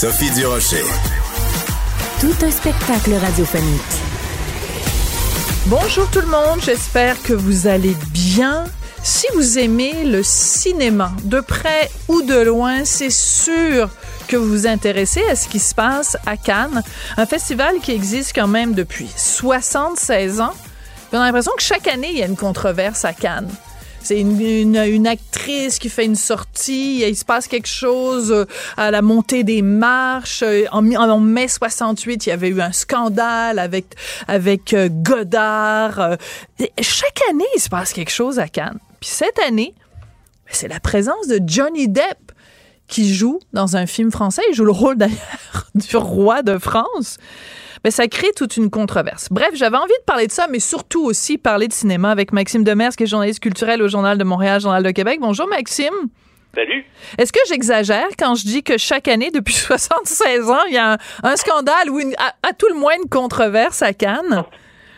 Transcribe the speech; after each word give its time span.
Sophie 0.00 0.30
Durocher. 0.30 0.82
Tout 2.22 2.32
un 2.42 2.50
spectacle 2.50 3.12
radiophonique. 3.12 3.82
Bonjour 5.66 6.10
tout 6.10 6.22
le 6.22 6.26
monde, 6.26 6.62
j'espère 6.64 7.22
que 7.22 7.34
vous 7.34 7.66
allez 7.66 7.94
bien. 8.10 8.64
Si 9.02 9.26
vous 9.34 9.58
aimez 9.58 10.04
le 10.04 10.22
cinéma, 10.22 11.12
de 11.24 11.40
près 11.40 11.90
ou 12.08 12.22
de 12.22 12.40
loin, 12.40 12.86
c'est 12.86 13.10
sûr 13.10 13.90
que 14.26 14.38
vous 14.38 14.48
vous 14.48 14.66
intéressez 14.66 15.22
à 15.24 15.36
ce 15.36 15.48
qui 15.48 15.58
se 15.58 15.74
passe 15.74 16.16
à 16.24 16.38
Cannes, 16.38 16.82
un 17.18 17.26
festival 17.26 17.74
qui 17.82 17.92
existe 17.92 18.34
quand 18.34 18.48
même 18.48 18.72
depuis 18.72 19.10
76 19.14 20.40
ans. 20.40 20.54
On 21.12 21.18
a 21.18 21.26
l'impression 21.26 21.52
que 21.58 21.62
chaque 21.62 21.88
année, 21.88 22.08
il 22.10 22.18
y 22.20 22.22
a 22.22 22.26
une 22.26 22.38
controverse 22.38 23.04
à 23.04 23.12
Cannes. 23.12 23.50
C'est 24.02 24.20
une, 24.20 25.06
actrice 25.06 25.78
qui 25.78 25.88
fait 25.88 26.04
une 26.04 26.16
sortie, 26.16 27.00
il 27.00 27.16
se 27.16 27.24
passe 27.24 27.46
quelque 27.48 27.68
chose 27.68 28.32
euh, 28.32 28.46
à 28.76 28.90
la 28.90 29.02
montée 29.02 29.44
des 29.44 29.62
marches. 29.62 30.42
Euh, 30.42 30.64
en, 30.72 30.84
en 30.94 31.20
mai 31.20 31.48
68, 31.48 32.26
il 32.26 32.28
y 32.30 32.32
avait 32.32 32.48
eu 32.48 32.60
un 32.60 32.72
scandale 32.72 33.58
avec, 33.58 33.94
avec 34.26 34.72
euh, 34.72 34.88
Godard. 34.90 36.16
Chaque 36.80 37.20
année, 37.30 37.44
il 37.54 37.60
se 37.60 37.68
passe 37.68 37.92
quelque 37.92 38.10
chose 38.10 38.38
à 38.38 38.48
Cannes. 38.48 38.78
Puis 39.00 39.10
cette 39.10 39.38
année, 39.46 39.74
ben, 39.76 40.52
c'est 40.52 40.68
la 40.68 40.80
présence 40.80 41.26
de 41.28 41.40
Johnny 41.44 41.88
Depp 41.88 42.29
qui 42.90 43.14
joue 43.14 43.40
dans 43.52 43.76
un 43.76 43.86
film 43.86 44.10
français. 44.10 44.42
Il 44.50 44.54
joue 44.54 44.66
le 44.66 44.72
rôle 44.72 44.96
d'ailleurs 44.96 45.16
du 45.74 45.96
roi 45.96 46.42
de 46.42 46.58
France 46.58 47.18
mais 47.84 47.90
ça 47.90 48.06
crée 48.08 48.32
toute 48.36 48.56
une 48.56 48.70
controverse. 48.70 49.28
Bref, 49.30 49.50
j'avais 49.54 49.76
envie 49.76 49.88
de 49.88 50.04
parler 50.04 50.26
de 50.26 50.32
ça, 50.32 50.46
mais 50.50 50.60
surtout 50.60 51.04
aussi 51.04 51.38
parler 51.38 51.68
de 51.68 51.72
cinéma 51.72 52.10
avec 52.10 52.32
Maxime 52.32 52.64
Demers, 52.64 52.94
qui 52.94 53.04
est 53.04 53.06
journaliste 53.06 53.40
culturel 53.40 53.82
au 53.82 53.88
Journal 53.88 54.18
de 54.18 54.24
Montréal, 54.24 54.60
Journal 54.60 54.82
de 54.82 54.90
Québec. 54.90 55.18
Bonjour, 55.20 55.48
Maxime. 55.48 55.94
Salut. 56.54 56.84
Est-ce 57.16 57.32
que 57.32 57.38
j'exagère 57.48 58.08
quand 58.18 58.34
je 58.34 58.44
dis 58.44 58.62
que 58.62 58.76
chaque 58.76 59.08
année, 59.08 59.30
depuis 59.30 59.54
76 59.66 60.50
ans, 60.50 60.64
il 60.68 60.74
y 60.74 60.78
a 60.78 60.98
un, 61.22 61.36
scandale 61.36 61.90
ou 61.90 62.00
à, 62.18 62.52
tout 62.52 62.66
le 62.68 62.78
moins 62.78 62.94
une 63.02 63.08
controverse 63.08 63.82
à 63.82 63.92
Cannes? 63.92 64.44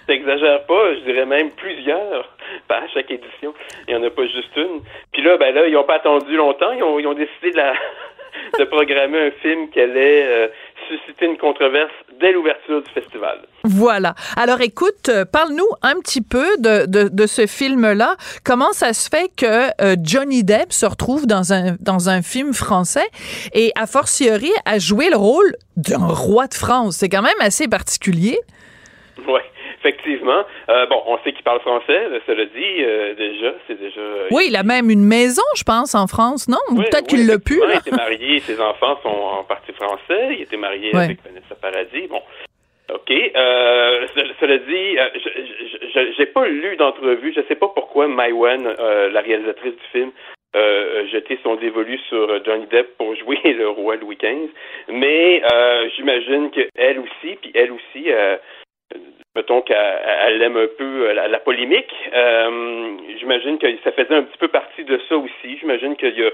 T'exagères 0.06 0.64
pas, 0.66 0.94
je 0.94 1.00
dirais 1.00 1.26
même 1.26 1.50
plusieurs 1.52 2.28
à 2.68 2.88
chaque 2.92 3.10
édition. 3.10 3.54
Il 3.88 3.94
n'y 3.94 4.00
en 4.00 4.06
a 4.06 4.10
pas 4.10 4.26
juste 4.26 4.56
une. 4.56 4.80
Puis 5.12 5.22
là, 5.22 5.36
ben 5.36 5.54
là, 5.54 5.66
ils 5.66 5.74
n'ont 5.74 5.84
pas 5.84 5.96
attendu 5.96 6.36
longtemps. 6.36 6.72
Ils 6.72 6.82
ont, 6.82 6.98
ils 6.98 7.06
ont 7.06 7.14
décidé 7.14 7.50
de, 7.52 7.56
la, 7.56 7.74
de 8.58 8.64
programmer 8.64 9.26
un 9.26 9.30
film 9.42 9.68
qui 9.70 9.80
allait 9.80 10.24
euh, 10.26 10.48
susciter 10.88 11.26
une 11.26 11.38
controverse 11.38 11.92
dès 12.20 12.32
l'ouverture 12.32 12.82
du 12.82 12.90
festival. 12.90 13.38
Voilà. 13.64 14.14
Alors 14.36 14.60
écoute, 14.60 15.08
euh, 15.08 15.24
parle-nous 15.24 15.68
un 15.82 15.94
petit 16.00 16.22
peu 16.22 16.56
de, 16.58 16.86
de, 16.86 17.08
de 17.08 17.26
ce 17.26 17.46
film-là. 17.46 18.16
Comment 18.44 18.72
ça 18.72 18.92
se 18.92 19.08
fait 19.08 19.30
que 19.36 19.68
euh, 19.80 19.96
Johnny 20.02 20.44
Depp 20.44 20.72
se 20.72 20.86
retrouve 20.86 21.26
dans 21.26 21.52
un, 21.52 21.76
dans 21.80 22.08
un 22.08 22.22
film 22.22 22.52
français 22.52 23.08
et 23.54 23.72
a 23.76 23.86
fortiori 23.86 24.50
a 24.64 24.78
joué 24.78 25.10
le 25.10 25.16
rôle 25.16 25.52
d'un 25.76 26.06
roi 26.06 26.46
de 26.46 26.54
France? 26.54 26.96
C'est 26.96 27.08
quand 27.08 27.22
même 27.22 27.40
assez 27.40 27.68
particulier. 27.68 28.38
Oui. 29.28 29.40
Effectivement. 29.84 30.44
Euh, 30.68 30.86
bon, 30.86 31.02
on 31.06 31.18
sait 31.18 31.32
qu'il 31.32 31.42
parle 31.42 31.60
français, 31.60 32.06
cela 32.24 32.44
dit, 32.44 32.84
euh, 32.84 33.14
déjà, 33.14 33.52
c'est 33.66 33.80
déjà... 33.80 34.00
Euh, 34.00 34.28
oui, 34.30 34.44
il 34.46 34.54
a 34.54 34.62
même 34.62 34.90
une 34.90 35.04
maison, 35.04 35.42
je 35.56 35.64
pense, 35.64 35.96
en 35.96 36.06
France, 36.06 36.48
non? 36.48 36.58
Peut-être 36.76 37.08
qu'il 37.08 37.26
l'a 37.26 37.38
pu. 37.38 37.60
Il 37.68 37.78
était 37.78 37.90
marié, 37.90 38.38
ses 38.46 38.60
enfants 38.60 38.96
sont 39.02 39.08
en 39.08 39.42
partie 39.42 39.72
français, 39.72 40.28
il 40.30 40.42
était 40.42 40.56
marié 40.56 40.94
avec 40.94 41.18
Vanessa 41.24 41.54
Paradis, 41.60 42.06
bon... 42.08 42.22
OK. 42.92 43.10
Euh, 43.10 44.06
cela 44.38 44.58
dit, 44.58 44.96
je 45.24 46.12
j'ai 46.18 46.26
pas 46.26 46.46
lu 46.46 46.76
d'entrevue. 46.76 47.32
Je 47.34 47.40
sais 47.48 47.54
pas 47.54 47.68
pourquoi 47.68 48.06
Maïwen, 48.06 48.64
la 48.64 49.20
réalisatrice 49.20 49.72
du 49.72 49.84
film, 49.92 50.10
euh, 50.54 51.04
son 51.42 51.56
dévolu 51.56 51.98
sur 52.08 52.44
Johnny 52.44 52.66
Depp 52.66 52.96
pour 52.98 53.14
jouer 53.20 53.40
le 53.44 53.68
roi 53.68 53.96
Louis 53.96 54.16
XV. 54.16 54.50
Mais 54.88 55.42
euh, 55.50 55.88
j'imagine 55.96 56.50
qu'elle 56.50 56.98
aussi, 56.98 57.36
puis 57.40 57.52
elle 57.54 57.72
aussi, 57.72 58.10
mettons 59.34 59.62
qu'elle 59.62 60.42
aime 60.42 60.56
un 60.56 60.68
peu 60.78 61.08
euh, 61.08 61.28
la, 61.28 61.38
polémique. 61.38 61.92
Euh, 62.12 62.96
j'imagine 63.18 63.58
que 63.58 63.66
ça 63.84 63.92
faisait 63.92 64.14
un 64.14 64.22
petit 64.22 64.38
peu 64.38 64.48
partie 64.48 64.84
de 64.84 65.00
ça 65.08 65.16
aussi. 65.16 65.58
J'imagine 65.58 65.96
qu'il 65.96 66.18
y 66.18 66.24
a 66.24 66.30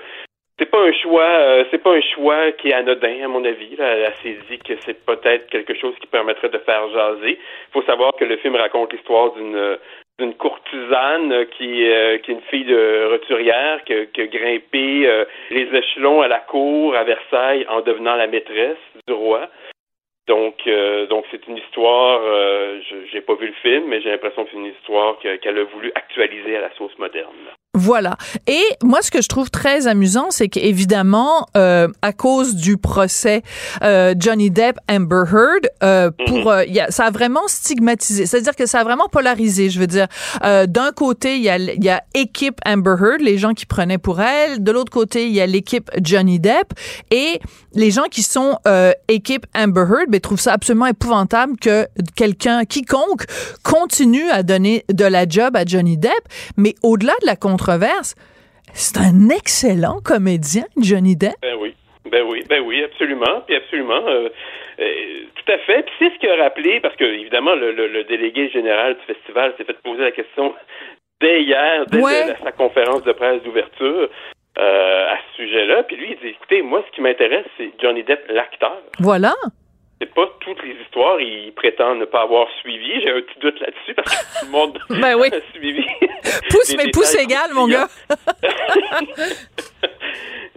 c'est 0.58 0.68
pas 0.68 0.80
un 0.80 0.92
choix 0.92 1.22
euh, 1.22 1.64
c'est 1.70 1.78
pas 1.78 1.92
un 1.92 2.00
choix 2.00 2.50
qui 2.52 2.70
est 2.70 2.74
anodin 2.74 3.24
à 3.24 3.28
mon 3.28 3.44
avis. 3.44 3.76
Elle, 3.78 4.12
s'est 4.22 4.38
dit 4.50 4.58
que 4.58 4.74
c'est 4.84 5.04
peut-être 5.04 5.48
quelque 5.50 5.74
chose 5.74 5.94
qui 6.00 6.08
permettrait 6.08 6.48
de 6.48 6.58
faire 6.58 6.88
jaser. 6.90 7.38
Il 7.38 7.72
faut 7.72 7.82
savoir 7.82 8.12
que 8.16 8.24
le 8.24 8.36
film 8.38 8.56
raconte 8.56 8.92
l'histoire 8.92 9.34
d'une 9.34 10.34
courtisane 10.34 11.46
qui, 11.56 11.84
est 11.84 12.26
une 12.26 12.40
fille 12.50 12.64
de 12.64 13.06
roturière 13.08 13.84
qui 13.84 13.92
a 14.20 14.26
grimpé 14.26 15.24
les 15.50 15.68
échelons 15.72 16.22
à 16.22 16.28
la 16.28 16.40
cour 16.40 16.96
à 16.96 17.04
Versailles 17.04 17.64
en 17.68 17.80
devenant 17.82 18.16
la 18.16 18.26
maîtresse 18.26 18.76
du 19.06 19.14
roi. 19.14 19.48
Donc, 20.28 20.66
euh, 20.66 21.06
donc 21.06 21.24
c'est 21.30 21.46
une 21.48 21.56
histoire. 21.56 22.20
Euh, 22.22 22.80
j'ai 23.10 23.22
pas 23.22 23.34
vu 23.34 23.46
le 23.46 23.54
film, 23.54 23.86
mais 23.86 24.00
j'ai 24.02 24.10
l'impression 24.10 24.44
que 24.44 24.50
c'est 24.50 24.58
une 24.58 24.66
histoire 24.66 25.18
qu'elle 25.18 25.58
a 25.58 25.64
voulu 25.64 25.90
actualiser 25.94 26.56
à 26.56 26.60
la 26.60 26.70
sauce 26.74 26.96
moderne. 26.98 27.34
Voilà. 27.78 28.16
Et 28.48 28.60
moi, 28.82 29.02
ce 29.02 29.10
que 29.12 29.22
je 29.22 29.28
trouve 29.28 29.50
très 29.50 29.86
amusant, 29.86 30.26
c'est 30.30 30.48
qu'évidemment, 30.48 31.46
euh, 31.56 31.86
à 32.02 32.12
cause 32.12 32.56
du 32.56 32.76
procès 32.76 33.42
euh, 33.82 34.16
Johnny 34.18 34.50
Depp 34.50 34.78
Amber 34.90 35.22
Heard, 35.32 35.68
euh, 35.84 36.10
pour 36.26 36.52
mhm. 36.52 36.64
y 36.66 36.80
a, 36.80 36.90
ça 36.90 37.04
a 37.04 37.10
vraiment 37.12 37.46
stigmatisé. 37.46 38.26
C'est-à-dire 38.26 38.56
que 38.56 38.66
ça 38.66 38.80
a 38.80 38.84
vraiment 38.84 39.06
polarisé. 39.08 39.70
Je 39.70 39.78
veux 39.78 39.86
dire, 39.86 40.08
d'un 40.42 40.90
côté, 40.90 41.36
il 41.36 41.42
y 41.42 41.48
a, 41.48 41.58
y 41.58 41.88
a 41.88 42.02
équipe 42.14 42.58
Amber 42.66 42.96
Heard, 43.00 43.20
les 43.20 43.38
gens 43.38 43.54
qui 43.54 43.64
prenaient 43.64 43.98
pour 43.98 44.20
elle. 44.20 44.64
De 44.64 44.72
l'autre 44.72 44.90
côté, 44.90 45.26
il 45.26 45.32
y 45.32 45.40
a 45.40 45.46
l'équipe 45.46 45.88
Johnny 46.02 46.40
Depp 46.40 46.72
et 47.12 47.40
les 47.74 47.92
gens 47.92 48.06
qui 48.10 48.22
sont 48.22 48.58
équipe 49.06 49.46
Amber 49.56 49.82
Heard, 49.82 50.08
ben, 50.08 50.20
trouvent 50.20 50.40
ça 50.40 50.52
absolument 50.52 50.86
épouvantable 50.86 51.56
que 51.60 51.86
quelqu'un, 52.16 52.64
quiconque, 52.64 53.24
continue 53.62 54.28
à 54.30 54.42
donner 54.42 54.84
de 54.92 55.04
la 55.04 55.28
job 55.28 55.56
à 55.56 55.64
Johnny 55.64 55.96
Depp. 55.96 56.10
Mais 56.56 56.74
au-delà 56.82 57.12
de 57.20 57.26
la 57.26 57.36
contre 57.36 57.67
c'est 58.72 58.98
un 58.98 59.28
excellent 59.30 60.00
comédien, 60.04 60.64
Johnny 60.76 61.16
Depp. 61.16 61.34
Ben 61.42 61.56
oui. 61.60 61.74
Ben 62.10 62.24
oui, 62.26 62.42
ben 62.48 62.62
oui, 62.64 62.82
absolument, 62.84 63.42
puis 63.46 63.56
absolument, 63.56 64.02
euh, 64.06 64.30
euh, 64.80 64.84
tout 65.34 65.52
à 65.52 65.58
fait. 65.58 65.82
Puis 65.82 65.94
c'est 65.98 66.14
ce 66.14 66.18
qui 66.18 66.26
a 66.26 66.42
rappelé, 66.42 66.80
parce 66.80 66.96
que 66.96 67.04
évidemment 67.04 67.54
le, 67.54 68.04
délégué 68.04 68.48
général 68.48 68.94
du 68.94 69.14
festival 69.14 69.52
s'est 69.58 69.64
fait 69.64 69.76
poser 69.82 70.02
la 70.04 70.12
question 70.12 70.54
dès 71.20 71.42
hier, 71.42 71.84
dès 71.86 72.00
sa 72.42 72.52
conférence 72.52 73.02
de 73.02 73.12
presse 73.12 73.42
d'ouverture 73.42 74.08
euh, 74.58 75.12
à 75.12 75.16
ce 75.18 75.42
sujet-là. 75.42 75.82
Puis 75.82 75.96
lui, 75.96 76.12
il 76.12 76.18
dit 76.18 76.34
écoutez, 76.34 76.62
moi, 76.62 76.82
ce 76.86 76.94
qui 76.94 77.02
m'intéresse, 77.02 77.46
c'est 77.58 77.70
Johnny 77.82 78.02
Depp, 78.04 78.24
l'acteur. 78.30 78.80
Voilà 79.00 79.34
c'est 80.00 80.14
pas 80.14 80.30
toutes 80.40 80.62
les 80.62 80.74
histoires, 80.82 81.20
il 81.20 81.52
prétend 81.52 81.96
ne 81.96 82.04
pas 82.04 82.22
avoir 82.22 82.48
suivi. 82.60 83.00
J'ai 83.00 83.10
un 83.10 83.20
petit 83.20 83.38
doute 83.40 83.58
là-dessus 83.60 83.94
parce 83.94 84.16
que 84.16 84.40
tout 84.40 84.46
le 84.46 84.52
monde 84.52 84.78
ben 84.90 85.16
oui. 85.16 85.28
a 85.32 85.40
suivi. 85.52 85.84
pouce, 86.50 86.76
mais 86.76 86.90
pouce 86.92 87.14
égal, 87.16 87.50
mon 87.52 87.66
gars. 87.66 87.88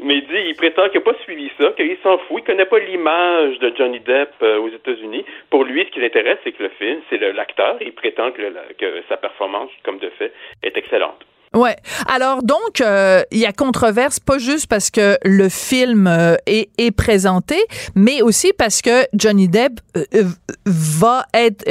mais 0.03 0.17
il 0.17 0.27
dit, 0.27 0.43
il 0.47 0.55
prétend 0.55 0.89
qu'il 0.89 0.99
n'a 0.99 1.11
pas 1.11 1.17
suivi 1.23 1.51
ça, 1.59 1.71
qu'il 1.71 1.97
s'en 2.03 2.19
fout. 2.19 2.41
Il 2.41 2.43
connaît 2.43 2.65
pas 2.65 2.79
l'image 2.79 3.57
de 3.59 3.73
Johnny 3.75 3.99
Depp 3.99 4.33
euh, 4.43 4.59
aux 4.59 4.69
États-Unis. 4.69 5.25
Pour 5.49 5.63
lui, 5.63 5.85
ce 5.85 5.91
qui 5.91 6.01
l'intéresse, 6.01 6.37
c'est 6.43 6.51
que 6.51 6.63
le 6.63 6.69
film, 6.69 7.01
c'est 7.09 7.17
l'acteur. 7.17 7.77
Il 7.81 7.93
prétend 7.93 8.31
que, 8.31 8.41
que 8.77 9.03
sa 9.09 9.17
performance, 9.17 9.71
comme 9.83 9.97
de 9.97 10.09
fait, 10.11 10.31
est 10.61 10.77
excellente. 10.77 11.25
Ouais. 11.53 11.75
Alors 12.07 12.43
donc, 12.43 12.79
euh, 12.79 13.23
il 13.29 13.39
y 13.39 13.45
a 13.45 13.51
controverse 13.51 14.21
pas 14.21 14.37
juste 14.37 14.67
parce 14.67 14.89
que 14.89 15.17
le 15.25 15.49
film 15.49 16.07
euh, 16.07 16.37
est, 16.45 16.69
est, 16.77 16.91
présenté, 16.91 17.57
mais 17.93 18.21
aussi 18.21 18.53
parce 18.57 18.81
que 18.81 19.05
Johnny 19.13 19.49
Depp 19.49 19.81
euh, 19.97 20.23
va 20.65 21.25
être 21.33 21.63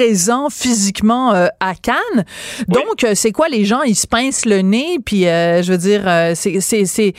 présent 0.00 0.48
physiquement 0.48 1.32
à 1.60 1.74
Cannes. 1.74 2.24
Donc, 2.68 3.04
c'est 3.14 3.32
quoi 3.32 3.48
les 3.48 3.64
gens 3.64 3.82
ils 3.82 3.94
se 3.94 4.06
pincent 4.06 4.46
le 4.46 4.62
nez 4.62 4.96
puis 5.04 5.24
je 5.24 5.70
veux 5.70 5.76
dire 5.76 6.02
c'est 6.34 6.60
c'est 6.60 6.86
c'est 6.86 7.12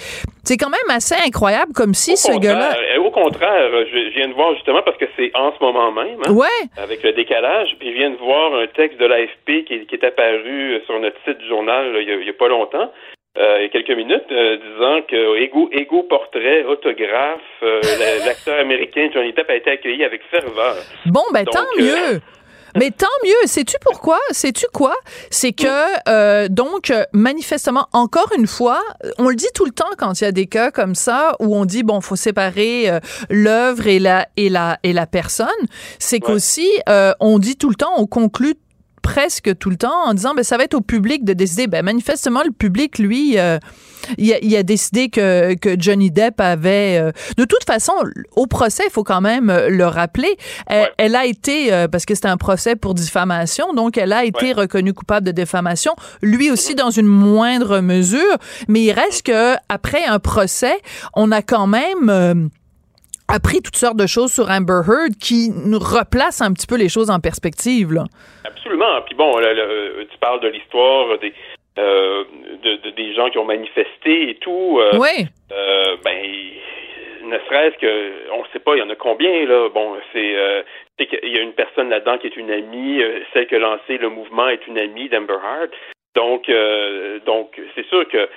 c'est 0.43 0.57
quand 0.57 0.69
même 0.69 0.89
assez 0.89 1.15
incroyable 1.27 1.73
comme 1.73 1.93
si 1.93 2.17
ce 2.17 2.31
gars-là 2.39 2.73
Au 2.99 3.11
contraire, 3.11 3.69
je, 3.91 4.09
viens 4.15 4.27
de 4.27 4.33
voir 4.33 4.55
justement 4.55 4.81
parce 4.83 4.97
que 4.97 5.05
c'est 5.15 5.31
en 5.35 5.53
ce 5.53 5.63
moment 5.63 5.91
même 5.91 6.19
hein, 6.25 6.33
ouais. 6.33 6.61
avec 6.77 7.03
le 7.03 7.13
décalage, 7.13 7.75
puis 7.79 7.91
je 7.91 7.97
viens 7.97 8.09
de 8.09 8.17
voir 8.17 8.55
un 8.55 8.67
texte 8.67 8.99
de 8.99 9.05
l'AFP 9.05 9.65
qui, 9.67 9.85
qui 9.85 9.95
est 9.95 10.03
apparu 10.03 10.81
sur 10.85 10.99
notre 10.99 11.17
site 11.25 11.37
du 11.37 11.47
journal 11.47 11.95
il 11.99 12.23
n'y 12.23 12.29
a, 12.29 12.33
pas 12.33 12.47
longtemps. 12.47 12.89
euh, 13.37 13.57
il 13.59 13.63
y 13.63 13.65
a 13.65 13.69
quelques 13.69 13.95
minutes, 13.95 14.31
euh, 14.31 14.57
disant 14.57 15.01
que 15.07 15.37
Ego, 15.37 15.69
Ego 15.71 16.03
Portrait, 16.03 16.63
autographe, 16.63 17.39
euh, 17.63 17.79
l'acteur 18.25 18.59
américain 18.59 19.09
Johnny 19.13 19.33
Depp 19.33 19.49
a 19.49 19.55
été 19.55 19.71
accueilli 19.71 20.03
avec 20.03 20.21
ferveur. 20.31 20.75
Bon, 21.05 21.23
ben 21.33 21.45
tant 21.45 21.69
mieux. 21.77 22.19
Mais 22.75 22.91
tant 22.91 23.07
mieux. 23.23 23.47
Sais-tu 23.47 23.75
pourquoi? 23.81 24.19
Sais-tu 24.31 24.65
quoi? 24.73 24.95
C'est 25.29 25.51
que, 25.51 26.47
donc, 26.47 26.93
manifestement, 27.13 27.87
encore 27.93 28.31
une 28.37 28.47
fois, 28.47 28.81
on 29.17 29.29
le 29.29 29.35
dit 29.35 29.49
tout 29.53 29.65
le 29.65 29.71
temps 29.71 29.89
quand 29.97 30.19
il 30.21 30.23
y 30.23 30.27
a 30.27 30.31
des 30.31 30.47
cas 30.47 30.71
comme 30.71 30.95
ça 30.95 31.35
où 31.39 31.55
on 31.55 31.65
dit, 31.65 31.83
bon, 31.83 32.01
faut 32.01 32.15
séparer 32.15 32.99
l'œuvre 33.29 33.87
et 33.87 33.99
la, 33.99 34.27
et, 34.37 34.49
la, 34.49 34.79
et 34.83 34.93
la 34.93 35.07
personne. 35.07 35.47
C'est 35.99 36.19
qu'aussi, 36.19 36.69
on 37.19 37.39
dit 37.39 37.57
tout 37.57 37.69
le 37.69 37.75
temps, 37.75 37.93
on 37.97 38.05
conclut 38.07 38.55
presque 39.01 39.57
tout 39.57 39.69
le 39.69 39.77
temps 39.77 40.05
en 40.05 40.13
disant 40.13 40.33
ben 40.33 40.43
ça 40.43 40.57
va 40.57 40.63
être 40.63 40.73
au 40.73 40.81
public 40.81 41.23
de 41.23 41.33
décider. 41.33 41.67
Ben 41.67 41.83
manifestement 41.83 42.43
le 42.43 42.51
public 42.51 42.99
lui 42.99 43.37
euh, 43.37 43.59
il, 44.17 44.55
a, 44.55 44.63
décidé 44.63 45.09
que, 45.09 45.53
que 45.55 45.79
Johnny 45.79 46.11
Depp 46.11 46.39
avait 46.39 46.97
euh, 46.99 47.11
de 47.37 47.45
toute 47.45 47.63
façon 47.65 47.93
au 48.35 48.47
procès 48.47 48.83
il 48.87 48.91
faut 48.91 49.03
quand 49.03 49.21
même 49.21 49.49
euh, 49.49 49.69
le 49.69 49.85
rappeler 49.85 50.37
elle, 50.67 51.15
a 51.15 51.25
été 51.25 51.69
parce 51.91 52.05
que 52.05 52.15
c'était 52.15 52.27
un 52.27 52.37
procès 52.37 52.75
pour 52.75 52.93
diffamation 52.93 53.73
donc 53.73 53.97
elle 53.97 54.13
a 54.13 54.23
été 54.23 54.53
reconnue 54.53 54.93
coupable 54.93 55.25
de 55.25 55.31
diffamation 55.31 55.93
lui 56.21 56.49
aussi 56.49 56.75
dans 56.75 56.89
une 56.89 57.07
moindre 57.07 57.79
mesure 57.79 58.37
mais 58.67 58.81
il 58.81 58.91
reste 58.91 59.25
que 59.25 59.55
après 59.69 60.05
un 60.05 60.19
procès 60.19 60.77
on 61.13 61.31
a 61.31 61.41
quand 61.41 61.67
même 61.67 62.49
appris 63.33 63.61
toutes 63.61 63.75
sortes 63.75 63.97
de 63.97 64.07
choses 64.07 64.33
sur 64.33 64.49
Amber 64.49 64.81
Heard 64.87 65.15
qui 65.19 65.49
nous 65.49 65.79
replace 65.79 66.41
un 66.41 66.53
petit 66.53 66.67
peu 66.67 66.75
les 66.77 66.89
choses 66.89 67.09
en 67.09 67.19
perspective. 67.19 67.93
Là. 67.93 68.03
Absolument. 68.45 69.01
Puis 69.05 69.15
bon, 69.15 69.31
tu 70.11 70.17
parles 70.19 70.41
de 70.41 70.49
l'histoire 70.49 71.17
des, 71.19 71.33
euh, 71.77 72.25
de, 72.63 72.89
des 72.91 73.13
gens 73.13 73.29
qui 73.29 73.37
ont 73.37 73.45
manifesté 73.45 74.29
et 74.29 74.35
tout. 74.35 74.79
Euh, 74.79 74.91
oui. 74.99 75.25
Euh, 75.51 75.95
ben, 76.03 76.19
ne 77.23 77.39
serait-ce 77.47 77.77
que, 77.77 78.31
on 78.33 78.39
ne 78.39 78.47
sait 78.51 78.59
pas, 78.59 78.75
il 78.75 78.79
y 78.79 78.81
en 78.81 78.89
a 78.89 78.95
combien 78.95 79.45
là. 79.45 79.69
Bon, 79.69 79.95
c'est 80.11 80.65
il 80.99 81.33
y 81.33 81.37
a 81.37 81.41
une 81.41 81.53
personne 81.53 81.89
là-dedans 81.89 82.17
qui 82.17 82.27
est 82.27 82.37
une 82.37 82.51
amie, 82.51 83.01
celle 83.33 83.47
qui 83.47 83.55
a 83.55 83.59
lancé 83.59 83.97
le 83.97 84.09
mouvement 84.09 84.49
est 84.49 84.67
une 84.67 84.77
amie 84.77 85.09
d'Amber 85.09 85.33
Heard. 85.33 85.71
Donc, 86.13 86.51
donc, 87.25 87.59
c'est 87.73 87.87
sûr 87.87 88.07
que 88.09 88.27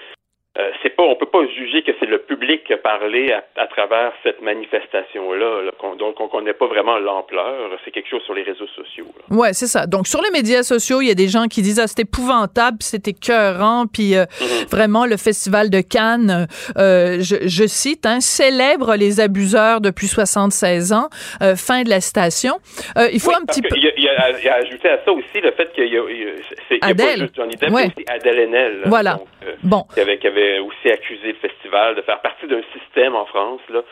euh, 0.56 0.70
c'est 0.84 0.90
pas, 0.90 1.02
on 1.02 1.16
peut 1.16 1.26
pas 1.26 1.44
juger 1.48 1.82
que 1.82 1.90
c'est 1.98 2.06
le 2.06 2.18
public 2.18 2.62
qui 2.62 2.74
a 2.74 2.76
parlé 2.76 3.34
à, 3.56 3.66
travers 3.66 4.12
cette 4.22 4.40
manifestation-là, 4.40 5.62
donc 5.98 6.20
on 6.20 6.28
connaît 6.28 6.52
pas 6.52 6.68
vraiment 6.68 6.96
l'ampleur. 6.96 7.70
C'est 7.84 7.90
quelque 7.90 8.08
chose 8.08 8.22
sur 8.22 8.34
les 8.34 8.44
réseaux 8.44 8.68
sociaux. 8.68 9.06
Là. 9.18 9.36
Ouais, 9.36 9.52
c'est 9.52 9.66
ça. 9.66 9.86
Donc 9.86 10.06
sur 10.06 10.22
les 10.22 10.30
médias 10.30 10.62
sociaux, 10.62 11.00
il 11.00 11.08
y 11.08 11.10
a 11.10 11.16
des 11.16 11.26
gens 11.26 11.46
qui 11.48 11.60
disent 11.60 11.80
ah 11.80 11.88
c'est 11.88 12.02
épouvantable, 12.02 12.76
c'est 12.80 13.08
écœurant, 13.08 13.86
puis 13.92 14.14
euh, 14.14 14.26
mm-hmm. 14.26 14.70
vraiment 14.70 15.06
le 15.06 15.16
festival 15.16 15.70
de 15.70 15.80
Cannes, 15.80 16.46
euh, 16.78 17.18
je, 17.18 17.66
cite, 17.66 18.06
hein, 18.06 18.20
célèbre 18.20 18.94
les 18.94 19.18
abuseurs 19.18 19.80
depuis 19.80 20.06
76 20.06 20.92
ans. 20.92 21.08
fin 21.56 21.82
de 21.82 21.90
la 21.90 22.00
citation. 22.00 22.60
il 23.12 23.18
faut 23.18 23.34
un 23.34 23.44
petit 23.44 23.60
peu. 23.60 23.74
Il 23.76 23.82
y, 23.82 23.88
a, 23.88 24.30
il, 24.38 24.48
a, 24.48 24.54
ajouté 24.54 24.88
à 24.88 25.00
ça 25.04 25.10
aussi 25.10 25.40
le 25.42 25.50
fait 25.50 25.72
qu'il 25.72 25.92
y 25.92 25.98
a, 25.98 26.02
c'est, 26.68 26.78
Adèle. 26.80 27.06
pas 27.06 27.16
juste 27.16 27.34
Johnny 27.34 27.56
Depp, 27.56 27.70
ouais. 27.70 27.86
aussi 27.86 28.04
Adèle 28.06 28.38
Haenel. 28.38 28.82
Voilà. 28.86 29.18
bon. 29.64 29.84
Qui 29.94 30.00
avait, 30.00 30.18
qui 30.18 30.28
avait 30.28 30.43
aussi 30.60 30.90
accusé 30.90 31.28
le 31.28 31.48
festival 31.48 31.94
de 31.94 32.02
faire 32.02 32.20
partie 32.20 32.46
d'un 32.46 32.62
système 32.72 33.14
en 33.14 33.26
France. 33.26 33.60
Là. 33.68 33.82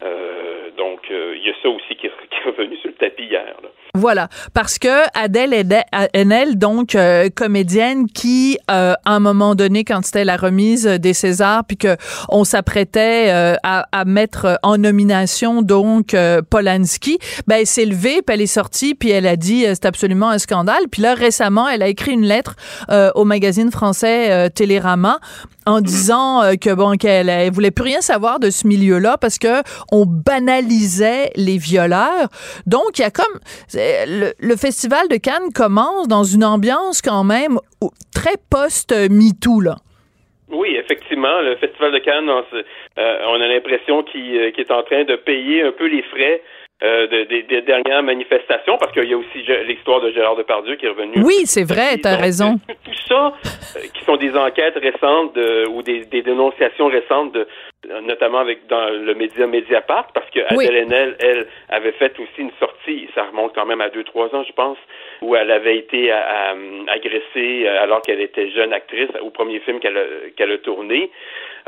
Euh, 0.00 0.70
donc, 0.76 1.00
euh, 1.10 1.34
il 1.36 1.44
y 1.44 1.50
a 1.50 1.54
ça 1.60 1.68
aussi 1.68 1.96
qui, 1.96 2.06
est 2.06 2.12
revenu 2.46 2.76
sur 2.76 2.90
le 2.90 2.94
tapis 2.94 3.24
hier. 3.24 3.54
Voilà, 3.94 4.28
parce 4.54 4.78
que 4.78 4.88
Adèle 5.18 5.52
Haenel, 6.14 6.56
donc 6.56 6.94
euh, 6.94 7.30
comédienne 7.34 8.06
qui, 8.06 8.56
à 8.68 8.96
un 9.04 9.18
moment 9.18 9.56
donné, 9.56 9.82
quand 9.82 10.04
c'était 10.04 10.24
la 10.24 10.36
remise 10.36 10.86
des 10.86 11.14
Césars, 11.14 11.64
puis 11.66 11.76
que 11.76 11.96
on 12.28 12.44
s'apprêtait 12.44 13.30
à, 13.64 14.04
mettre 14.06 14.60
en 14.62 14.78
nomination 14.78 15.62
donc 15.62 16.14
Polanski, 16.50 17.18
ben 17.48 17.56
elle 17.60 17.66
s'est 17.66 17.86
levée, 17.86 18.22
puis 18.22 18.34
elle 18.34 18.42
est 18.42 18.46
sortie, 18.46 18.94
puis 18.94 19.10
elle 19.10 19.26
a 19.26 19.34
dit 19.34 19.64
c'est 19.66 19.86
absolument 19.86 20.28
un 20.28 20.38
scandale. 20.38 20.84
Puis 20.92 21.02
là, 21.02 21.14
récemment, 21.14 21.66
elle 21.68 21.82
a 21.82 21.88
écrit 21.88 22.12
une 22.12 22.26
lettre 22.26 22.54
au 23.16 23.24
magazine 23.24 23.72
français 23.72 24.48
Télérama 24.50 25.18
en 25.68 25.80
disant 25.80 26.40
que 26.60 26.74
bon 26.74 26.96
qu'elle 26.96 27.28
elle 27.28 27.52
voulait 27.52 27.70
plus 27.70 27.84
rien 27.84 28.00
savoir 28.00 28.40
de 28.40 28.50
ce 28.50 28.66
milieu-là 28.66 29.16
parce 29.20 29.38
que 29.38 29.62
on 29.92 30.04
banalisait 30.06 31.30
les 31.36 31.58
violeurs. 31.58 32.28
Donc, 32.66 32.98
il 32.98 33.02
y 33.02 33.04
a 33.04 33.10
comme... 33.10 33.40
Le, 33.74 34.56
Festival 34.56 35.08
de 35.08 35.16
Cannes 35.16 35.52
commence 35.54 36.08
dans 36.08 36.24
une 36.24 36.44
ambiance 36.44 37.00
quand 37.00 37.24
même 37.24 37.58
très 38.12 38.36
post-MeToo, 38.50 39.60
là. 39.60 39.76
Oui, 40.50 40.76
effectivement, 40.76 41.40
le 41.42 41.56
Festival 41.56 41.92
de 41.92 41.98
Cannes, 41.98 42.30
on, 42.30 42.42
euh, 42.98 43.34
a 43.34 43.48
l'impression 43.48 44.02
qu'il 44.02 44.36
euh, 44.36 44.50
est 44.56 44.70
en 44.70 44.82
train 44.82 45.04
de 45.04 45.16
payer 45.16 45.62
un 45.62 45.72
peu 45.72 45.86
les 45.86 46.02
frais 46.02 46.42
euh, 46.82 47.06
des 47.08 47.62
dernières 47.62 48.02
manifestations, 48.02 48.78
parce 48.78 48.92
qu'il 48.92 49.08
y 49.08 49.14
a 49.14 49.16
aussi 49.16 49.42
l'histoire 49.66 50.00
de 50.00 50.10
Gérard 50.12 50.36
Depardieu 50.36 50.76
qui 50.76 50.86
est 50.86 50.90
revenu. 50.90 51.22
Oui, 51.24 51.42
c'est 51.44 51.66
vrai, 51.66 51.98
tu 51.98 52.06
as 52.06 52.16
raison. 52.16 52.56
Tout, 52.84 52.94
ça, 53.08 53.32
euh, 53.76 53.80
qui 53.92 54.04
sont 54.04 54.16
des 54.16 54.36
enquêtes 54.36 54.76
récentes 54.76 55.36
ou 55.70 55.82
des, 55.82 56.04
dénonciations 56.04 56.86
récentes, 56.86 57.32
de, 57.32 57.46
notamment 58.02 58.38
avec 58.38 58.66
dans 58.68 58.90
le 58.90 59.14
média 59.14 59.46
Mediapart, 59.46 60.08
parce 60.12 60.30
que 60.30 60.40
Adèle 60.52 60.84
Haenel, 60.84 61.16
elle, 61.20 61.46
avait 61.68 61.92
fait 61.92 62.12
aussi 62.20 62.38
une 62.38 62.52
sortie, 62.60 63.08
ça 63.14 63.24
remonte 63.24 63.54
quand 63.54 63.66
même 63.66 63.80
à 63.80 63.88
deux, 63.88 64.04
trois 64.04 64.34
ans, 64.34 64.44
je 64.46 64.52
pense, 64.52 64.78
où 65.22 65.34
elle 65.34 65.50
avait 65.50 65.78
été 65.78 66.12
agressée 66.12 67.66
alors 67.66 68.02
qu'elle 68.02 68.20
était 68.20 68.50
jeune 68.50 68.72
actrice 68.72 69.10
au 69.20 69.30
premier 69.30 69.58
film 69.60 69.80
qu'elle 69.80 69.98
a, 69.98 70.30
qu'elle 70.36 70.52
a 70.52 70.58
tourné. 70.58 71.10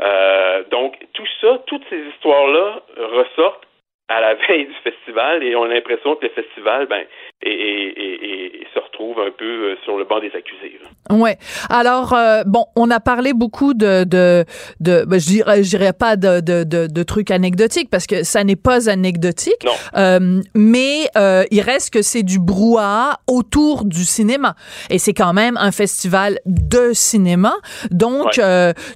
Euh, 0.01 0.63
donc, 0.71 0.97
tout 1.13 1.27
ça, 1.39 1.61
toutes 1.67 1.83
ces 1.89 1.99
histoires-là 1.99 2.81
ressortent 2.97 3.67
à 4.11 4.21
la 4.21 4.33
veille 4.47 4.67
du 4.67 4.73
festival 4.83 5.43
et 5.43 5.55
on 5.55 5.63
a 5.63 5.67
l'impression 5.67 6.15
que 6.15 6.25
le 6.25 6.31
festival 6.31 6.87
ben, 6.87 7.05
et, 7.43 8.67
se 8.73 8.79
retrouve 8.79 9.19
un 9.19 9.31
peu 9.37 9.43
euh, 9.71 9.75
sur 9.83 9.97
le 9.97 10.05
banc 10.05 10.19
des 10.19 10.31
accusés. 10.33 10.79
Ouais. 11.09 11.37
Alors 11.69 12.13
euh, 12.13 12.43
bon, 12.45 12.65
on 12.77 12.89
a 12.89 13.01
parlé 13.01 13.33
beaucoup 13.33 13.73
de 13.73 14.05
de, 14.05 14.45
de 14.79 15.03
ben, 15.05 15.19
je 15.19 15.27
dirais 15.27 15.63
je 15.63 15.69
dirais 15.69 15.91
pas 15.91 16.15
de, 16.15 16.39
de, 16.39 16.63
de, 16.63 17.03
trucs 17.03 17.31
anecdotiques 17.31 17.89
parce 17.89 18.07
que 18.07 18.23
ça 18.23 18.45
n'est 18.45 18.55
pas 18.55 18.89
anecdotique. 18.89 19.65
Non. 19.65 19.71
Euh, 19.97 20.41
mais 20.55 21.09
euh, 21.17 21.43
il 21.51 21.59
reste 21.61 21.91
que 21.93 22.01
c'est 22.01 22.23
du 22.23 22.39
brouhaha 22.39 23.19
autour 23.27 23.83
du 23.83 24.05
cinéma 24.05 24.55
et 24.89 24.99
c'est 24.99 25.13
quand 25.13 25.33
même 25.33 25.57
un 25.57 25.71
festival 25.71 26.39
de 26.45 26.91
cinéma. 26.93 27.55
Donc 27.89 28.39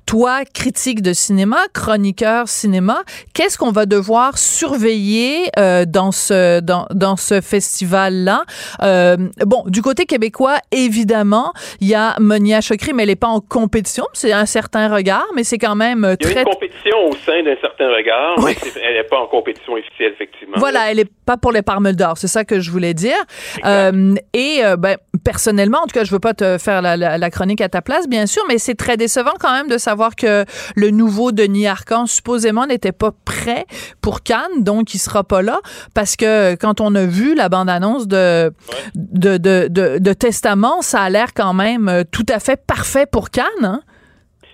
toi 0.05 0.45
critique 0.53 1.01
de 1.01 1.11
cinéma, 1.11 1.57
chroniqueur 1.73 2.47
cinéma, 2.47 3.03
qu'est-ce 3.33 3.57
qu'on 3.57 3.71
va 3.71 3.85
devoir 3.85 4.37
surveiller 4.37 5.04
dans 5.87 6.11
ce 6.11 6.59
dans 6.59 6.85
dans 6.93 7.15
ce 7.17 7.41
festival 7.41 8.13
là 8.23 8.43
euh, 8.81 9.17
bon, 9.45 9.63
du 9.67 9.81
côté 9.81 10.05
québécois, 10.05 10.57
évidemment, 10.71 11.53
il 11.81 11.87
y 11.87 11.95
a 11.95 12.15
Monia 12.19 12.61
Chokri, 12.61 12.93
mais 12.93 13.03
elle 13.03 13.09
n'est 13.09 13.15
pas 13.15 13.27
en 13.27 13.39
compétition. 13.39 14.05
C'est 14.13 14.31
un 14.31 14.45
certain 14.45 14.93
regard, 14.93 15.25
mais 15.35 15.43
c'est 15.43 15.57
quand 15.57 15.75
même 15.75 16.15
très... 16.19 16.31
Il 16.31 16.35
y 16.35 16.37
a 16.37 16.41
une 16.41 16.47
compétition 16.47 16.97
au 17.09 17.15
sein 17.25 17.43
d'un 17.43 17.55
certain 17.61 17.89
regard, 17.89 18.35
mais 18.43 18.55
elle 18.83 18.95
n'est 18.95 19.03
pas 19.03 19.19
en 19.19 19.27
compétition 19.27 19.73
officielle, 19.73 20.13
effectivement. 20.13 20.55
Voilà, 20.57 20.91
elle 20.91 20.97
n'est 20.97 21.09
pas 21.25 21.37
pour 21.37 21.51
les 21.51 21.61
Parmes 21.61 21.93
d'or, 21.93 22.17
c'est 22.17 22.27
ça 22.27 22.45
que 22.45 22.59
je 22.59 22.71
voulais 22.71 22.93
dire. 22.93 23.17
Euh, 23.65 24.13
et 24.33 24.59
euh, 24.63 24.77
ben, 24.77 24.97
personnellement, 25.23 25.79
en 25.79 25.87
tout 25.87 25.93
cas, 25.93 26.03
je 26.03 26.11
veux 26.11 26.19
pas 26.19 26.33
te 26.33 26.57
faire 26.57 26.81
la, 26.81 27.29
chronique 27.29 27.61
à 27.61 27.69
ta 27.69 27.81
place, 27.81 28.07
bien 28.07 28.27
sûr, 28.27 28.43
mais 28.47 28.57
c'est 28.57 28.75
très 28.75 28.97
décevant 28.97 29.33
quand 29.39 29.51
même 29.51 29.67
de 29.67 29.77
savoir 29.77 30.15
que 30.15 30.45
le 30.75 30.91
nouveau 30.91 31.31
Denis 31.31 31.67
Arcand, 31.67 32.05
supposément, 32.05 32.67
n'était 32.67 32.91
pas 32.91 33.11
prêt 33.25 33.65
pour 34.01 34.21
Cannes, 34.21 34.63
donc 34.63 34.93
il 34.95 34.99
sera 34.99 35.23
pas 35.23 35.41
là, 35.41 35.59
parce 35.93 36.15
que 36.15 36.55
quand 36.55 36.81
on 36.81 36.95
a 36.95 37.05
vu 37.05 37.35
la 37.35 37.49
bande-annonce 37.49 38.07
de 38.07 38.51
de, 38.95 39.37
de, 39.37 40.13
testament, 40.13 40.81
ça 40.81 41.01
a 41.01 41.09
l'air 41.09 41.33
quand 41.35 41.53
même 41.53 41.87
euh, 41.89 42.03
tout 42.09 42.25
à 42.29 42.39
fait 42.39 42.59
parfait 42.65 43.05
pour 43.11 43.29
Cannes. 43.29 43.63
Hein? 43.63 43.81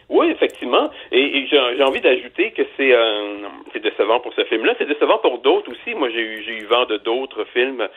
Oui, 0.09 0.27
effectivement. 0.29 0.89
Et, 1.11 1.47
j'ai 1.49 1.83
envie 1.83 2.01
d'ajouter 2.01 2.51
que 2.51 2.63
c'est 2.75 2.93
euh, 2.93 3.47
décevant 3.81 4.19
pour 4.19 4.33
ce 4.33 4.43
film-là. 4.45 4.73
C'est 4.77 4.87
décevant 4.87 5.19
pour 5.19 5.39
d'autres 5.39 5.71
aussi. 5.71 5.95
Moi, 5.95 6.09
j'ai 6.09 6.21
eu, 6.21 6.61
eu 6.61 6.65
vent 6.65 6.85
de 6.85 6.97
d'autres 6.97 7.45
films 7.53 7.87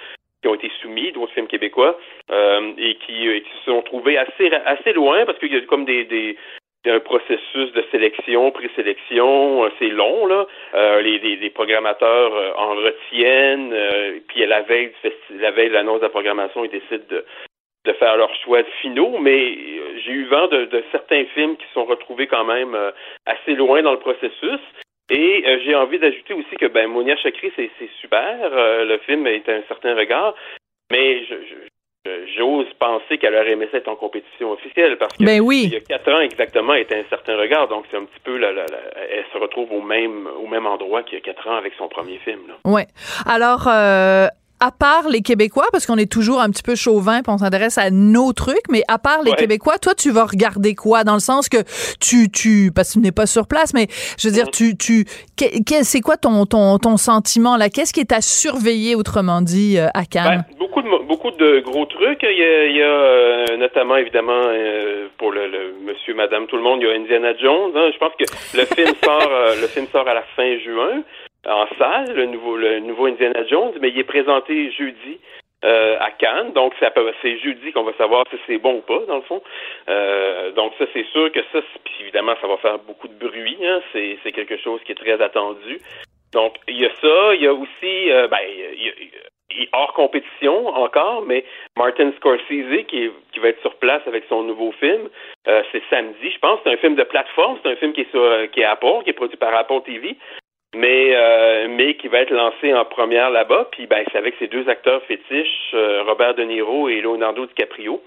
qui 0.42 0.48
ont 0.48 0.54
été 0.54 0.70
soumis, 0.80 1.12
d'autres 1.12 1.32
films 1.32 1.48
québécois, 1.48 1.98
euh, 2.30 2.72
et 2.78 2.96
qui, 3.06 3.26
qui, 3.42 3.50
se 3.58 3.70
sont 3.72 3.82
trouvés 3.82 4.18
assez 4.18 4.50
assez 4.66 4.92
loin 4.92 5.24
parce 5.26 5.38
qu'il 5.38 5.52
y 5.52 5.56
a 5.56 5.60
comme 5.62 5.84
des, 5.84 6.36
un 6.86 7.00
processus 7.00 7.72
de 7.72 7.84
sélection, 7.90 8.50
présélection, 8.50 9.64
euh, 9.64 9.68
c'est 9.78 9.88
long 9.88 10.26
là. 10.26 10.46
Euh, 10.74 11.00
les, 11.00 11.50
programmateurs 11.50 12.34
euh, 12.34 12.52
en 12.56 12.74
retiennent, 12.74 13.74
puis 14.28 14.42
à 14.42 14.46
la 14.46 14.62
veille 14.62 14.92
du 15.02 15.38
la 15.38 15.50
veille 15.50 15.68
de 15.68 15.74
l'annonce 15.74 16.00
de 16.00 16.04
la 16.04 16.10
programmation, 16.10 16.64
ils 16.64 16.70
décident 16.70 17.04
de, 17.08 17.24
faire 17.98 18.16
leurs 18.16 18.34
choix 18.36 18.62
finaux. 18.80 19.18
Mais 19.18 19.56
j'ai 20.04 20.12
eu 20.12 20.24
vent 20.24 20.48
de, 20.48 20.82
certains 20.90 21.24
films 21.26 21.56
qui 21.56 21.66
sont 21.72 21.84
retrouvés 21.84 22.26
quand 22.26 22.44
même 22.44 22.76
assez 23.26 23.54
loin 23.54 23.82
dans 23.82 23.92
le 23.92 23.98
processus. 23.98 24.60
Et 25.10 25.44
j'ai 25.64 25.74
envie 25.74 25.98
d'ajouter 25.98 26.34
aussi 26.34 26.56
que 26.56 26.66
ben 26.66 26.88
Monia 26.88 27.16
Chakri, 27.16 27.52
c'est 27.56 27.70
super. 28.00 28.36
le 28.50 28.98
film 28.98 29.26
est 29.26 29.48
un 29.48 29.62
certain 29.68 29.94
regard, 29.94 30.34
mais 30.90 31.24
je, 31.26 31.34
j'ose 32.36 32.66
penser 32.78 33.18
qu'elle 33.18 33.34
aurait 33.34 33.52
aimé 33.52 33.68
ça 33.70 33.78
être 33.78 33.88
en 33.88 33.96
compétition 33.96 34.52
officielle 34.52 34.96
parce 34.98 35.16
que 35.16 35.24
ben 35.24 35.40
oui. 35.40 35.62
il 35.64 35.72
y 35.72 35.76
a 35.76 35.80
quatre 35.80 36.12
ans 36.12 36.20
exactement, 36.20 36.74
elle 36.74 36.82
était 36.82 36.98
un 36.98 37.08
certain 37.08 37.36
regard, 37.36 37.68
donc 37.68 37.84
c'est 37.90 37.96
un 37.96 38.04
petit 38.04 38.20
peu 38.22 38.36
la, 38.36 38.50
elle 38.50 39.24
se 39.32 39.38
retrouve 39.38 39.72
au 39.72 39.80
même 39.80 40.28
au 40.42 40.46
même 40.46 40.66
endroit 40.66 41.02
qu'il 41.02 41.14
y 41.14 41.16
a 41.16 41.20
quatre 41.20 41.48
ans 41.48 41.56
avec 41.56 41.72
son 41.78 41.88
premier 41.88 42.18
film. 42.18 42.40
Là. 42.48 42.70
Ouais. 42.70 42.86
Alors 43.26 43.66
euh, 43.68 44.26
à 44.64 44.70
part 44.70 45.10
les 45.10 45.20
Québécois, 45.20 45.66
parce 45.72 45.84
qu'on 45.84 45.98
est 45.98 46.10
toujours 46.10 46.40
un 46.40 46.48
petit 46.48 46.62
peu 46.62 46.74
chauvin, 46.74 47.20
puis 47.20 47.30
on 47.30 47.36
s'intéresse 47.36 47.76
à 47.76 47.90
nos 47.90 48.32
trucs, 48.32 48.66
mais 48.70 48.82
à 48.88 48.98
part 48.98 49.22
les 49.22 49.32
Québécois, 49.32 49.76
toi, 49.76 49.94
tu 49.94 50.10
vas 50.10 50.24
regarder 50.24 50.74
quoi? 50.74 51.04
Dans 51.04 51.12
le 51.12 51.20
sens 51.20 51.50
que 51.50 51.58
tu, 52.00 52.30
tu, 52.30 52.72
parce 52.74 52.88
que 52.88 52.92
tu 52.94 53.00
n'es 53.00 53.12
pas 53.12 53.26
sur 53.26 53.46
place, 53.46 53.74
mais 53.74 53.88
je 54.18 54.26
veux 54.26 54.32
dire, 54.32 54.50
tu, 54.50 54.74
tu, 54.78 55.04
c'est 55.82 56.00
quoi 56.00 56.16
ton, 56.16 56.46
ton, 56.46 56.78
ton 56.78 56.96
sentiment 56.96 57.58
là? 57.58 57.68
Qu'est-ce 57.68 57.92
qui 57.92 58.00
est 58.00 58.12
à 58.12 58.22
surveiller, 58.22 58.94
autrement 58.94 59.42
dit, 59.42 59.76
euh, 59.76 59.88
à 59.92 60.06
Cannes? 60.06 60.46
Ben, 60.48 60.56
beaucoup 60.58 60.80
de, 60.80 61.06
beaucoup 61.06 61.30
de 61.32 61.60
gros 61.60 61.84
trucs. 61.84 62.22
Il 62.22 62.74
y 62.74 62.82
a, 62.82 62.86
euh, 62.86 63.56
notamment, 63.58 63.96
évidemment, 63.96 64.32
euh, 64.32 65.08
pour 65.18 65.30
le, 65.30 65.74
monsieur, 65.84 66.14
madame, 66.14 66.46
tout 66.46 66.56
le 66.56 66.62
monde, 66.62 66.80
il 66.80 66.88
y 66.88 66.90
a 66.90 66.94
Indiana 66.94 67.36
Jones. 67.36 67.72
Hein. 67.76 67.90
Je 67.92 67.98
pense 67.98 68.12
que 68.18 68.24
le 68.56 68.64
film 68.64 68.94
sort, 69.04 69.30
le 69.60 69.66
film 69.66 69.86
sort 69.92 70.08
à 70.08 70.14
la 70.14 70.22
fin 70.34 70.56
juin 70.64 71.02
en 71.46 71.66
salle, 71.78 72.12
le 72.14 72.26
nouveau, 72.26 72.56
le 72.56 72.80
nouveau 72.80 73.06
Indiana 73.06 73.44
Jones, 73.46 73.72
mais 73.80 73.90
il 73.90 73.98
est 73.98 74.04
présenté 74.04 74.70
jeudi 74.72 75.18
euh, 75.64 75.96
à 75.98 76.10
Cannes. 76.10 76.52
Donc, 76.52 76.74
c'est 77.22 77.38
jeudi 77.38 77.72
qu'on 77.72 77.84
va 77.84 77.94
savoir 77.94 78.24
si 78.30 78.36
c'est 78.46 78.58
bon 78.58 78.76
ou 78.76 78.80
pas, 78.82 79.00
dans 79.08 79.16
le 79.16 79.22
fond. 79.22 79.42
Euh, 79.88 80.50
donc, 80.52 80.74
ça, 80.78 80.84
c'est 80.92 81.06
sûr 81.06 81.32
que 81.32 81.40
ça, 81.52 81.60
puis 81.84 81.94
évidemment, 82.00 82.34
ça 82.42 82.46
va 82.46 82.58
faire 82.58 82.78
beaucoup 82.80 83.08
de 83.08 83.14
bruit. 83.14 83.56
Hein. 83.64 83.80
C'est, 83.92 84.32
quelque 84.32 84.58
chose 84.58 84.82
qui 84.84 84.92
est 84.92 84.96
très 84.96 85.22
attendu. 85.22 85.80
Donc, 86.34 86.56
il 86.68 86.78
y 86.78 86.84
a 86.84 86.90
ça. 87.00 87.34
Il 87.34 87.40
y 87.40 87.46
a 87.46 87.54
aussi, 87.54 88.12
euh, 88.12 88.28
ben, 88.28 88.38
il 88.46 89.62
y 89.62 89.64
a, 89.64 89.68
hors 89.72 89.94
compétition 89.94 90.66
encore, 90.68 91.22
mais 91.22 91.44
Martin 91.78 92.12
Scorsese 92.16 92.84
qui, 92.88 93.10
qui 93.32 93.40
va 93.40 93.48
être 93.48 93.60
sur 93.62 93.76
place 93.76 94.02
avec 94.06 94.24
son 94.28 94.42
nouveau 94.42 94.72
film. 94.72 95.08
c'est 95.46 95.82
samedi, 95.88 96.30
je 96.30 96.38
pense. 96.40 96.60
C'est 96.64 96.72
un 96.72 96.76
film 96.76 96.94
de 96.94 97.04
plateforme. 97.04 97.58
C'est 97.62 97.70
un 97.70 97.76
film 97.76 97.94
qui 97.94 98.02
est 98.02 98.10
sur 98.10 98.50
qui 98.50 98.60
est 98.60 98.64
Apple, 98.64 99.02
qui 99.04 99.10
est 99.10 99.14
produit 99.14 99.38
par 99.38 99.54
Apple 99.54 99.80
TV 99.86 100.16
mais 100.74 101.10
euh, 101.14 101.68
mais 101.68 101.96
qui 101.96 102.08
va 102.08 102.20
être 102.20 102.30
lancé 102.30 102.72
en 102.74 102.84
première 102.84 103.30
là-bas. 103.30 103.68
Puis 103.72 103.86
ben 103.86 104.04
c'est 104.10 104.18
avec 104.18 104.34
ces 104.38 104.48
deux 104.48 104.68
acteurs 104.68 105.02
fétiches, 105.04 105.70
euh, 105.74 106.02
Robert 106.04 106.34
De 106.34 106.42
Niro 106.42 106.88
et 106.88 107.00
Leonardo 107.00 107.46
DiCaprio. 107.46 108.02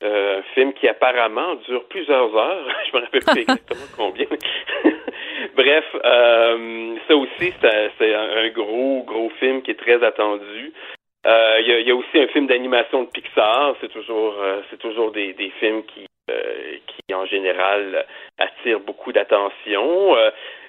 Euh, 0.00 0.42
film 0.54 0.72
qui 0.74 0.86
apparemment 0.86 1.56
dure 1.66 1.84
plusieurs 1.88 2.34
heures. 2.36 2.68
Je 2.92 2.96
me 2.96 3.02
rappelle 3.02 3.24
plus 3.24 3.40
exactement 3.40 3.86
combien. 3.96 4.26
Bref, 5.56 5.84
euh, 6.04 6.96
ça 7.08 7.16
aussi 7.16 7.52
c'est 7.60 8.14
un, 8.14 8.48
gros 8.50 9.02
gros 9.04 9.30
film 9.40 9.62
qui 9.62 9.72
est 9.72 9.80
très 9.80 10.02
attendu. 10.04 10.72
Il 11.24 11.82
y 11.82 11.88
y, 11.88 11.90
a, 11.90 11.96
aussi 11.96 12.18
un 12.18 12.28
film 12.28 12.46
d'animation 12.46 13.02
de 13.02 13.08
Pixar. 13.08 13.74
C'est 13.80 13.92
toujours 13.92 14.36
c'est 14.70 14.78
toujours 14.78 15.10
des, 15.10 15.32
des 15.34 15.50
films 15.58 15.82
qui 15.82 16.07
qui 16.86 17.14
en 17.14 17.24
général 17.26 18.06
attirent 18.38 18.80
beaucoup 18.80 19.12
d'attention. 19.12 20.16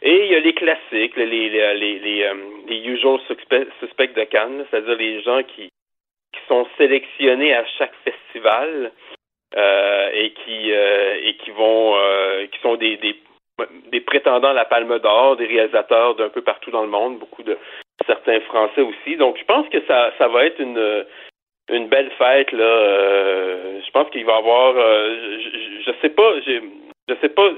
Et 0.01 0.25
il 0.25 0.31
y 0.31 0.35
a 0.35 0.39
les 0.39 0.53
classiques, 0.53 1.15
les, 1.17 1.25
les, 1.25 1.49
les, 1.49 1.99
les, 1.99 2.23
euh, 2.23 2.33
usual 2.69 3.19
suspects 3.27 4.13
de 4.13 4.23
Cannes, 4.23 4.65
c'est-à-dire 4.69 4.95
les 4.95 5.21
gens 5.21 5.43
qui, 5.43 5.69
qui 6.33 6.39
sont 6.47 6.65
sélectionnés 6.77 7.53
à 7.53 7.65
chaque 7.77 7.95
festival 8.05 8.91
euh, 9.57 10.09
et 10.13 10.31
qui 10.31 10.71
euh, 10.71 11.19
et 11.23 11.35
qui 11.37 11.51
vont 11.51 11.95
euh, 11.95 12.45
qui 12.47 12.59
sont 12.59 12.75
des, 12.75 12.97
des, 12.97 13.15
des 13.91 14.01
prétendants 14.01 14.49
à 14.49 14.53
la 14.53 14.65
Palme 14.65 14.99
d'Or, 14.99 15.37
des 15.37 15.47
réalisateurs 15.47 16.15
d'un 16.15 16.29
peu 16.29 16.41
partout 16.41 16.71
dans 16.71 16.83
le 16.83 16.89
monde, 16.89 17.19
beaucoup 17.19 17.43
de 17.43 17.57
certains 18.05 18.39
Français 18.41 18.81
aussi. 18.81 19.17
Donc 19.17 19.37
je 19.37 19.45
pense 19.45 19.67
que 19.69 19.81
ça 19.87 20.13
ça 20.17 20.27
va 20.27 20.45
être 20.45 20.59
une 20.59 21.05
une 21.71 21.87
belle 21.87 22.11
fête 22.17 22.51
là. 22.51 22.63
Euh, 22.63 23.79
je 23.85 23.91
pense 23.91 24.09
qu'il 24.11 24.25
va 24.25 24.33
y 24.33 24.37
avoir 24.37 24.73
je, 24.75 25.85
je, 25.85 25.91
sais 26.01 26.09
pas, 26.09 26.33
je 26.45 27.15
sais 27.21 27.29
pas 27.29 27.49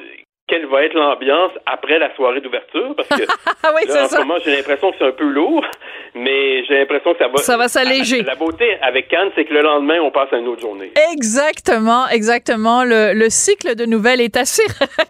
quelle 0.47 0.65
va 0.65 0.83
être 0.83 0.93
l'ambiance 0.93 1.51
après 1.65 1.97
la 1.97 2.13
soirée 2.15 2.41
d'ouverture 2.41 2.93
parce 2.95 3.07
que 3.07 3.23
oui, 3.75 3.87
là, 3.87 4.03
en 4.03 4.07
ce 4.07 4.17
moment 4.17 4.35
j'ai 4.43 4.55
l'impression 4.55 4.91
que 4.91 4.97
c'est 4.99 5.07
un 5.07 5.11
peu 5.11 5.29
lourd 5.29 5.65
mais 6.13 6.65
j'ai 6.65 6.79
l'impression 6.79 7.13
que 7.13 7.19
ça 7.19 7.27
va 7.27 7.37
ça 7.37 7.57
va 7.57 7.67
s'alléger 7.67 8.21
la 8.23 8.35
beauté 8.35 8.77
avec 8.81 9.07
Cannes 9.07 9.29
c'est 9.35 9.45
que 9.45 9.53
le 9.53 9.61
lendemain 9.61 9.99
on 10.01 10.11
passe 10.11 10.31
à 10.33 10.37
une 10.37 10.47
autre 10.47 10.61
journée 10.61 10.91
exactement 11.13 12.07
exactement 12.09 12.83
le, 12.83 13.13
le 13.13 13.29
cycle 13.29 13.75
de 13.75 13.85
nouvelles 13.85 14.21
est 14.21 14.35
assez 14.35 14.63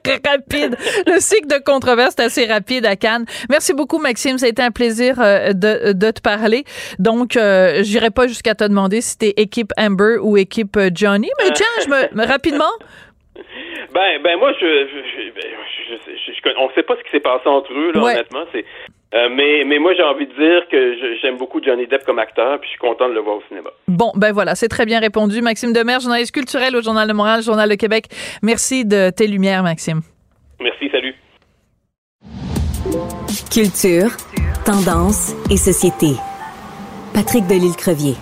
rapide 0.05 0.75
le 1.07 1.19
cycle 1.19 1.47
de 1.47 1.63
controverse 1.63 2.15
est 2.19 2.23
assez 2.23 2.45
rapide 2.45 2.85
à 2.85 2.95
Cannes 2.95 3.25
merci 3.49 3.73
beaucoup 3.73 3.97
Maxime 3.97 4.37
ça 4.37 4.45
a 4.45 4.49
été 4.49 4.61
un 4.61 4.71
plaisir 4.71 5.15
euh, 5.19 5.53
de, 5.53 5.93
de 5.93 6.11
te 6.11 6.21
parler 6.21 6.63
donc 6.99 7.35
euh, 7.35 7.81
j'irai 7.81 8.11
pas 8.11 8.27
jusqu'à 8.27 8.53
te 8.53 8.63
demander 8.63 9.01
si 9.01 9.17
t'es 9.17 9.33
équipe 9.37 9.71
Amber 9.77 10.17
ou 10.21 10.37
équipe 10.37 10.77
euh, 10.77 10.89
Johnny 10.93 11.29
mais 11.39 11.51
tiens 11.51 11.65
je 11.83 12.15
me 12.15 12.25
rapidement 12.27 12.71
ben, 13.93 14.21
ben 14.23 14.37
moi, 14.37 14.53
je, 14.53 14.87
je, 14.87 15.31
ben, 15.35 16.53
on 16.57 16.67
ne 16.67 16.73
sait 16.73 16.83
pas 16.83 16.95
ce 16.95 17.03
qui 17.03 17.11
s'est 17.11 17.19
passé 17.19 17.47
entre 17.47 17.73
eux, 17.73 17.91
là, 17.91 18.01
honnêtement. 18.01 18.45
C'est, 18.53 18.65
euh, 19.13 19.29
mais, 19.29 19.63
mais 19.65 19.77
moi, 19.79 19.93
j'ai 19.93 20.03
envie 20.03 20.25
de 20.25 20.33
dire 20.33 20.67
que 20.69 21.17
j'aime 21.21 21.37
beaucoup 21.37 21.61
Johnny 21.61 21.85
Depp 21.85 22.05
comme 22.05 22.19
acteur, 22.19 22.59
puis 22.59 22.67
je 22.67 22.71
suis 22.71 22.79
content 22.79 23.09
de 23.09 23.13
le 23.13 23.19
voir 23.19 23.37
au 23.37 23.43
cinéma. 23.47 23.69
Bon, 23.87 24.11
ben 24.15 24.31
voilà, 24.31 24.55
c'est 24.55 24.69
très 24.69 24.85
bien 24.85 24.99
répondu. 24.99 25.41
Maxime 25.41 25.73
Demers, 25.73 25.99
journaliste 25.99 26.33
culturel 26.33 26.75
au 26.75 26.81
Journal 26.81 27.07
de 27.07 27.13
Montréal, 27.13 27.41
Journal 27.41 27.69
de 27.69 27.75
Québec. 27.75 28.05
Merci 28.41 28.85
de 28.85 29.09
tes 29.09 29.27
lumières, 29.27 29.63
Maxime. 29.63 30.01
Merci, 30.61 30.89
salut. 30.89 31.15
Culture, 33.51 34.11
tendance 34.65 35.33
et 35.51 35.57
société. 35.57 36.15
Patrick 37.13 37.45
Delisle-Crevier. 37.47 38.15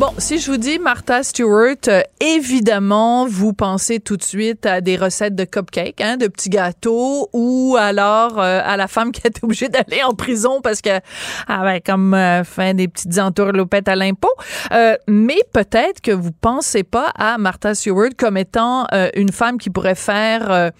Bon, 0.00 0.14
si 0.16 0.38
je 0.38 0.50
vous 0.50 0.56
dis 0.56 0.78
Martha 0.78 1.22
Stewart, 1.22 1.76
euh, 1.88 2.00
évidemment, 2.20 3.26
vous 3.26 3.52
pensez 3.52 4.00
tout 4.00 4.16
de 4.16 4.22
suite 4.22 4.64
à 4.64 4.80
des 4.80 4.96
recettes 4.96 5.34
de 5.34 5.44
cupcakes, 5.44 6.00
hein, 6.00 6.16
de 6.16 6.26
petits 6.26 6.48
gâteaux, 6.48 7.28
ou 7.34 7.76
alors 7.78 8.40
euh, 8.40 8.62
à 8.64 8.78
la 8.78 8.88
femme 8.88 9.12
qui 9.12 9.20
a 9.24 9.28
été 9.28 9.40
obligée 9.42 9.68
d'aller 9.68 10.02
en 10.02 10.14
prison 10.14 10.62
parce 10.62 10.80
que 10.80 10.88
avait 11.46 11.82
comme 11.82 12.14
euh, 12.14 12.44
fait 12.44 12.72
des 12.72 12.88
petites 12.88 13.18
entourloupettes 13.18 13.88
à 13.88 13.94
l'impôt. 13.94 14.32
mais 15.06 15.40
peut-être 15.52 16.00
que 16.00 16.12
vous 16.12 16.32
pensez 16.32 16.82
pas 16.82 17.12
à 17.14 17.36
Martha 17.36 17.74
Stewart 17.74 18.16
comme 18.16 18.38
étant 18.38 18.86
une 19.14 19.32
femme 19.32 19.58
qui 19.58 19.68
pourrait 19.68 19.94
faire 19.94 20.70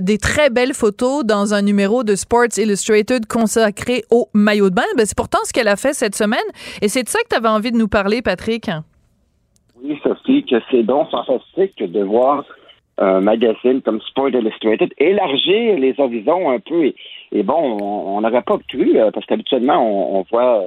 des 0.00 0.18
très 0.18 0.48
belles 0.48 0.72
photos 0.72 1.26
dans 1.26 1.52
un 1.52 1.60
numéro 1.60 2.04
de 2.04 2.16
Sports 2.16 2.56
Illustrated 2.56 3.26
consacré 3.26 4.04
au 4.08 4.30
maillot 4.32 4.70
de 4.70 4.76
bain. 4.76 4.84
Ben, 4.96 5.04
c'est 5.04 5.16
pourtant 5.16 5.40
ce 5.44 5.52
qu'elle 5.52 5.68
a 5.68 5.76
fait 5.76 5.92
cette 5.92 6.14
semaine, 6.14 6.40
et 6.80 6.88
c'est 6.88 7.02
de 7.02 7.08
ça 7.10 7.18
que 7.18 7.28
tu 7.28 7.36
avais 7.36 7.48
envie 7.48 7.72
de 7.72 7.76
nous 7.76 7.88
parler, 7.88 8.22
Patrick. 8.22 8.45
Oui, 9.82 9.98
Sophie, 10.02 10.44
que 10.44 10.56
c'est 10.70 10.82
donc 10.82 11.10
fantastique 11.10 11.82
de 11.82 12.02
voir 12.02 12.44
un 12.98 13.20
magazine 13.20 13.82
comme 13.82 14.00
Sport 14.00 14.30
Illustrated 14.30 14.94
élargir 14.98 15.78
les 15.78 15.94
horizons 15.98 16.50
un 16.50 16.60
peu. 16.60 16.92
Et, 17.32 17.42
bon, 17.42 17.78
on 17.80 18.20
n'aurait 18.20 18.42
pas 18.42 18.58
cru, 18.68 18.98
euh, 18.98 19.10
parce 19.10 19.26
qu'habituellement, 19.26 20.18
on, 20.18 20.22
voit 20.30 20.64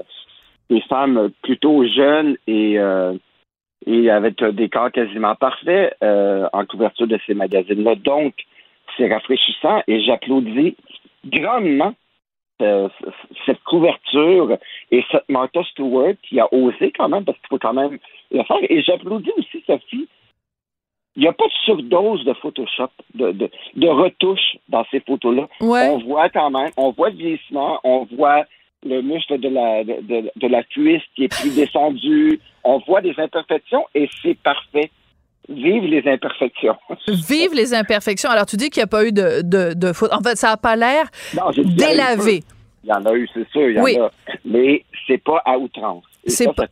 des 0.69 0.81
femmes 0.81 1.31
plutôt 1.41 1.83
jeunes 1.87 2.37
et, 2.45 2.77
euh, 2.77 3.13
et 3.87 4.09
avec 4.11 4.43
des 4.43 4.69
corps 4.69 4.91
quasiment 4.91 5.35
parfaits 5.35 5.95
euh, 6.03 6.47
en 6.53 6.65
couverture 6.65 7.07
de 7.07 7.17
ces 7.25 7.33
magazines-là. 7.33 7.95
Donc, 7.95 8.33
c'est 8.97 9.11
rafraîchissant 9.11 9.81
et 9.87 10.01
j'applaudis 10.01 10.75
grandement 11.25 11.93
euh, 12.61 12.89
cette 13.45 13.63
couverture 13.63 14.57
et 14.91 15.03
cette 15.11 15.27
Martha 15.29 15.63
Stewart 15.71 16.15
qui 16.23 16.39
a 16.39 16.53
osé 16.53 16.91
quand 16.95 17.09
même, 17.09 17.23
parce 17.23 17.37
qu'il 17.39 17.47
faut 17.47 17.59
quand 17.59 17.73
même 17.73 17.97
le 18.31 18.43
faire. 18.43 18.57
Et 18.69 18.81
j'applaudis 18.81 19.31
aussi 19.37 19.63
Sophie. 19.65 20.07
Il 21.15 21.23
n'y 21.23 21.27
a 21.27 21.33
pas 21.33 21.47
de 21.47 21.51
surdose 21.65 22.23
de 22.23 22.33
Photoshop, 22.33 22.89
de, 23.15 23.31
de, 23.31 23.49
de 23.75 23.87
retouches 23.87 24.57
dans 24.69 24.85
ces 24.91 24.99
photos-là. 25.01 25.47
On 25.91 25.97
voit 25.99 26.29
quand 26.29 26.49
même, 26.49 26.71
on 26.77 26.91
voit 26.91 27.09
le 27.09 27.15
vieillissement, 27.15 27.79
on 27.83 28.05
voit 28.05 28.45
le 28.85 29.01
muscle 29.01 29.39
de 29.39 29.49
la, 29.49 29.83
de, 29.83 30.31
de 30.35 30.47
la 30.47 30.63
cuisse 30.63 31.03
qui 31.15 31.25
est 31.25 31.41
plus 31.41 31.55
descendu, 31.55 32.39
on 32.63 32.79
voit 32.79 33.01
des 33.01 33.13
imperfections 33.17 33.85
et 33.95 34.09
c'est 34.21 34.37
parfait. 34.37 34.91
Vive 35.49 35.83
les 35.83 36.07
imperfections. 36.07 36.75
Vive 37.07 37.53
les 37.55 37.73
imperfections. 37.73 38.29
Alors, 38.29 38.45
tu 38.45 38.55
dis 38.55 38.69
qu'il 38.69 38.81
n'y 38.81 38.85
a 38.85 38.87
pas 38.87 39.05
eu 39.05 39.11
de, 39.11 39.41
de, 39.41 39.73
de 39.73 39.93
faute. 39.93 40.13
En 40.13 40.21
fait, 40.21 40.35
ça 40.35 40.49
n'a 40.49 40.57
pas 40.57 40.75
l'air 40.75 41.05
délavé. 41.57 42.43
Il 42.83 42.89
y 42.89 42.93
en 42.93 43.05
a 43.05 43.13
eu, 43.13 43.27
c'est 43.33 43.47
sûr, 43.49 43.69
il 43.69 43.75
y 43.75 43.99
en 43.99 44.05
a. 44.05 44.11
Mais 44.45 44.85
c'est 45.07 45.17
pas 45.17 45.41
à 45.45 45.57
outrance. 45.57 46.03
C'est 46.29 46.53
pas, 46.53 46.67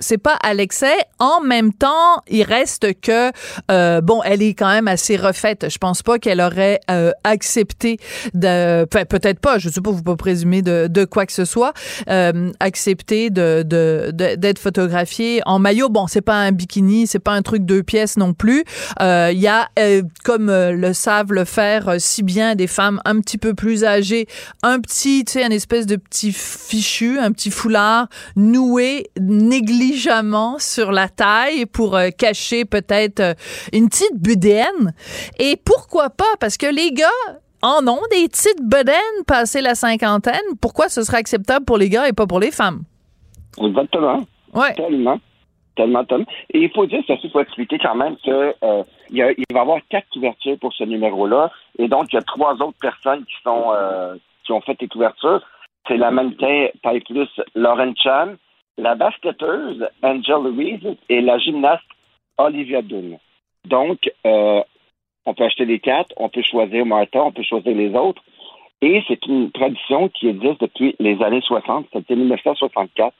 c'est 0.00 0.18
pas 0.18 0.34
à 0.42 0.54
l'excès. 0.54 0.96
En 1.18 1.40
même 1.40 1.72
temps, 1.72 2.22
il 2.28 2.42
reste 2.42 3.00
que 3.00 3.30
euh, 3.70 4.00
bon, 4.00 4.22
elle 4.24 4.42
est 4.42 4.54
quand 4.54 4.68
même 4.68 4.88
assez 4.88 5.16
refaite. 5.16 5.68
Je 5.70 5.78
pense 5.78 6.02
pas 6.02 6.18
qu'elle 6.18 6.40
aurait 6.40 6.80
euh, 6.90 7.12
accepté 7.24 7.98
de, 8.34 8.84
peut-être 8.84 9.40
pas. 9.40 9.58
Je 9.58 9.68
sais 9.68 9.80
pas, 9.80 9.90
vous 9.90 10.02
pas 10.02 10.16
présumer 10.16 10.62
de, 10.62 10.86
de 10.88 11.04
quoi 11.04 11.26
que 11.26 11.32
ce 11.32 11.44
soit, 11.44 11.72
euh, 12.08 12.32
de, 12.32 13.62
de, 13.62 14.10
d'être 14.10 14.58
photographiée 14.58 15.40
en 15.46 15.58
maillot. 15.58 15.88
Bon, 15.88 16.06
c'est 16.06 16.20
pas 16.20 16.36
un 16.36 16.52
bikini, 16.52 17.06
c'est 17.06 17.18
pas 17.18 17.32
un 17.32 17.42
truc 17.42 17.64
deux 17.64 17.82
pièces 17.82 18.16
non 18.16 18.34
plus. 18.34 18.64
Euh, 19.00 19.30
il 19.32 19.40
y 19.40 19.48
a, 19.48 19.68
euh, 19.78 20.02
comme 20.24 20.46
le 20.50 20.92
savent 20.92 21.32
le 21.32 21.44
faire 21.44 21.94
si 21.98 22.22
bien 22.22 22.54
des 22.54 22.66
femmes 22.66 23.00
un 23.04 23.20
petit 23.20 23.38
peu 23.38 23.54
plus 23.54 23.84
âgées, 23.84 24.26
un 24.62 24.80
petit, 24.80 25.24
tu 25.24 25.32
sais, 25.32 25.44
un 25.44 25.50
espèce 25.50 25.86
de 25.86 25.96
petit 25.96 26.32
fichu, 26.32 27.18
un 27.18 27.32
petit 27.32 27.50
foulard 27.50 28.08
noué 28.36 28.93
négligemment 29.18 30.58
sur 30.58 30.92
la 30.92 31.08
taille 31.08 31.66
pour 31.66 31.96
euh, 31.96 32.10
cacher 32.10 32.64
peut-être 32.64 33.20
euh, 33.20 33.34
une 33.72 33.88
petite 33.88 34.16
budaine. 34.16 34.94
Et 35.38 35.56
pourquoi 35.64 36.10
pas? 36.10 36.34
Parce 36.40 36.56
que 36.56 36.66
les 36.66 36.92
gars 36.92 37.08
en 37.62 37.86
ont 37.88 38.02
des 38.10 38.28
petites 38.28 38.62
bedaines 38.62 39.24
passées 39.26 39.62
la 39.62 39.74
cinquantaine. 39.74 40.44
Pourquoi 40.60 40.88
ce 40.88 41.02
serait 41.02 41.18
acceptable 41.18 41.64
pour 41.64 41.78
les 41.78 41.88
gars 41.88 42.08
et 42.08 42.12
pas 42.12 42.26
pour 42.26 42.40
les 42.40 42.50
femmes? 42.50 42.82
Exactement. 43.58 44.24
Ouais. 44.52 44.74
Tellement. 44.74 45.18
Tellement, 45.76 46.04
tellement. 46.04 46.26
Et 46.50 46.60
il 46.60 46.70
faut 46.70 46.86
dire, 46.86 47.02
ça 47.06 47.14
faut 47.32 47.40
expliquer 47.40 47.78
quand 47.78 47.96
même 47.96 48.16
que 48.24 48.54
euh, 48.62 48.82
il, 49.10 49.22
va 49.22 49.30
y 49.32 49.58
avoir 49.58 49.78
quatre 49.90 50.08
couvertures 50.12 50.58
pour 50.60 50.72
ce 50.72 50.84
numéro-là. 50.84 51.50
Et 51.78 51.88
donc, 51.88 52.12
il 52.12 52.16
y 52.16 52.18
a 52.18 52.22
trois 52.22 52.54
autres 52.54 52.78
personnes 52.80 53.24
qui 53.24 53.34
sont 53.42 53.72
euh, 53.74 54.14
qui 54.44 54.52
ont 54.52 54.60
fait 54.60 54.76
les 54.80 54.88
couvertures. 54.88 55.42
C'est 55.88 55.96
la 55.96 56.10
mannequin 56.10 56.68
taille 56.82 57.00
plus 57.00 57.28
Lauren 57.54 57.92
Chan, 57.96 58.34
la 58.78 58.94
basketteuse 58.94 59.86
Angel 60.02 60.42
Louise 60.42 60.96
et 61.08 61.20
la 61.20 61.38
gymnaste 61.38 61.84
Olivia 62.38 62.82
Dunn. 62.82 63.18
Donc, 63.66 64.10
euh, 64.26 64.62
on 65.26 65.34
peut 65.34 65.44
acheter 65.44 65.64
les 65.64 65.78
quatre, 65.78 66.12
on 66.16 66.28
peut 66.28 66.42
choisir 66.42 66.84
Martha, 66.84 67.22
on 67.22 67.32
peut 67.32 67.42
choisir 67.42 67.74
les 67.74 67.94
autres. 67.94 68.22
Et 68.82 69.02
c'est 69.08 69.24
une 69.26 69.50
tradition 69.52 70.08
qui 70.08 70.28
existe 70.28 70.60
depuis 70.60 70.94
les 70.98 71.22
années 71.22 71.40
60, 71.40 71.86
c'était 71.92 72.16
1964, 72.16 73.14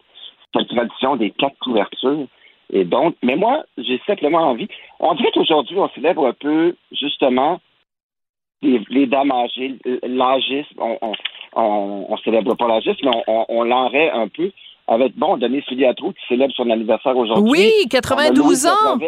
cette 0.54 0.68
tradition 0.68 1.16
des 1.16 1.30
quatre 1.30 1.58
couvertures. 1.58 2.26
Et 2.72 2.84
donc, 2.84 3.14
mais 3.22 3.36
moi, 3.36 3.64
j'ai 3.78 4.00
simplement 4.06 4.38
envie. 4.38 4.68
On 4.98 5.14
dirait 5.14 5.30
qu'aujourd'hui, 5.32 5.78
on 5.78 5.88
célèbre 5.90 6.26
un 6.26 6.32
peu, 6.32 6.76
justement, 6.92 7.60
les, 8.62 9.06
dames 9.06 9.32
âgées, 9.32 9.76
l'agisme. 10.02 10.74
On, 10.78 10.98
on, 11.00 11.12
on, 11.54 12.06
on, 12.08 12.16
célèbre 12.18 12.54
pas 12.56 12.68
l'agisme, 12.68 13.00
mais 13.04 13.22
on, 13.26 13.46
on, 13.48 13.62
l'enraie 13.64 14.10
un 14.10 14.28
peu 14.28 14.50
avec, 14.86 15.16
bon, 15.16 15.36
Denis 15.36 15.62
Filiatro 15.62 16.12
qui 16.12 16.26
célèbre 16.28 16.54
son 16.54 16.70
anniversaire 16.70 17.16
aujourd'hui. 17.16 17.50
Oui, 17.50 17.88
92 17.90 18.66
ans! 18.66 18.98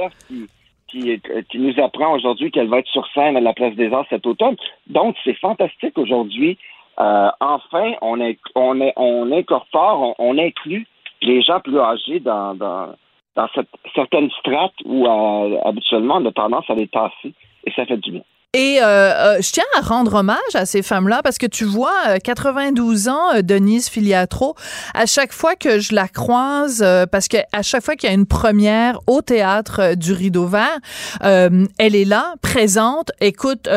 Qui, 0.89 1.21
qui, 1.51 1.59
nous 1.59 1.75
apprend 1.83 2.15
aujourd'hui 2.15 2.53
qu'elle 2.53 2.69
va 2.69 2.79
être 2.79 2.89
sur 2.89 3.07
scène 3.13 3.37
à 3.37 3.41
la 3.41 3.53
Place 3.53 3.75
des 3.75 3.93
Arts 3.93 4.07
cet 4.09 4.25
automne. 4.25 4.57
Donc, 4.87 5.17
c'est 5.25 5.35
fantastique 5.35 5.99
aujourd'hui. 5.99 6.57
Euh, 7.01 7.29
enfin, 7.41 7.93
on, 8.03 8.21
est, 8.21 8.39
on, 8.55 8.81
est, 8.81 8.93
on 8.97 9.31
incorpore, 9.33 10.15
on, 10.19 10.31
on 10.31 10.39
inclut 10.39 10.87
les 11.23 11.43
gens 11.43 11.61
plus 11.61 11.79
âgés 11.79 12.21
dans, 12.21 12.55
dans, 12.55 12.95
dans 13.35 13.49
cette, 13.55 13.69
certaines 13.95 14.31
strates 14.31 14.75
où 14.85 15.07
euh, 15.07 15.59
habituellement 15.65 16.17
on 16.17 16.27
a 16.27 16.33
tendance 16.33 16.69
à 16.69 16.75
les 16.75 16.89
tasser 16.89 17.35
et 17.65 17.73
ça 17.73 17.85
fait 17.85 17.99
du 17.99 18.13
bien. 18.13 18.23
Et 18.59 18.79
euh, 18.81 18.87
euh, 18.87 19.43
je 19.43 19.53
tiens 19.53 19.67
à 19.77 19.83
rendre 19.83 20.15
hommage 20.15 20.39
à 20.55 20.65
ces 20.65 20.81
femmes-là 20.81 21.21
parce 21.23 21.37
que 21.37 21.45
tu 21.45 21.67
vois, 21.67 22.19
92 22.25 23.07
euh, 23.07 23.11
ans, 23.11 23.35
euh, 23.35 23.43
Denise 23.43 23.91
Filiatro, 23.91 24.57
à 24.95 25.05
chaque 25.05 25.35
fois 25.35 25.57
que 25.57 25.79
je 25.79 25.95
la 25.95 26.09
croise, 26.09 26.83
parce 27.13 27.29
que 27.29 27.37
à 27.53 27.61
chaque 27.61 27.85
fois 27.85 27.97
qu'il 27.97 28.09
y 28.09 28.13
a 28.13 28.15
une 28.15 28.25
première 28.25 28.99
au 29.07 29.21
théâtre 29.21 29.95
du 29.95 30.15
Rideau 30.15 30.47
Vert, 30.47 30.79
elle 31.21 31.95
est 31.95 32.07
là, 32.07 32.35
présente, 32.41 33.13
écoute, 33.21 33.69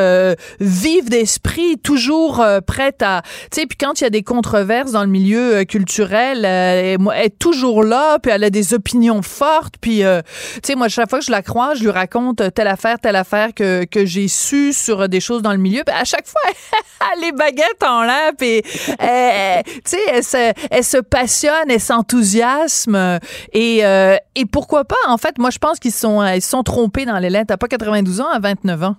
vive 0.62 1.10
d'esprit, 1.10 1.78
toujours 1.78 2.46
prête 2.66 3.02
à, 3.02 3.22
tu 3.52 3.62
sais, 3.62 3.66
puis 3.66 3.78
quand 3.78 4.00
il 4.00 4.06
y 4.06 4.08
a 4.08 4.10
des 4.10 4.24
controverses 4.24 4.94
dans 4.94 5.04
le 5.04 5.10
milieu 5.10 5.66
culturel, 5.66 6.46
elle, 6.46 7.00
est 7.16 7.38
toujours 7.38 7.84
là, 7.84 8.18
puis 8.20 8.32
elle 8.32 8.46
a 8.46 8.50
des 8.50 8.74
opinions 8.74 9.22
fortes, 9.22 9.76
puis 9.82 10.00
tu 10.00 10.60
sais, 10.64 10.76
moi 10.76 10.88
chaque 10.88 11.10
fois 11.10 11.20
que 11.20 11.26
je 11.26 11.32
la 11.32 11.42
croise, 11.42 11.80
je 11.80 11.84
lui 11.84 11.92
raconte 11.92 12.42
telle 12.54 12.68
affaire, 12.68 12.98
telle 13.00 13.18
affaire 13.18 13.54
que 13.54 13.84
que 13.84 14.06
j'ai 14.06 14.28
su 14.28 14.69
sur 14.74 15.10
des 15.10 15.20
choses 15.20 15.42
dans 15.42 15.52
le 15.52 15.58
milieu. 15.58 15.82
à 15.88 16.06
chaque 16.06 16.28
fois, 16.28 16.42
les 17.22 17.32
baguettes 17.32 17.84
en 17.86 18.04
l'air, 18.04 18.32
et 18.42 18.62
euh, 19.02 19.62
tu 19.66 19.82
sais, 19.86 19.98
elle 20.12 20.24
se, 20.24 20.54
elle 20.72 20.84
se 20.84 20.98
passionne, 20.98 21.70
elle 21.70 21.80
s'enthousiasme. 21.80 23.20
Et, 23.54 23.86
euh, 23.86 24.16
et 24.36 24.46
pourquoi 24.46 24.86
pas? 24.86 24.96
En 25.08 25.18
fait, 25.18 25.38
moi, 25.38 25.50
je 25.50 25.60
pense 25.60 25.80
qu'ils 25.80 25.92
sont, 25.92 26.24
ils 26.26 26.42
sont 26.42 26.64
trompés 26.64 27.06
dans 27.06 27.20
les 27.20 27.30
lettres. 27.30 27.48
T'as 27.48 27.58
pas 27.58 27.68
92 27.68 28.22
ans 28.22 28.30
à 28.32 28.40
29 28.40 28.84
ans. 28.84 28.96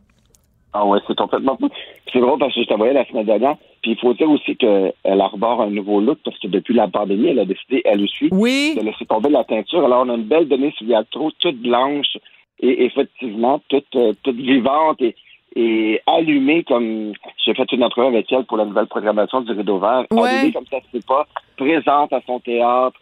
Ah 0.73 0.87
ouais, 0.87 0.99
c'est 1.07 1.17
complètement 1.17 1.57
fou. 1.57 1.69
C'est 2.13 2.21
drôle 2.21 2.39
parce 2.39 2.55
que 2.55 2.63
je 2.63 2.67
t'envoyais 2.67 2.93
la 2.93 3.05
semaine 3.07 3.27
dernière. 3.27 3.57
Puis 3.83 3.93
il 3.93 3.99
faut 3.99 4.15
dire 4.15 4.31
aussi 4.31 4.57
qu'elle 4.57 5.21
arbore 5.21 5.63
un 5.63 5.71
nouveau 5.71 6.01
look 6.01 6.19
parce 6.25 6.39
que 6.39 6.49
depuis 6.49 6.75
la 6.75 6.87
pandémie, 6.87 7.29
elle 7.29 7.39
a 7.39 7.45
décidé, 7.45 7.83
elle 7.85 8.03
aussi, 8.03 8.29
oui. 8.31 8.75
de 8.77 8.85
laisser 8.85 9.07
tomber 9.07 9.31
la 9.31 9.45
teinture. 9.45 9.85
Alors 9.85 10.05
on 10.07 10.11
a 10.11 10.15
une 10.15 10.25
belle 10.25 10.49
donnée 10.49 10.73
sur 10.77 10.87
trop 11.11 11.31
toute 11.39 11.61
blanche 11.61 12.17
et 12.61 12.85
effectivement 12.85 13.61
toute, 13.69 13.97
euh, 13.97 14.13
toute 14.23 14.37
vivante 14.37 15.01
et 15.01 15.17
et 15.57 16.01
allumée 16.07 16.65
comme 16.65 17.13
j'ai 17.45 17.55
fait 17.55 17.71
une 17.73 17.85
entrevue 17.85 18.07
avec 18.07 18.31
elle 18.33 18.45
pour 18.45 18.57
la 18.57 18.65
nouvelle 18.65 18.87
programmation 18.87 19.41
du 19.41 19.53
Rideau 19.53 19.79
Vert, 19.79 20.07
allumée 20.11 20.53
comme 20.53 20.67
ça 20.71 20.79
c'est 20.93 21.05
pas, 21.07 21.27
présente 21.57 22.13
à 22.13 22.21
son 22.27 22.41
théâtre. 22.41 22.99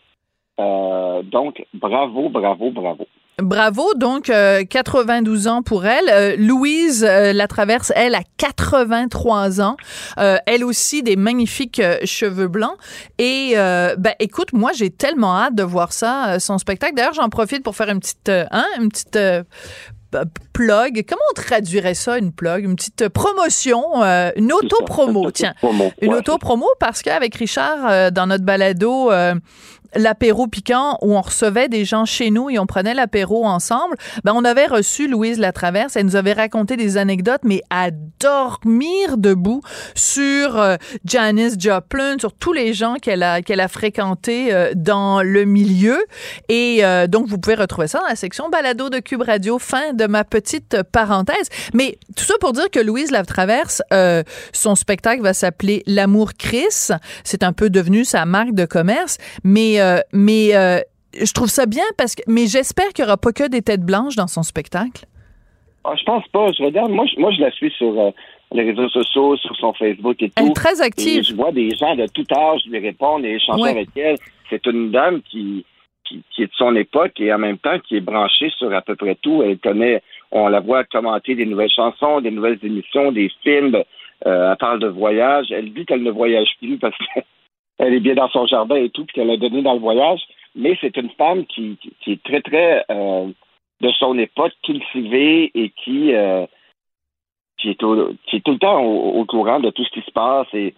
Euh, 0.61 1.23
donc, 1.23 1.65
bravo, 1.73 2.29
bravo, 2.29 2.71
bravo. 2.71 3.07
Bravo, 3.41 3.95
donc 3.95 4.33
92 4.69 5.47
euh, 5.47 5.51
ans 5.51 5.63
pour 5.63 5.87
elle. 5.87 6.09
Euh, 6.09 6.37
Louise 6.37 7.05
euh, 7.05 7.33
la 7.33 7.47
traverse, 7.47 7.93
elle 7.95 8.17
a 8.17 8.23
83 8.37 9.61
ans. 9.61 9.77
elle 10.17 10.65
aussi 10.65 11.05
des 11.05 11.15
magnifiques 11.15 11.81
cheveux 12.05 12.49
blancs. 12.49 12.77
Et 13.19 13.55
ben 13.55 14.13
écoute, 14.19 14.53
moi 14.53 14.73
j'ai 14.75 14.91
tellement 14.91 15.37
hâte 15.37 15.55
de 15.55 15.63
voir 15.63 15.93
ça, 15.93 16.41
son 16.41 16.59
spectacle. 16.59 16.95
D'ailleurs, 16.95 17.15
j'en 17.15 17.29
profite 17.29 17.63
pour 17.63 17.77
faire 17.77 17.89
une 17.91 18.01
petite, 18.01 18.29
hein, 18.29 18.67
une 18.81 18.89
petite 18.89 19.19
plug. 20.59 21.05
Comment 21.09 21.23
on 21.31 21.35
traduirait 21.35 21.95
ça, 21.95 22.19
une 22.19 22.33
plug? 22.33 22.65
Une 22.65 22.75
petite 22.75 23.09
promotion, 23.11 24.03
euh, 24.03 24.33
une 24.35 24.53
auto-promo, 24.53 25.31
tiens. 25.31 25.55
Une 26.03 26.15
auto-promo 26.15 26.67
parce 26.81 27.03
qu'avec 27.03 27.37
Richard, 27.37 27.87
euh, 27.89 28.11
dans 28.11 28.27
notre 28.27 28.45
balado, 28.45 29.13
euh, 29.13 29.35
l'apéro 29.95 30.47
piquant 30.47 30.99
où 31.03 31.17
on 31.17 31.21
recevait 31.21 31.69
des 31.69 31.85
gens 31.85 32.05
chez 32.05 32.31
nous 32.31 32.51
et 32.51 32.59
on 32.59 32.67
prenait 32.67 32.95
l'apéro 32.95 33.47
ensemble, 33.47 33.97
ben 34.25 34.33
on 34.35 34.45
avait 34.45 34.67
reçu 34.67 35.09
Louise 35.09 35.39
Latraverse. 35.39 35.97
Elle 35.97 36.07
nous 36.07 36.17
avait 36.17 36.33
raconté 36.33 36.77
des 36.77 36.97
anecdotes, 36.97 37.41
mais 37.45 37.63
à 37.71 37.91
dormir 38.21 39.17
debout 39.17 39.63
sur 39.95 40.59
euh, 40.59 40.77
Janice 41.05 41.57
Joplin, 41.59 42.17
sur 42.19 42.33
tous 42.33 42.53
les 42.53 42.75
gens 42.75 42.97
qu'elle 43.01 43.23
a 43.23 43.43
qu'elle 43.43 43.61
a 43.61 43.69
fréquentés 43.69 44.53
euh, 44.53 44.73
dans 44.75 45.23
le 45.23 45.45
milieu. 45.45 45.99
Et 46.49 46.85
euh, 46.85 47.07
donc 47.07 47.29
vous 47.29 47.39
pouvez 47.39 47.57
retrouver 47.57 47.89
ça 47.89 48.01
dans 48.01 48.09
la 48.09 48.17
section 48.17 48.49
balado 48.49 48.91
de 48.91 48.99
Cube 48.99 49.23
Radio. 49.23 49.59
Fin 49.59 49.93
de 49.93 50.07
ma 50.07 50.25
petite 50.25 50.48
parenthèse. 50.93 51.49
Mais 51.75 51.99
tout 52.17 52.25
ça 52.25 52.35
pour 52.41 52.53
dire 52.53 52.71
que 52.71 52.81
Louise 52.81 53.11
Latraverse, 53.11 53.83
son 54.53 54.75
spectacle 54.75 55.23
va 55.23 55.33
s'appeler 55.33 55.83
L'amour 55.87 56.33
Chris. 56.39 56.93
C'est 57.25 57.43
un 57.43 57.53
peu 57.53 57.71
devenu 57.71 58.05
sa 58.05 58.25
marque 58.25 58.55
de 58.55 58.65
commerce, 58.65 59.19
mais 59.45 59.81
euh, 59.81 60.01
mais 60.13 60.55
euh, 60.55 60.81
je 61.15 61.33
trouve 61.33 61.49
ça 61.49 61.67
bien 61.67 61.85
parce 61.97 62.15
que. 62.15 62.23
Mais 62.27 62.47
j'espère 62.47 62.89
qu'il 62.89 63.05
n'y 63.05 63.09
aura 63.09 63.17
pas 63.17 63.33
que 63.33 63.49
des 63.49 63.63
têtes 63.63 63.85
blanches 63.85 64.17
dans 64.17 64.27
son 64.27 64.43
spectacle. 64.43 65.05
Ah, 65.85 65.95
je 65.99 66.05
pense 66.05 66.27
pas. 66.29 66.53
Je 66.53 66.63
regarde. 66.63 66.91
Moi, 66.91 67.07
je, 67.07 67.21
moi, 67.21 67.31
je 67.33 67.41
la 67.41 67.51
suis 67.51 67.71
sur 67.73 67.99
euh, 67.99 68.11
les 68.53 68.65
réseaux 68.65 68.89
sociaux, 68.89 69.37
sur 69.37 69.57
son 69.57 69.73
Facebook 69.75 70.17
et 70.23 70.29
tout. 70.29 70.35
Elle 70.37 70.49
est 70.49 70.55
très 70.55 70.81
active. 70.81 71.25
je 71.25 71.35
vois 71.35 71.53
des 71.53 71.71
gens 71.71 71.95
de 71.95 72.07
tout 72.07 72.27
âge 72.35 72.61
lui 72.67 72.79
répondre 72.79 73.25
et 73.25 73.35
échanger 73.35 73.71
avec 73.71 73.89
elle. 73.97 74.17
C'est 74.51 74.65
une 74.67 74.91
dame 74.91 75.21
qui, 75.23 75.65
qui, 76.05 76.43
est 76.43 76.47
de 76.47 76.53
son 76.57 76.75
époque 76.77 77.21
et 77.21 77.33
en 77.33 77.39
même 77.39 77.59
temps 77.59 77.79
qui 77.81 77.97
est 77.97 78.01
branchée 78.01 78.51
sur 78.57 78.73
à 78.73 78.83
peu 78.83 78.97
près 78.97 79.17
tout. 79.17 79.43
Elle 79.43 79.59
connaît. 79.59 80.03
On 80.31 80.49
la 80.49 80.61
voit 80.61 80.85
commenter 80.85 81.35
des 81.35 81.47
nouvelles 81.47 81.71
chansons, 81.71 82.21
des 82.21 82.31
nouvelles 82.31 82.59
émissions, 82.63 83.13
des 83.13 83.31
films. 83.43 83.83
elle 84.25 84.57
parle 84.59 84.81
de 84.81 84.89
voyage. 84.89 85.51
Elle 85.51 85.73
dit 85.73 85.87
qu'elle 85.87 86.03
ne 86.03 86.11
voyage 86.11 86.51
plus 86.59 86.79
parce 86.79 86.97
que 86.97 87.21
elle 87.79 87.95
est 87.95 88.01
bien 88.01 88.15
dans 88.15 88.29
son 88.29 88.47
jardin 88.47 88.77
et 88.77 88.91
tout, 88.91 89.05
puis 89.05 89.15
qu'elle 89.15 89.31
a 89.31 89.37
donné 89.37 89.63
dans 89.63 89.75
le 89.75 89.81
voyage. 89.81 90.21
Mais 90.55 90.77
c'est 90.81 90.97
une 90.97 91.11
femme 91.11 91.47
qui, 91.47 91.79
qui, 92.01 92.13
est 92.13 92.23
très, 92.23 92.41
très 92.41 92.85
euh, 92.91 93.29
de 93.81 93.91
son 93.93 94.19
époque, 94.19 94.53
cultivée 94.65 95.51
et 95.55 95.71
qui, 95.71 96.15
euh, 96.15 96.47
qui, 97.59 97.71
est 97.71 97.79
qui 98.27 98.37
est 98.37 98.45
tout 98.45 98.53
le 98.53 98.59
temps 98.59 98.83
au, 98.83 99.25
courant 99.25 99.61
de 99.61 99.71
tout 99.71 99.85
ce 99.85 99.91
qui 99.91 100.03
se 100.03 100.11
passe. 100.11 100.49
Et 100.53 100.75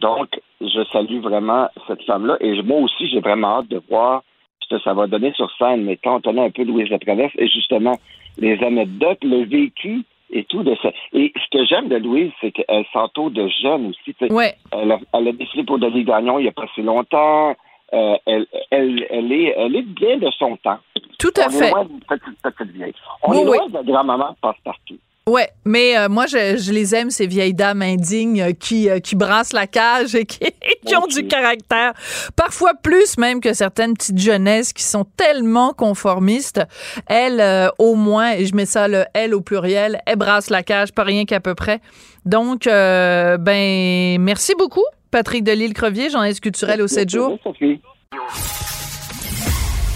donc, 0.00 0.28
je 0.60 0.84
salue 0.92 1.20
vraiment 1.20 1.68
cette 1.86 2.02
femme-là. 2.02 2.36
Et 2.40 2.60
moi 2.62 2.80
aussi, 2.80 3.08
j'ai 3.08 3.20
vraiment 3.20 3.58
hâte 3.58 3.68
de 3.68 3.80
voir 3.88 4.22
ce 4.64 4.74
que 4.74 4.82
ça 4.82 4.94
va 4.94 5.06
donner 5.06 5.32
sur 5.32 5.50
scène. 5.56 5.84
Mais 5.84 5.96
quand 5.96 6.16
on 6.16 6.20
connaît 6.20 6.44
un 6.46 6.50
peu 6.50 6.64
Louise 6.64 6.88
Latraverse 6.90 7.32
et 7.38 7.48
justement 7.48 7.96
les 8.38 8.62
anecdotes, 8.62 9.22
le 9.22 9.44
vécu 9.44 10.02
et 10.30 10.44
tout 10.44 10.62
de 10.62 10.74
ça. 10.82 10.90
Et 11.12 11.32
ce 11.36 11.58
que 11.58 11.64
j'aime 11.64 11.88
de 11.88 11.96
Louise, 11.96 12.32
c'est 12.40 12.50
qu'elle 12.50 12.84
s'entoure 12.92 13.30
de 13.30 13.48
jeunes 13.62 13.90
aussi. 13.90 14.14
Ouais. 14.30 14.54
Elle, 14.72 14.92
a, 14.92 14.98
elle, 15.12 15.28
a, 15.28 15.32
décidé 15.32 15.64
pour 15.64 15.78
David 15.78 16.06
Gagnon 16.06 16.38
il 16.38 16.42
n'y 16.42 16.48
a 16.48 16.52
pas 16.52 16.66
si 16.74 16.82
longtemps. 16.82 17.54
Euh, 17.92 18.16
elle, 18.26 18.46
elle, 18.70 19.06
elle, 19.10 19.32
est, 19.32 19.54
elle 19.56 19.76
est 19.76 19.82
bien 19.82 20.18
de 20.18 20.30
son 20.32 20.56
temps. 20.56 20.78
Tout 21.18 21.32
à 21.36 21.46
On 21.46 21.50
fait. 21.50 21.68
Est 21.68 21.70
loin 21.70 21.86
petite, 22.08 22.42
petite 22.42 22.72
vieille. 22.72 22.94
On 23.22 23.32
est 23.32 23.44
loin 23.44 23.68
de 23.68 23.74
la 23.74 23.82
grand-maman 23.82 24.34
passe-partout. 24.40 24.98
Ouais, 25.26 25.48
mais 25.64 25.96
euh, 25.96 26.10
moi 26.10 26.26
je, 26.26 26.58
je, 26.58 26.70
les 26.70 26.94
aime 26.94 27.08
ces 27.08 27.26
vieilles 27.26 27.54
dames 27.54 27.80
indignes 27.80 28.42
euh, 28.42 28.52
qui 28.52 28.90
euh, 28.90 28.98
qui 28.98 29.16
brassent 29.16 29.54
la 29.54 29.66
cage 29.66 30.14
et 30.14 30.26
qui, 30.26 30.40
qui 30.86 30.94
ont 30.96 31.06
du 31.06 31.26
caractère, 31.26 31.94
parfois 32.36 32.72
plus 32.74 33.16
même 33.16 33.40
que 33.40 33.54
certaines 33.54 33.94
petites 33.94 34.18
jeunesses 34.18 34.74
qui 34.74 34.82
sont 34.82 35.06
tellement 35.16 35.72
conformistes. 35.72 36.60
Elle 37.06 37.42
au 37.78 37.94
moins, 37.94 38.32
et 38.32 38.44
je 38.44 38.54
mets 38.54 38.66
ça 38.66 38.86
le 38.86 39.06
elle 39.14 39.34
au 39.34 39.40
pluriel, 39.40 40.02
elle 40.04 40.16
brasse 40.16 40.50
la 40.50 40.62
cage, 40.62 40.92
pas 40.92 41.04
rien 41.04 41.24
qu'à 41.24 41.40
peu 41.40 41.54
près. 41.54 41.80
Donc 42.26 42.64
ben 42.66 44.20
merci 44.20 44.52
beaucoup 44.58 44.84
Patrick 45.10 45.42
Delisle 45.42 45.72
Crevier, 45.72 46.10
journaliste 46.10 46.40
culturel 46.40 46.82
au 46.82 46.86
7 46.86 47.08
jours. 47.08 47.38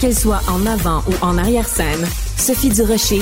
Qu'elle 0.01 0.15
soit 0.15 0.41
en 0.49 0.65
avant 0.65 1.03
ou 1.07 1.13
en 1.23 1.37
arrière-scène, 1.37 2.07
Sophie 2.35 2.69
Durocher 2.69 3.21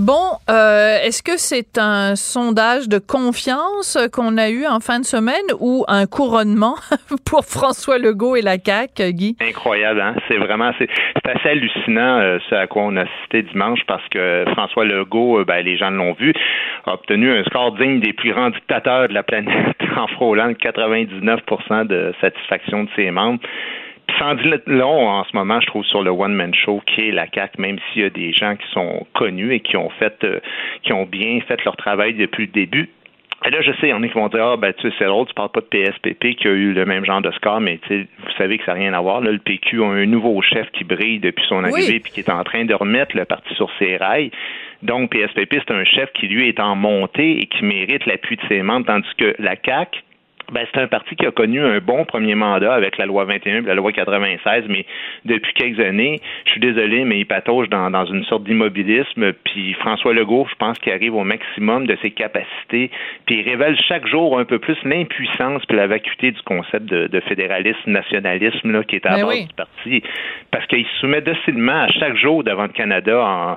Bon, 0.00 0.38
euh, 0.48 0.96
est-ce 1.04 1.22
que 1.22 1.36
c'est 1.36 1.76
un 1.76 2.16
sondage 2.16 2.88
de 2.88 2.98
confiance 2.98 3.98
qu'on 4.14 4.38
a 4.38 4.48
eu 4.48 4.64
en 4.64 4.80
fin 4.80 4.98
de 4.98 5.04
semaine 5.04 5.44
ou 5.60 5.84
un 5.88 6.06
couronnement 6.06 6.76
pour 7.26 7.44
François 7.44 7.98
Legault 7.98 8.34
et 8.34 8.40
la 8.40 8.56
CAQ, 8.56 9.12
Guy? 9.12 9.36
Incroyable, 9.42 10.00
hein? 10.00 10.14
C'est 10.26 10.38
vraiment, 10.38 10.72
c'est 10.78 10.88
assez 11.28 11.50
hallucinant 11.50 12.18
euh, 12.18 12.38
ce 12.48 12.54
à 12.54 12.66
quoi 12.66 12.84
on 12.84 12.96
a 12.96 13.02
assisté 13.02 13.42
dimanche 13.42 13.80
parce 13.86 14.08
que 14.08 14.46
François 14.52 14.86
Legault, 14.86 15.40
euh, 15.40 15.44
ben, 15.44 15.62
les 15.62 15.76
gens 15.76 15.90
l'ont 15.90 16.14
vu, 16.14 16.32
a 16.86 16.94
obtenu 16.94 17.30
un 17.30 17.44
score 17.44 17.72
digne 17.72 18.00
des 18.00 18.14
plus 18.14 18.32
grands 18.32 18.48
dictateurs 18.48 19.06
de 19.06 19.12
la 19.12 19.22
planète 19.22 19.76
en 19.98 20.06
frôlant 20.06 20.52
99% 20.52 21.86
de 21.86 22.14
satisfaction 22.22 22.84
de 22.84 22.88
ses 22.96 23.10
membres 23.10 23.42
sans 24.18 24.34
dit 24.34 24.50
long 24.66 25.08
en 25.08 25.24
ce 25.24 25.34
moment, 25.34 25.60
je 25.60 25.66
trouve, 25.66 25.84
sur 25.84 26.02
le 26.02 26.10
One 26.10 26.34
Man 26.34 26.54
Show 26.54 26.82
qui 26.86 27.08
est 27.08 27.12
la 27.12 27.26
CAQ, 27.32 27.60
même 27.60 27.78
s'il 27.92 28.02
y 28.02 28.04
a 28.04 28.10
des 28.10 28.32
gens 28.32 28.56
qui 28.56 28.66
sont 28.72 29.06
connus 29.14 29.54
et 29.54 29.60
qui 29.60 29.76
ont 29.76 29.90
fait, 29.90 30.24
euh, 30.24 30.40
qui 30.82 30.92
ont 30.92 31.04
bien 31.04 31.40
fait 31.46 31.62
leur 31.64 31.76
travail 31.76 32.14
depuis 32.14 32.46
le 32.46 32.52
début. 32.52 32.90
Et 33.46 33.50
là, 33.50 33.62
je 33.62 33.72
sais, 33.72 33.84
il 33.84 33.88
y 33.88 33.92
en 33.94 34.02
a 34.02 34.08
qui 34.08 34.12
vont 34.12 34.28
dire, 34.28 34.44
ah, 34.44 34.56
ben, 34.58 34.74
tu 34.74 34.88
sais, 34.88 34.94
c'est 34.98 35.06
drôle, 35.06 35.26
tu 35.26 35.32
parles 35.32 35.48
pas 35.48 35.60
de 35.60 35.66
PSPP 35.66 36.36
qui 36.36 36.46
a 36.46 36.50
eu 36.50 36.74
le 36.74 36.84
même 36.84 37.06
genre 37.06 37.22
de 37.22 37.30
score, 37.30 37.60
mais 37.60 37.78
tu 37.78 37.88
sais, 37.88 38.08
vous 38.18 38.32
savez 38.36 38.58
que 38.58 38.64
ça 38.64 38.74
n'a 38.74 38.80
rien 38.80 38.92
à 38.92 39.00
voir. 39.00 39.22
Là, 39.22 39.32
le 39.32 39.38
PQ 39.38 39.82
a 39.82 39.86
un 39.86 40.04
nouveau 40.04 40.42
chef 40.42 40.70
qui 40.72 40.84
brille 40.84 41.20
depuis 41.20 41.44
son 41.48 41.64
arrivée 41.64 41.96
et 41.96 42.00
qui 42.00 42.20
est 42.20 42.28
en 42.28 42.44
train 42.44 42.66
de 42.66 42.74
remettre 42.74 43.16
le 43.16 43.24
parti 43.24 43.54
sur 43.54 43.70
ses 43.78 43.96
rails. 43.96 44.30
Donc, 44.82 45.10
PSPP, 45.10 45.54
c'est 45.66 45.70
un 45.70 45.84
chef 45.84 46.12
qui, 46.12 46.28
lui, 46.28 46.48
est 46.48 46.60
en 46.60 46.76
montée 46.76 47.40
et 47.40 47.46
qui 47.46 47.64
mérite 47.64 48.04
l'appui 48.04 48.36
de 48.36 48.42
ses 48.48 48.62
membres, 48.62 48.86
tandis 48.86 49.08
que 49.16 49.34
la 49.38 49.56
CAQ, 49.56 50.02
ben, 50.50 50.66
c'est 50.72 50.80
un 50.80 50.86
parti 50.86 51.16
qui 51.16 51.26
a 51.26 51.30
connu 51.30 51.60
un 51.60 51.78
bon 51.78 52.04
premier 52.04 52.34
mandat 52.34 52.74
avec 52.74 52.98
la 52.98 53.06
loi 53.06 53.24
21 53.24 53.62
et 53.62 53.66
la 53.66 53.74
loi 53.74 53.92
96, 53.92 54.64
mais 54.68 54.84
depuis 55.24 55.52
quelques 55.54 55.80
années, 55.80 56.20
je 56.44 56.52
suis 56.52 56.60
désolé, 56.60 57.04
mais 57.04 57.20
il 57.20 57.26
patauge 57.26 57.68
dans, 57.68 57.90
dans 57.90 58.06
une 58.06 58.24
sorte 58.24 58.44
d'immobilisme. 58.44 59.32
Puis 59.44 59.74
François 59.74 60.12
Legault, 60.12 60.46
je 60.50 60.56
pense 60.56 60.78
qu'il 60.78 60.92
arrive 60.92 61.14
au 61.14 61.24
maximum 61.24 61.86
de 61.86 61.96
ses 62.02 62.10
capacités, 62.10 62.90
puis 63.26 63.40
il 63.40 63.48
révèle 63.48 63.76
chaque 63.88 64.06
jour 64.06 64.38
un 64.38 64.44
peu 64.44 64.58
plus 64.58 64.76
l'impuissance 64.84 65.64
puis 65.66 65.76
la 65.76 65.86
vacuité 65.86 66.30
du 66.32 66.42
concept 66.42 66.86
de, 66.86 67.06
de 67.06 67.20
fédéralisme, 67.20 67.90
nationalisme 67.90 68.72
là, 68.72 68.84
qui 68.84 68.96
est 68.96 69.06
à 69.06 69.10
la 69.10 69.16
ben 69.16 69.26
base 69.26 69.46
du 69.46 69.54
parti, 69.54 70.02
parce 70.50 70.66
qu'il 70.66 70.84
se 70.84 70.98
soumet 71.00 71.20
docilement 71.20 71.82
à 71.82 71.88
chaque 71.88 72.16
jour 72.16 72.44
devant 72.44 72.62
le 72.62 72.68
Canada 72.68 73.24
en 73.24 73.56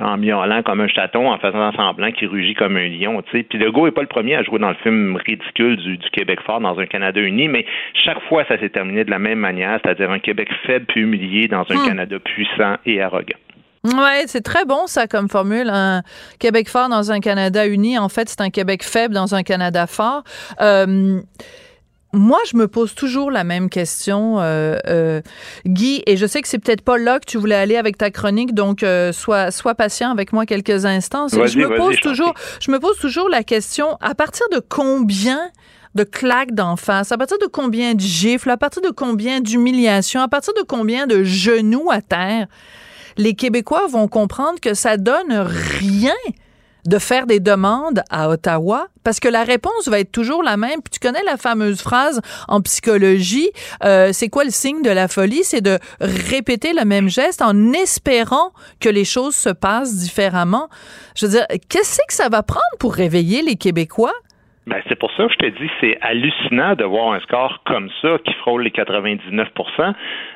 en 0.00 0.16
miaulant 0.18 0.62
comme 0.62 0.80
un 0.80 0.88
chaton, 0.88 1.30
en 1.30 1.38
faisant 1.38 1.72
semblant 1.72 2.12
qu'il 2.12 2.28
rugit 2.28 2.54
comme 2.54 2.76
un 2.76 2.88
lion. 2.88 3.22
sais. 3.32 3.42
Puis 3.42 3.58
Legault 3.58 3.86
n'est 3.86 3.92
pas 3.92 4.02
le 4.02 4.08
premier 4.08 4.36
à 4.36 4.42
jouer 4.42 4.58
dans 4.58 4.68
le 4.68 4.76
film 4.76 5.16
ridicule 5.16 5.76
du, 5.76 5.98
Québec 6.12 6.40
fort 6.44 6.60
dans 6.60 6.78
un 6.78 6.86
Canada 6.86 7.20
uni, 7.20 7.48
mais 7.48 7.64
chaque 7.94 8.20
fois, 8.28 8.44
ça 8.48 8.58
s'est 8.58 8.68
terminé 8.68 9.04
de 9.04 9.10
la 9.10 9.18
même 9.18 9.38
manière, 9.38 9.78
c'est-à-dire 9.82 10.10
un 10.10 10.18
Québec 10.18 10.48
faible 10.66 10.86
puis 10.86 11.00
humilié 11.00 11.48
dans 11.48 11.64
un 11.70 11.76
hmm. 11.76 11.86
Canada 11.86 12.18
puissant 12.18 12.76
et 12.86 13.00
arrogant. 13.00 13.38
Ouais, 13.84 14.24
c'est 14.26 14.42
très 14.42 14.64
bon 14.64 14.86
ça 14.86 15.06
comme 15.06 15.28
formule. 15.28 15.70
Un 15.72 16.02
Québec 16.38 16.68
fort 16.68 16.88
dans 16.88 17.12
un 17.12 17.20
Canada 17.20 17.66
uni, 17.66 17.98
en 17.98 18.08
fait, 18.08 18.28
c'est 18.28 18.40
un 18.40 18.50
Québec 18.50 18.82
faible 18.82 19.14
dans 19.14 19.34
un 19.34 19.42
Canada 19.42 19.86
fort. 19.86 20.22
Euh, 20.60 21.20
moi, 22.14 22.38
je 22.50 22.56
me 22.56 22.68
pose 22.68 22.94
toujours 22.94 23.30
la 23.30 23.44
même 23.44 23.68
question, 23.68 24.40
euh, 24.40 24.76
euh, 24.86 25.20
Guy, 25.66 26.02
et 26.06 26.16
je 26.16 26.26
sais 26.26 26.40
que 26.40 26.48
c'est 26.48 26.58
peut-être 26.58 26.80
pas 26.80 26.96
là 26.96 27.18
que 27.20 27.26
tu 27.26 27.36
voulais 27.36 27.54
aller 27.54 27.76
avec 27.76 27.98
ta 27.98 28.10
chronique, 28.10 28.54
donc 28.54 28.82
euh, 28.82 29.12
sois, 29.12 29.50
sois 29.50 29.74
patient 29.74 30.10
avec 30.10 30.32
moi 30.32 30.46
quelques 30.46 30.86
instants. 30.86 31.28
Je 31.28 31.36
me 31.36 31.76
pose 31.76 31.96
toujours, 32.00 32.32
je 32.60 32.70
me 32.70 32.78
pose 32.78 32.96
toujours 32.98 33.28
la 33.28 33.42
question 33.42 33.98
à 34.00 34.14
partir 34.14 34.46
de 34.52 34.58
combien 34.58 35.38
de 35.94 36.04
claques 36.04 36.54
d'en 36.54 36.76
face, 36.76 37.12
à 37.12 37.18
partir 37.18 37.38
de 37.38 37.46
combien 37.46 37.94
de 37.94 38.00
gifles, 38.00 38.50
à 38.50 38.56
partir 38.56 38.80
de 38.82 38.90
combien 38.90 39.40
d'humiliations, 39.40 40.22
à 40.22 40.28
partir 40.28 40.54
de 40.54 40.62
combien 40.62 41.06
de 41.06 41.24
genoux 41.24 41.90
à 41.90 42.00
terre, 42.00 42.46
les 43.18 43.34
Québécois 43.34 43.86
vont 43.86 44.08
comprendre 44.08 44.60
que 44.60 44.72
ça 44.74 44.96
donne 44.96 45.32
rien 45.32 46.14
de 46.88 46.98
faire 46.98 47.26
des 47.26 47.40
demandes 47.40 48.02
à 48.10 48.28
Ottawa? 48.28 48.88
Parce 49.04 49.20
que 49.20 49.28
la 49.28 49.44
réponse 49.44 49.88
va 49.88 50.00
être 50.00 50.12
toujours 50.12 50.42
la 50.42 50.56
même. 50.56 50.80
Puis 50.82 50.90
tu 50.92 51.00
connais 51.00 51.22
la 51.22 51.36
fameuse 51.36 51.80
phrase 51.80 52.20
en 52.48 52.60
psychologie, 52.62 53.50
euh, 53.84 54.10
c'est 54.12 54.28
quoi 54.28 54.44
le 54.44 54.50
signe 54.50 54.82
de 54.82 54.90
la 54.90 55.08
folie? 55.08 55.44
C'est 55.44 55.60
de 55.60 55.78
répéter 56.00 56.72
le 56.72 56.84
même 56.84 57.08
geste 57.08 57.42
en 57.42 57.72
espérant 57.72 58.52
que 58.80 58.88
les 58.88 59.04
choses 59.04 59.34
se 59.34 59.50
passent 59.50 59.94
différemment. 59.94 60.68
Je 61.14 61.26
veux 61.26 61.32
dire, 61.32 61.46
qu'est-ce 61.68 61.98
que 62.08 62.14
ça 62.14 62.28
va 62.28 62.42
prendre 62.42 62.62
pour 62.78 62.94
réveiller 62.94 63.42
les 63.42 63.56
Québécois? 63.56 64.14
Ben, 64.68 64.82
c'est 64.86 64.98
pour 64.98 65.10
ça 65.12 65.24
que 65.26 65.32
je 65.32 65.38
te 65.38 65.46
dis, 65.46 65.70
c'est 65.80 65.96
hallucinant 66.02 66.74
de 66.74 66.84
voir 66.84 67.12
un 67.14 67.20
score 67.20 67.62
comme 67.64 67.88
ça 68.02 68.18
qui 68.22 68.34
frôle 68.34 68.64
les 68.64 68.70
99 68.70 69.48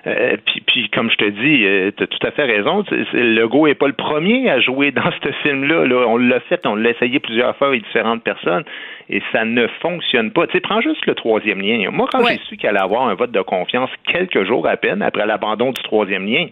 euh, 0.07 0.37
puis, 0.47 0.63
puis, 0.63 0.89
comme 0.89 1.11
je 1.11 1.17
te 1.17 1.29
dis, 1.29 1.67
euh, 1.67 1.91
tu 1.95 2.03
as 2.03 2.07
tout 2.07 2.27
à 2.27 2.31
fait 2.31 2.45
raison. 2.45 2.83
Le 2.91 3.45
go 3.47 3.67
est 3.67 3.75
pas 3.75 3.89
le 3.89 3.93
premier 3.93 4.49
à 4.49 4.59
jouer 4.59 4.91
dans 4.91 5.11
ce 5.23 5.33
film-là. 5.43 5.85
Là. 5.85 6.07
On 6.09 6.17
l'a 6.17 6.41
fait, 6.41 6.67
on 6.67 6.75
l'a 6.75 6.91
essayé 6.91 7.21
plusieurs 7.21 7.55
fois 7.57 7.69
avec 7.69 7.85
différentes 7.85 8.25
personnes 8.25 8.65
et 9.11 9.21
ça 9.33 9.45
ne 9.45 9.67
fonctionne 9.83 10.31
pas. 10.31 10.47
Tu 10.47 10.55
sais, 10.55 10.61
prends 10.61 10.81
juste 10.81 11.05
le 11.05 11.15
troisième 11.15 11.61
lien. 11.61 11.91
Moi, 11.91 12.09
quand 12.11 12.27
j'ai 12.27 12.39
su 12.49 12.57
qu'il 12.57 12.71
allait 12.71 12.81
avoir 12.81 13.09
un 13.09 13.15
vote 13.15 13.33
de 13.33 13.43
confiance 13.43 13.91
quelques 14.11 14.45
jours 14.45 14.67
à 14.67 14.79
peine 14.79 15.03
après 15.03 15.27
l'abandon 15.27 15.73
du 15.73 15.83
troisième 15.83 16.27
lien, 16.27 16.47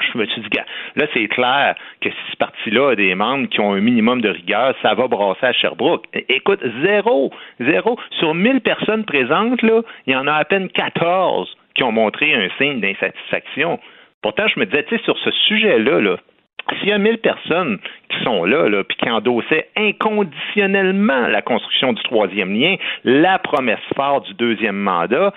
je 0.00 0.18
me 0.18 0.26
suis 0.26 0.40
dit, 0.40 0.48
là, 0.96 1.06
c'est 1.12 1.28
clair 1.28 1.74
que 2.00 2.10
si 2.10 2.16
ce 2.32 2.36
parti-là 2.36 2.90
a 2.90 2.94
des 2.96 3.14
membres 3.14 3.48
qui 3.48 3.60
ont 3.60 3.72
un 3.72 3.80
minimum 3.80 4.20
de 4.20 4.28
rigueur, 4.28 4.74
ça 4.82 4.94
va 4.94 5.08
brasser 5.08 5.46
à 5.46 5.52
Sherbrooke. 5.52 6.06
Écoute, 6.28 6.60
zéro, 6.82 7.32
zéro. 7.60 7.98
Sur 8.18 8.34
1000 8.34 8.60
personnes 8.60 9.04
présentes, 9.04 9.60
il 9.62 10.12
y 10.12 10.16
en 10.16 10.26
a 10.26 10.34
à 10.34 10.44
peine 10.44 10.68
14 10.68 11.56
qui 11.74 11.82
ont 11.82 11.92
montré 11.92 12.34
un 12.34 12.48
signe 12.58 12.80
d'insatisfaction. 12.80 13.78
Pourtant, 14.22 14.46
je 14.48 14.60
me 14.60 14.66
disais, 14.66 14.84
tu 14.84 14.96
sais, 14.96 15.02
sur 15.04 15.18
ce 15.18 15.30
sujet-là, 15.30 16.00
là, 16.00 16.16
s'il 16.78 16.88
y 16.88 16.92
a 16.92 16.98
1000 16.98 17.18
personnes 17.18 17.78
qui 18.08 18.24
sont 18.24 18.44
là, 18.44 18.68
là 18.68 18.84
puis 18.84 18.96
qui 18.96 19.10
endossaient 19.10 19.68
inconditionnellement 19.76 21.28
la 21.28 21.42
construction 21.42 21.92
du 21.92 22.02
troisième 22.04 22.58
lien, 22.58 22.76
la 23.04 23.38
promesse 23.38 23.78
forte 23.94 24.26
du 24.28 24.34
deuxième 24.34 24.76
mandat, 24.76 25.34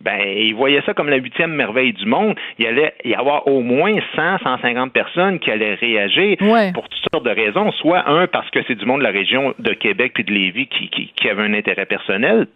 ben, 0.00 0.20
ils 0.20 0.54
voyaient 0.54 0.82
ça 0.84 0.94
comme 0.94 1.08
la 1.08 1.16
huitième 1.16 1.52
merveille 1.52 1.92
du 1.92 2.06
monde. 2.06 2.36
Il 2.58 2.66
allait 2.66 2.94
y 3.04 3.14
avoir 3.14 3.46
au 3.48 3.60
moins 3.60 3.94
100, 4.14 4.38
150 4.38 4.92
personnes 4.92 5.38
qui 5.38 5.50
allaient 5.50 5.74
réagir 5.74 6.36
pour 6.74 6.88
toutes 6.88 7.02
sortes 7.12 7.24
de 7.24 7.30
raisons. 7.30 7.72
Soit, 7.72 8.08
un, 8.08 8.26
parce 8.26 8.50
que 8.50 8.60
c'est 8.66 8.74
du 8.74 8.84
monde 8.84 9.00
de 9.00 9.04
la 9.04 9.10
région 9.10 9.54
de 9.58 9.72
Québec 9.72 10.12
puis 10.14 10.24
de 10.24 10.32
Lévis 10.32 10.66
qui, 10.66 10.88
qui, 10.88 11.12
qui 11.14 11.28
avait 11.28 11.42
un 11.42 11.54
intérêt 11.54 11.86
personnel. 11.86 12.46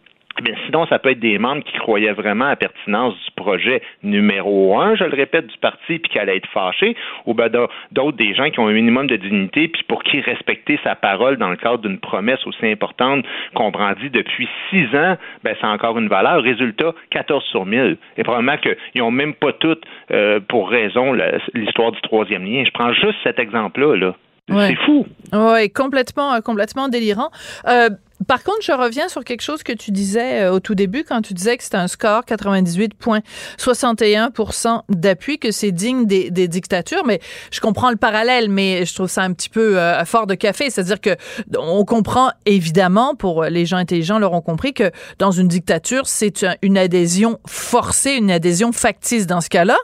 Bien, 0.43 0.55
sinon, 0.67 0.87
ça 0.87 0.99
peut 0.99 1.11
être 1.11 1.21
des 1.21 1.39
membres 1.39 1.63
qui 1.63 1.77
croyaient 1.79 2.13
vraiment 2.13 2.47
à 2.47 2.51
la 2.51 2.57
pertinence 2.57 3.15
du 3.15 3.31
projet 3.37 3.83
numéro 4.03 4.79
un, 4.79 4.95
je 4.95 5.05
le 5.05 5.15
répète, 5.15 5.47
du 5.47 5.59
parti, 5.59 5.99
puis 5.99 6.11
qui 6.11 6.19
allaient 6.19 6.37
être 6.37 6.49
fâchés, 6.49 6.97
ou 7.27 7.35
ben, 7.35 7.49
d'autres, 7.49 8.17
des 8.17 8.35
gens 8.35 8.51
qui 8.51 8.59
ont 8.61 8.69
un 8.69 8.73
minimum 8.73 9.07
de 9.07 9.17
dignité, 9.17 9.69
puis 9.69 9.83
pour 9.85 10.03
qui 10.03 10.21
respecter 10.21 10.79
sa 10.83 10.95
parole 10.95 11.37
dans 11.37 11.51
le 11.51 11.57
cadre 11.57 11.79
d'une 11.79 11.99
promesse 11.99 12.47
aussi 12.47 12.67
importante 12.67 13.25
qu'on 13.55 13.71
brandit 13.71 14.11
depuis 14.11 14.49
six 14.71 14.87
ans, 14.97 15.17
ben, 15.45 15.55
c'est 15.61 15.67
encore 15.67 15.99
une 15.99 16.09
valeur. 16.09 16.43
Résultat, 16.43 16.95
14 17.11 17.45
sur 17.45 17.67
1000. 17.67 17.97
Et 18.17 18.23
probablement 18.23 18.57
qu'ils 18.57 18.77
n'ont 18.97 19.11
même 19.11 19.35
pas 19.35 19.53
toutes 19.53 19.85
euh, 20.11 20.41
pour 20.49 20.71
raison 20.71 21.13
l'histoire 21.55 21.93
du 21.93 22.01
troisième 22.03 22.45
lien. 22.45 22.65
Je 22.65 22.71
prends 22.71 22.93
juste 22.93 23.19
cet 23.23 23.39
exemple-là. 23.39 23.97
Là. 23.97 24.15
C'est 24.49 24.77
fou. 24.85 25.07
Oui, 25.33 25.71
complètement, 25.71 26.41
complètement 26.41 26.89
délirant. 26.89 27.31
Euh, 27.69 27.91
par 28.31 28.43
contre, 28.45 28.63
je 28.63 28.71
reviens 28.71 29.09
sur 29.09 29.25
quelque 29.25 29.41
chose 29.41 29.65
que 29.65 29.73
tu 29.73 29.91
disais 29.91 30.43
euh, 30.43 30.53
au 30.53 30.61
tout 30.61 30.77
début 30.77 31.03
quand 31.03 31.21
tu 31.21 31.35
disais 31.35 31.57
que 31.57 31.65
c'est 31.65 31.75
un 31.75 31.89
score 31.89 32.23
98,61 32.23 34.83
d'appui, 34.89 35.41
que 35.41 35.51
c'est 35.51 35.73
digne 35.73 36.07
des, 36.07 36.31
dictatures. 36.31 37.05
Mais 37.05 37.19
je 37.51 37.59
comprends 37.59 37.91
le 37.91 37.97
parallèle, 37.97 38.49
mais 38.49 38.87
je 38.87 38.95
trouve 38.95 39.09
ça 39.09 39.23
un 39.23 39.33
petit 39.33 39.49
peu 39.49 39.77
euh, 39.77 40.05
fort 40.05 40.29
de 40.29 40.37
café. 40.37 40.71
C'est-à-dire 40.71 41.01
que 41.01 41.17
on 41.59 41.85
comprend 41.85 42.31
évidemment, 42.47 43.17
pour 43.17 43.43
les 43.43 43.67
gens 43.67 43.79
intelligents 43.79 44.21
l'auront 44.21 44.43
compris, 44.43 44.75
que 44.75 44.93
dans 45.19 45.33
une 45.33 45.49
dictature, 45.49 46.07
c'est 46.07 46.47
une 46.63 46.79
adhésion 46.79 47.41
forcée, 47.49 48.13
une 48.13 48.31
adhésion 48.31 48.71
factice. 48.71 49.27
Dans 49.27 49.41
ce 49.41 49.49
cas-là, 49.49 49.77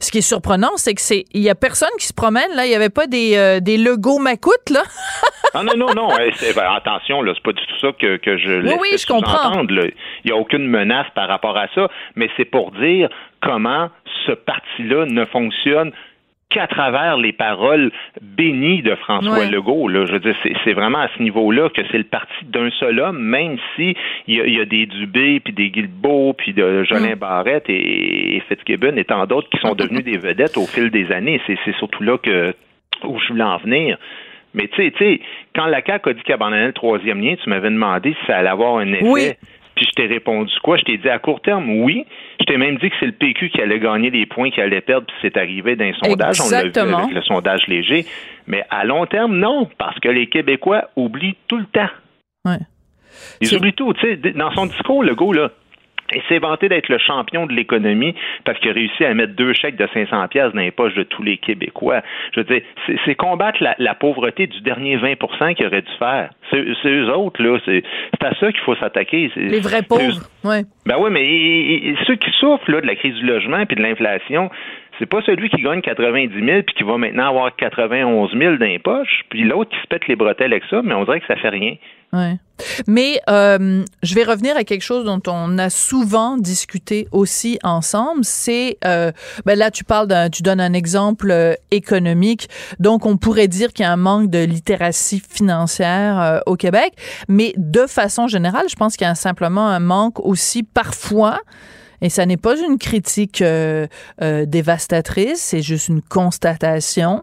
ce 0.00 0.10
qui 0.10 0.16
est 0.18 0.22
surprenant, 0.22 0.70
c'est 0.76 0.94
que 0.94 1.02
c'est 1.02 1.26
il 1.34 1.42
y 1.42 1.50
a 1.50 1.54
personne 1.54 1.90
qui 1.98 2.06
se 2.06 2.14
promène 2.14 2.48
là. 2.54 2.64
Il 2.64 2.72
y 2.72 2.74
avait 2.74 2.88
pas 2.88 3.06
des 3.06 3.36
euh, 3.36 3.60
des 3.60 3.76
logos 3.76 4.20
macoutes 4.20 4.70
là. 4.70 4.84
ah 5.52 5.62
non 5.62 5.76
non 5.76 5.92
non. 5.94 6.08
Ben, 6.16 6.32
attention 6.74 7.20
là, 7.20 7.34
c'est 7.34 7.42
pas 7.42 7.52
du 7.52 7.60
tout 7.66 7.78
ça 7.78 7.89
que, 7.92 8.16
que 8.16 8.36
je 8.36 8.62
oui, 8.62 8.74
oui, 8.80 8.88
je 8.98 9.06
comprends. 9.06 9.62
Il 9.62 9.92
n'y 10.24 10.32
a 10.32 10.36
aucune 10.36 10.66
menace 10.66 11.06
par 11.14 11.28
rapport 11.28 11.56
à 11.56 11.68
ça, 11.74 11.88
mais 12.16 12.28
c'est 12.36 12.44
pour 12.44 12.72
dire 12.72 13.08
comment 13.40 13.90
ce 14.26 14.32
parti-là 14.32 15.06
ne 15.06 15.24
fonctionne 15.24 15.92
qu'à 16.50 16.66
travers 16.66 17.16
les 17.16 17.32
paroles 17.32 17.92
bénies 18.20 18.82
de 18.82 18.94
François 18.96 19.46
Legault. 19.46 19.88
Là. 19.88 20.04
Je 20.04 20.12
veux 20.12 20.18
dire, 20.18 20.34
c'est 20.64 20.72
vraiment 20.72 20.98
à 20.98 21.08
ce 21.16 21.22
niveau-là 21.22 21.68
que 21.70 21.80
c'est 21.90 21.98
le 21.98 22.04
parti 22.04 22.44
d'un 22.44 22.70
seul 22.70 22.98
homme, 22.98 23.20
même 23.20 23.56
si 23.76 23.94
il 24.26 24.34
y, 24.34 24.60
a, 24.60 24.64
des 24.64 24.86
Dubé, 24.86 25.40
puis 25.40 25.52
des 25.52 25.70
Guilbeault, 25.70 26.34
puis 26.34 26.52
de 26.52 26.82
Jolin 26.84 27.14
mm. 27.14 27.18
Barrette 27.18 27.66
et, 27.68 28.42
Fitzgibbon 28.48 28.96
et 28.96 29.04
tant 29.04 29.26
d'autres 29.26 29.48
qui 29.48 29.58
sont 29.58 29.74
devenus 29.76 30.04
des 30.04 30.18
vedettes 30.18 30.56
au 30.56 30.66
fil 30.66 30.90
des 30.90 31.12
années. 31.12 31.40
C'est 31.46 31.76
surtout 31.78 32.02
là 32.02 32.18
que 32.18 32.52
où 33.04 33.18
je 33.18 33.28
voulais 33.28 33.44
en 33.44 33.58
venir. 33.58 33.96
Mais 34.54 34.68
tu 34.68 34.92
sais, 34.98 35.20
quand 35.54 35.66
la 35.66 35.82
CAQ 35.84 36.10
a 36.10 36.12
dit 36.12 36.22
qu'elle 36.22 36.34
abandonnait 36.34 36.66
le 36.66 36.72
troisième 36.72 37.20
lien, 37.20 37.34
tu 37.42 37.48
m'avais 37.48 37.70
demandé 37.70 38.14
si 38.20 38.26
ça 38.26 38.38
allait 38.38 38.48
avoir 38.48 38.78
un 38.78 38.92
effet. 38.92 39.38
Puis 39.76 39.86
je 39.88 39.92
t'ai 39.92 40.06
répondu 40.06 40.52
quoi? 40.62 40.76
Je 40.76 40.82
t'ai 40.82 40.98
dit 40.98 41.08
à 41.08 41.18
court 41.18 41.40
terme, 41.40 41.70
oui. 41.82 42.04
Je 42.40 42.44
t'ai 42.44 42.58
même 42.58 42.76
dit 42.76 42.90
que 42.90 42.96
c'est 43.00 43.06
le 43.06 43.12
PQ 43.12 43.48
qui 43.50 43.62
allait 43.62 43.78
gagner 43.78 44.10
des 44.10 44.26
points, 44.26 44.50
qui 44.50 44.60
allait 44.60 44.80
perdre, 44.80 45.06
puis 45.06 45.16
c'est 45.22 45.36
arrivé 45.38 45.76
d'un 45.76 45.92
sondage. 45.94 46.36
On 46.40 46.50
l'a 46.50 46.64
vu 46.64 46.72
avec 46.76 47.14
le 47.14 47.22
sondage 47.22 47.66
léger. 47.66 48.04
Mais 48.46 48.64
à 48.68 48.84
long 48.84 49.06
terme, 49.06 49.36
non, 49.36 49.70
parce 49.78 49.98
que 50.00 50.08
les 50.08 50.26
Québécois 50.26 50.90
oublient 50.96 51.36
tout 51.48 51.56
le 51.56 51.66
temps. 51.66 51.88
Ouais. 52.44 52.58
Ils 53.40 53.54
oublient 53.54 53.72
tout. 53.72 53.92
Tu 53.94 54.00
sais, 54.00 54.16
dans 54.32 54.52
son 54.52 54.66
discours, 54.66 55.02
le 55.02 55.14
gars, 55.14 55.40
là, 55.40 55.50
il 56.14 56.22
s'est 56.28 56.38
vanté 56.38 56.68
d'être 56.68 56.88
le 56.88 56.98
champion 56.98 57.46
de 57.46 57.52
l'économie 57.52 58.14
parce 58.44 58.58
qu'il 58.58 58.70
a 58.70 58.74
réussi 58.74 59.04
à 59.04 59.14
mettre 59.14 59.34
deux 59.34 59.52
chèques 59.52 59.76
de 59.76 59.88
500 59.92 60.28
pièces 60.28 60.52
dans 60.52 60.60
les 60.60 60.70
poches 60.70 60.94
de 60.94 61.02
tous 61.02 61.22
les 61.22 61.36
Québécois. 61.36 62.02
Je 62.34 62.40
veux 62.40 62.44
dire, 62.44 62.62
c'est 63.04 63.14
combattre 63.14 63.58
la, 63.60 63.94
pauvreté 63.94 64.46
du 64.46 64.60
dernier 64.60 64.96
20% 64.96 65.54
qu'il 65.54 65.66
aurait 65.66 65.82
dû 65.82 65.92
faire. 65.98 66.30
C'est 66.50 66.88
eux 66.88 67.12
autres, 67.12 67.42
là. 67.42 67.58
C'est 67.64 67.82
à 68.22 68.34
ça 68.34 68.50
qu'il 68.50 68.60
faut 68.60 68.74
s'attaquer. 68.76 69.30
Les 69.36 69.60
vrais 69.60 69.82
pauvres, 69.82 70.20
oui. 70.44 70.62
Ben 70.86 70.96
oui, 70.98 71.10
mais 71.10 71.94
ceux 72.06 72.16
qui 72.16 72.30
souffrent 72.38 72.70
là, 72.70 72.80
de 72.80 72.86
la 72.86 72.96
crise 72.96 73.14
du 73.14 73.26
logement 73.26 73.64
puis 73.66 73.76
de 73.76 73.82
l'inflation, 73.82 74.50
c'est 75.00 75.06
pas 75.06 75.22
celui 75.22 75.48
qui 75.48 75.62
gagne 75.62 75.80
90 75.80 76.32
000 76.34 76.62
puis 76.62 76.74
qui 76.76 76.84
va 76.84 76.98
maintenant 76.98 77.28
avoir 77.28 77.56
91 77.56 78.30
000 78.36 78.56
dans 78.56 78.66
les 78.66 78.78
poches, 78.78 79.24
puis 79.30 79.44
l'autre 79.44 79.70
qui 79.70 79.80
se 79.82 79.86
pète 79.88 80.06
les 80.06 80.14
bretelles 80.14 80.52
avec 80.52 80.64
ça, 80.70 80.82
mais 80.84 80.94
on 80.94 81.04
dirait 81.04 81.20
que 81.20 81.26
ça 81.26 81.36
fait 81.36 81.48
rien. 81.48 81.76
Ouais. 82.12 82.36
Mais 82.86 83.20
euh, 83.30 83.84
je 84.02 84.14
vais 84.14 84.24
revenir 84.24 84.56
à 84.56 84.64
quelque 84.64 84.82
chose 84.82 85.04
dont 85.04 85.22
on 85.28 85.56
a 85.58 85.70
souvent 85.70 86.36
discuté 86.36 87.06
aussi 87.12 87.58
ensemble. 87.62 88.24
C'est 88.24 88.78
euh, 88.84 89.12
ben 89.46 89.56
là 89.56 89.70
tu 89.70 89.84
parles 89.84 90.08
d'un, 90.08 90.28
tu 90.28 90.42
donnes 90.42 90.60
un 90.60 90.72
exemple 90.72 91.30
euh, 91.30 91.54
économique. 91.70 92.48
Donc 92.80 93.06
on 93.06 93.16
pourrait 93.16 93.48
dire 93.48 93.72
qu'il 93.72 93.84
y 93.84 93.88
a 93.88 93.92
un 93.92 93.96
manque 93.96 94.28
de 94.28 94.44
littératie 94.44 95.22
financière 95.26 96.20
euh, 96.20 96.38
au 96.46 96.56
Québec, 96.56 96.92
mais 97.28 97.54
de 97.56 97.86
façon 97.86 98.26
générale, 98.26 98.66
je 98.68 98.76
pense 98.76 98.96
qu'il 98.96 99.06
y 99.06 99.10
a 99.10 99.14
simplement 99.14 99.68
un 99.68 99.80
manque 99.80 100.18
aussi 100.18 100.64
parfois 100.64 101.38
et 102.02 102.08
ça 102.08 102.26
n'est 102.26 102.36
pas 102.36 102.58
une 102.58 102.78
critique 102.78 103.42
euh, 103.42 103.86
euh, 104.22 104.46
dévastatrice, 104.46 105.40
c'est 105.40 105.62
juste 105.62 105.88
une 105.88 106.02
constatation. 106.02 107.22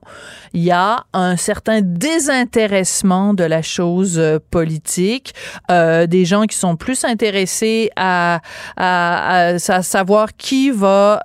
Il 0.53 0.63
y 0.63 0.71
a 0.71 1.05
un 1.13 1.35
certain 1.37 1.81
désintéressement 1.81 3.33
de 3.33 3.43
la 3.43 3.61
chose 3.61 4.17
euh, 4.17 4.39
politique, 4.51 5.33
des 5.69 6.25
gens 6.25 6.43
qui 6.43 6.57
sont 6.57 6.75
plus 6.75 7.03
intéressés 7.03 7.89
à, 7.95 8.41
à, 8.75 9.47
à, 9.47 9.59
savoir 9.59 10.35
qui 10.37 10.71
va 10.71 11.21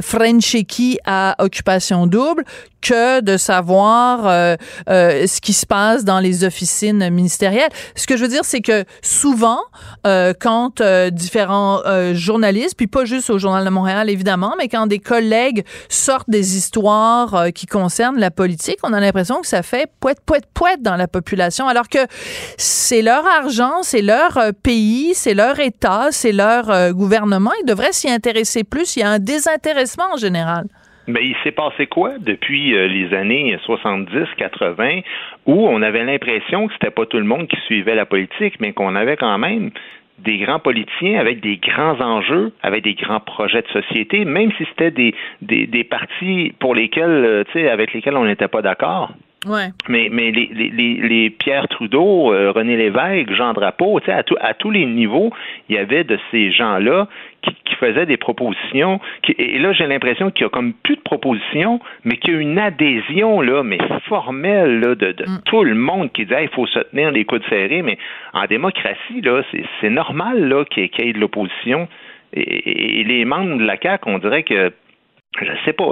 Frencher 0.00 0.64
qui 0.64 0.98
à 1.04 1.36
occupation 1.38 2.06
double 2.06 2.44
que 2.80 3.20
de 3.20 3.36
savoir 3.36 4.26
euh, 4.26 4.56
euh, 4.88 5.26
ce 5.26 5.40
qui 5.40 5.52
se 5.52 5.66
passe 5.66 6.04
dans 6.04 6.20
les 6.20 6.44
officines 6.44 7.10
ministérielles. 7.10 7.70
Ce 7.94 8.06
que 8.06 8.16
je 8.16 8.22
veux 8.22 8.28
dire, 8.28 8.44
c'est 8.44 8.60
que 8.60 8.84
souvent, 9.02 9.60
euh, 10.06 10.32
quand 10.38 10.80
euh, 10.80 11.10
différents 11.10 11.82
euh, 11.86 12.14
journalistes, 12.14 12.76
puis 12.78 12.86
pas 12.86 13.04
juste 13.04 13.28
au 13.28 13.38
Journal 13.38 13.64
de 13.64 13.70
Montréal, 13.70 14.08
évidemment, 14.08 14.54
mais 14.56 14.68
quand 14.68 14.86
des 14.86 15.00
collègues 15.00 15.64
sortent 15.90 16.30
des 16.30 16.56
histoires 16.56 17.34
euh, 17.34 17.50
qui 17.50 17.66
concernent 17.66 18.18
la 18.18 18.30
politique, 18.30 18.78
on 18.82 18.94
a 18.94 19.00
l'impression 19.00 19.42
que 19.42 19.46
ça 19.46 19.62
fait 19.62 19.90
poète, 20.00 20.18
poète, 20.24 20.46
poète 20.54 20.80
dans 20.80 20.96
la 20.96 21.08
population, 21.08 21.68
alors 21.68 21.90
que 21.90 21.98
c'est 22.56 23.02
leur 23.02 23.26
argent, 23.26 23.82
c'est 23.82 24.02
leur 24.02 24.38
pays, 24.62 25.12
c'est 25.12 25.34
leur 25.34 25.60
État, 25.60 26.08
c'est 26.10 26.32
leur 26.32 26.92
gouvernement. 26.92 27.50
Ils 27.62 27.66
devraient 27.66 27.92
s'y 27.92 28.10
intéresser 28.10 28.64
plus. 28.64 28.96
Il 28.96 29.00
y 29.00 29.02
a 29.02 29.10
un 29.10 29.18
désintéressement 29.18 30.06
en 30.14 30.16
général. 30.16 30.64
Mais 31.08 31.24
il 31.24 31.34
s'est 31.42 31.52
passé 31.52 31.86
quoi 31.86 32.18
depuis 32.18 32.74
euh, 32.76 32.86
les 32.86 33.16
années 33.16 33.58
70-80 33.66 35.02
où 35.46 35.66
on 35.66 35.80
avait 35.80 36.04
l'impression 36.04 36.68
que 36.68 36.74
c'était 36.74 36.90
pas 36.90 37.06
tout 37.06 37.16
le 37.16 37.24
monde 37.24 37.48
qui 37.48 37.56
suivait 37.62 37.94
la 37.94 38.04
politique, 38.04 38.60
mais 38.60 38.74
qu'on 38.74 38.94
avait 38.94 39.16
quand 39.16 39.38
même 39.38 39.70
des 40.18 40.38
grands 40.38 40.58
politiciens 40.58 41.18
avec 41.18 41.40
des 41.40 41.56
grands 41.56 42.00
enjeux, 42.00 42.52
avec 42.62 42.84
des 42.84 42.94
grands 42.94 43.20
projets 43.20 43.62
de 43.62 43.68
société, 43.68 44.24
même 44.24 44.50
si 44.58 44.64
c'était 44.70 44.90
des, 44.90 45.14
des, 45.42 45.84
partis 45.84 46.52
pour 46.58 46.74
lesquels, 46.74 47.08
euh, 47.08 47.44
tu 47.44 47.52
sais, 47.52 47.68
avec 47.68 47.92
lesquels 47.92 48.16
on 48.16 48.24
n'était 48.24 48.48
pas 48.48 48.62
d'accord. 48.62 49.12
Ouais. 49.46 49.68
Mais, 49.88 50.08
mais 50.10 50.32
les, 50.32 50.46
les, 50.52 50.70
les 50.94 51.30
Pierre 51.30 51.68
Trudeau, 51.68 52.32
euh, 52.32 52.50
René 52.50 52.76
Lévesque, 52.76 53.32
Jean 53.32 53.52
Drapeau, 53.52 54.00
à, 54.08 54.22
à 54.40 54.54
tous 54.54 54.70
les 54.70 54.84
niveaux, 54.84 55.32
il 55.68 55.76
y 55.76 55.78
avait 55.78 56.02
de 56.02 56.18
ces 56.32 56.50
gens-là 56.50 57.06
qui, 57.42 57.54
qui, 57.64 57.74
faisaient 57.76 58.06
des 58.06 58.16
propositions. 58.16 58.98
Qui, 59.22 59.36
et 59.38 59.60
là, 59.60 59.72
j'ai 59.72 59.86
l'impression 59.86 60.32
qu'il 60.32 60.42
y 60.42 60.46
a 60.46 60.48
comme 60.48 60.72
plus 60.72 60.96
de 60.96 61.02
propositions, 61.02 61.78
mais 62.04 62.16
qu'il 62.16 62.34
y 62.34 62.36
a 62.36 62.40
une 62.40 62.58
adhésion, 62.58 63.40
là, 63.40 63.62
mais 63.62 63.78
formelle, 64.08 64.80
là, 64.80 64.96
de, 64.96 65.12
de 65.12 65.24
mm. 65.24 65.42
tout 65.44 65.62
le 65.62 65.76
monde 65.76 66.10
qui 66.10 66.26
dit 66.26 66.34
il 66.40 66.48
faut 66.48 66.66
se 66.66 66.80
tenir 66.80 67.12
les 67.12 67.24
coudes 67.24 67.44
serrés. 67.48 67.82
Mais 67.82 67.96
en 68.32 68.46
démocratie, 68.46 69.20
là, 69.22 69.42
c'est 69.80 69.90
normal 69.90 70.48
là, 70.48 70.64
qu'il 70.64 70.84
y, 70.84 71.08
ait 71.08 71.12
de 71.12 71.20
l'opposition. 71.20 71.86
Et, 72.32 73.00
et, 73.00 73.04
les 73.04 73.24
membres 73.24 73.56
de 73.56 73.64
la 73.64 73.76
CAQ, 73.80 74.10
on 74.10 74.18
dirait 74.18 74.42
que 74.42 74.72
je 75.40 75.52
sais 75.64 75.72
pas, 75.72 75.84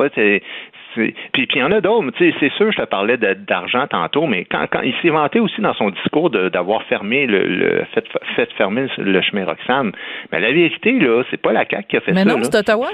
puis, 0.96 1.14
puis 1.32 1.48
il 1.54 1.59
y 1.59 1.62
en 1.62 1.72
a 1.72 1.80
d'autres. 1.80 2.11
C'est 2.18 2.52
sûr, 2.52 2.72
je 2.72 2.76
te 2.76 2.87
parlais 2.87 3.16
d'argent 3.16 3.87
tantôt, 3.87 4.26
mais 4.26 4.44
quand, 4.44 4.66
quand 4.70 4.80
il 4.82 4.94
s'est 5.02 5.11
vanté 5.11 5.40
aussi 5.40 5.61
dans 5.61 5.74
son 5.74 5.90
discours 5.90 6.30
d'avoir 6.30 6.82
fermé 6.85 7.26
le, 7.26 7.46
le 7.46 7.85
fait, 7.94 8.04
fait, 8.35 8.50
fermer 8.54 8.87
le 8.98 9.20
chemin 9.22 9.44
Roxham. 9.44 9.92
Mais 10.32 10.40
la 10.40 10.52
vérité, 10.52 10.92
là, 10.98 11.22
c'est 11.30 11.40
pas 11.40 11.52
la 11.52 11.64
CAQ 11.68 11.87
qui 11.88 11.96
a 11.96 12.00
fait 12.00 12.12
mais 12.12 12.24
ça. 12.24 12.37
non, 12.37 12.42
c'est 12.42 12.56
Ottawa. 12.56 12.88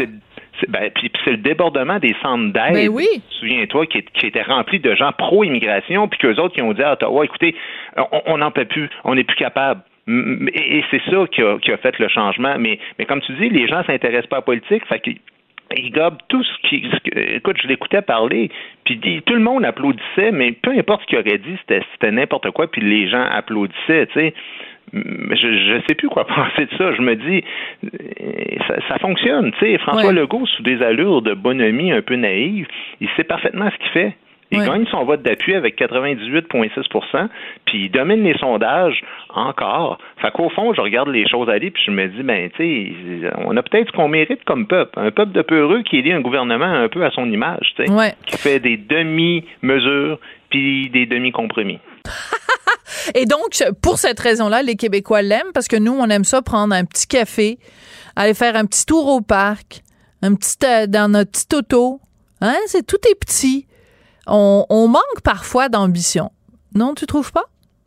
Ben, 0.69 0.91
puis 0.95 1.11
c'est 1.25 1.31
le 1.31 1.39
débordement 1.39 1.99
des 1.99 2.15
centres 2.23 2.53
d'aide. 2.53 2.75
Ben 2.75 2.89
oui. 2.89 3.07
Souviens-toi, 3.41 3.87
qui, 3.87 4.03
qui 4.03 4.27
était 4.27 4.43
rempli 4.43 4.79
de 4.81 4.95
gens 4.95 5.11
pro-immigration, 5.13 6.09
puis 6.09 6.19
qu'eux 6.19 6.37
autres 6.37 6.55
qui 6.55 6.63
ont 6.63 6.73
dit 6.73 6.83
à 6.83 6.93
Ottawa, 6.93 7.25
écoutez, 7.25 7.57
on 8.27 8.39
n'en 8.39 8.51
peut 8.51 8.67
plus, 8.67 8.89
on 9.05 9.15
n'est 9.15 9.25
plus 9.25 9.37
capable. 9.37 9.81
Et 10.09 10.85
c'est 10.91 11.03
ça 11.11 11.27
qui 11.31 11.43
a, 11.43 11.59
qui 11.59 11.73
a, 11.73 11.77
fait 11.79 11.99
le 11.99 12.09
changement. 12.09 12.57
Mais, 12.59 12.79
mais 12.99 13.05
comme 13.05 13.21
tu 13.23 13.33
dis, 13.35 13.49
les 13.49 13.69
gens 13.69 13.83
s'intéressent 13.85 14.27
pas 14.27 14.37
à 14.37 14.41
la 14.41 14.45
politique. 14.45 14.85
Fait 14.87 15.01
il 15.77 15.91
gobe 15.91 16.19
tout 16.29 16.43
ce 16.43 16.69
qui. 16.69 16.85
écoute, 17.15 17.57
je 17.63 17.69
l'écoutais 17.69 18.03
parler, 18.03 18.51
puis 18.85 19.23
tout 19.25 19.35
le 19.35 19.41
monde 19.41 19.65
applaudissait, 19.65 20.33
mais 20.33 20.53
peu 20.53 20.71
importe 20.71 21.03
ce 21.03 21.07
qu'il 21.07 21.19
aurait 21.19 21.39
dit, 21.39 21.57
c'était 21.69 22.11
n'importe 22.11 22.51
quoi, 22.51 22.71
puis 22.71 22.81
les 22.81 23.09
gens 23.09 23.25
applaudissaient, 23.25 24.07
tu 24.07 24.13
sais. 24.15 24.35
Je 24.93 25.75
ne 25.77 25.81
sais 25.89 25.95
plus 25.95 26.09
quoi 26.09 26.27
penser 26.27 26.67
de 26.67 26.77
ça. 26.77 26.93
Je 26.93 27.01
me 27.01 27.17
dis, 27.17 27.43
ça, 28.69 28.75
ça 28.89 28.99
fonctionne. 28.99 29.53
Tu 29.53 29.59
sais, 29.61 29.79
François 29.79 30.13
Legault, 30.13 30.45
sous 30.47 30.63
des 30.63 30.83
allures 30.83 31.23
de 31.23 31.33
bonhomie 31.33 31.93
un 31.93 32.03
peu 32.03 32.17
naïve, 32.17 32.67
il 33.01 33.09
sait 33.17 33.25
parfaitement 33.25 33.71
ce 33.71 33.77
qu'il 33.79 33.91
fait. 33.91 34.17
Il 34.53 34.65
gagne 34.65 34.87
son 34.87 35.05
vote 35.05 35.23
d'appui 35.23 35.55
avec 35.55 35.81
98,6% 35.81 37.29
puis 37.65 37.87
il 37.87 37.91
domine 37.91 38.23
les 38.23 38.37
sondages 38.39 39.01
encore. 39.31 39.99
Fait 40.21 40.31
qu'au 40.31 40.51
fond, 40.51 40.75
je 40.75 40.81
regarde 40.81 41.09
les 41.09 41.27
choses 41.29 41.49
aller, 41.49 41.71
puis 41.71 41.83
je 41.87 41.91
me 41.91 42.07
dis, 42.09 42.23
ben, 42.23 42.51
tu 42.51 42.93
sais, 43.23 43.31
on 43.39 43.57
a 43.57 43.63
peut-être 43.63 43.89
ce 43.89 43.93
qu'on 43.93 44.09
mérite 44.09 44.45
comme 44.45 44.67
peuple. 44.67 44.99
Un 44.99 45.11
peuple 45.11 45.33
de 45.33 45.43
peureux 45.43 45.83
qui 45.83 45.97
élit 45.97 46.13
un 46.13 46.21
gouvernement 46.21 46.67
un 46.67 46.89
peu 46.89 47.05
à 47.05 47.11
son 47.11 47.31
image, 47.31 47.73
tu 47.77 47.87
sais, 47.87 48.15
qui 48.27 48.37
fait 48.37 48.61
des 48.61 48.77
demi-mesures 48.77 50.19
puis 50.51 50.91
des 50.91 51.07
demi-compromis. 51.07 51.79
Et 53.15 53.25
donc, 53.25 53.59
pour 53.83 53.99
cette 53.99 54.21
raison-là, 54.21 54.63
les 54.63 54.77
Québécois 54.77 55.23
l'aiment 55.23 55.53
parce 55.55 55.67
que 55.67 55.77
nous, 55.77 55.93
on 55.93 56.09
aime 56.09 56.25
ça 56.25 56.43
prendre 56.43 56.75
un 56.75 56.85
petit 56.85 57.07
café, 57.07 57.59
aller 58.17 58.35
faire 58.35 58.55
un 58.55 58.67
petit 58.67 58.85
tour 58.85 59.09
au 59.09 59.21
parc, 59.21 59.83
un 60.23 60.35
petit 60.35 60.57
euh, 60.65 60.87
dans 60.87 61.11
notre 61.11 61.31
petit 61.31 61.57
auto. 61.57 62.01
Hein? 62.41 62.57
C'est 62.67 62.87
tout 62.87 62.99
est 63.11 63.19
petit 63.19 63.67
on, 64.27 64.89
manque 64.89 65.23
parfois 65.25 65.69
d'ambition. 65.69 66.31
Non, 66.75 66.95
tu 66.95 67.07
trouves 67.07 67.33
pas? 67.33 67.45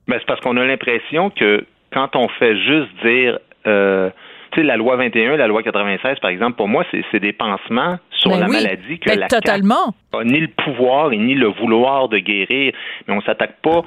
Ben, 0.07 0.17
c'est 0.19 0.27
parce 0.27 0.39
qu'on 0.41 0.57
a 0.57 0.65
l'impression 0.65 1.29
que 1.29 1.65
quand 1.91 2.15
on 2.15 2.27
fait 2.27 2.57
juste 2.57 2.91
dire 3.03 3.39
euh, 3.65 4.09
tu 4.55 4.61
sais, 4.61 4.67
la 4.67 4.77
loi 4.77 4.95
21, 4.95 5.35
la 5.35 5.47
loi 5.47 5.63
96, 5.63 6.19
par 6.19 6.31
exemple, 6.31 6.55
pour 6.55 6.69
moi, 6.69 6.85
c'est 7.11 7.19
des 7.19 7.33
pansements 7.33 7.97
sur 8.11 8.31
ben 8.31 8.39
la 8.39 8.47
maladie 8.47 8.99
que 8.99 9.09
ben, 9.09 9.19
la 9.19 9.27
totalement. 9.27 9.93
ni 10.23 10.39
le 10.39 10.47
pouvoir 10.47 11.11
et 11.11 11.17
ni 11.17 11.35
le 11.35 11.47
vouloir 11.47 12.07
de 12.07 12.17
guérir. 12.19 12.73
Mais 13.07 13.13
on 13.13 13.21
s'attaque 13.21 13.57
pas 13.61 13.81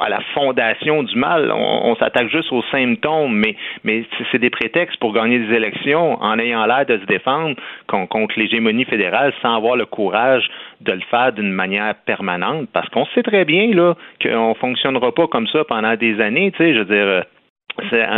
à 0.00 0.08
la 0.08 0.20
fondation 0.32 1.02
du 1.02 1.16
mal. 1.16 1.50
On, 1.52 1.96
s'attaque 1.96 2.30
juste 2.30 2.52
aux 2.52 2.62
symptômes. 2.70 3.34
Mais, 3.34 3.56
mais 3.82 4.04
c'est 4.30 4.38
des 4.38 4.50
prétextes 4.50 4.98
pour 5.00 5.12
gagner 5.12 5.40
des 5.40 5.54
élections 5.54 6.22
en 6.22 6.38
ayant 6.38 6.64
l'air 6.66 6.86
de 6.86 6.98
se 6.98 7.06
défendre 7.06 7.56
contre 7.88 8.38
l'hégémonie 8.38 8.84
fédérale 8.84 9.32
sans 9.42 9.56
avoir 9.56 9.74
le 9.74 9.86
courage 9.86 10.48
de 10.80 10.92
le 10.92 11.02
faire 11.10 11.32
d'une 11.32 11.52
manière 11.52 11.96
permanente. 12.06 12.68
Parce 12.72 12.88
qu'on 12.90 13.06
sait 13.06 13.24
très 13.24 13.44
bien 13.44 13.74
là 13.74 13.94
qu'on 14.22 14.54
fonctionnera 14.54 15.12
pas 15.12 15.26
comme 15.26 15.48
ça 15.48 15.64
pendant 15.64 15.96
des 15.96 16.20
années. 16.20 16.52
Tu 16.52 16.58
sais, 16.58 16.74
je 16.74 16.78
veux 16.78 16.84
dire 16.84 17.24
Hein, 17.24 17.24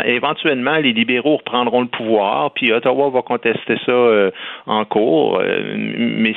éventuellement, 0.04 0.76
les 0.76 0.92
libéraux 0.92 1.36
reprendront 1.36 1.82
le 1.82 1.88
pouvoir, 1.88 2.52
puis 2.52 2.72
Ottawa 2.72 3.10
va 3.10 3.22
contester 3.22 3.76
ça 3.86 3.92
euh, 3.92 4.30
en 4.66 4.84
cours. 4.84 5.40
Euh, 5.40 5.74
mais 5.76 6.34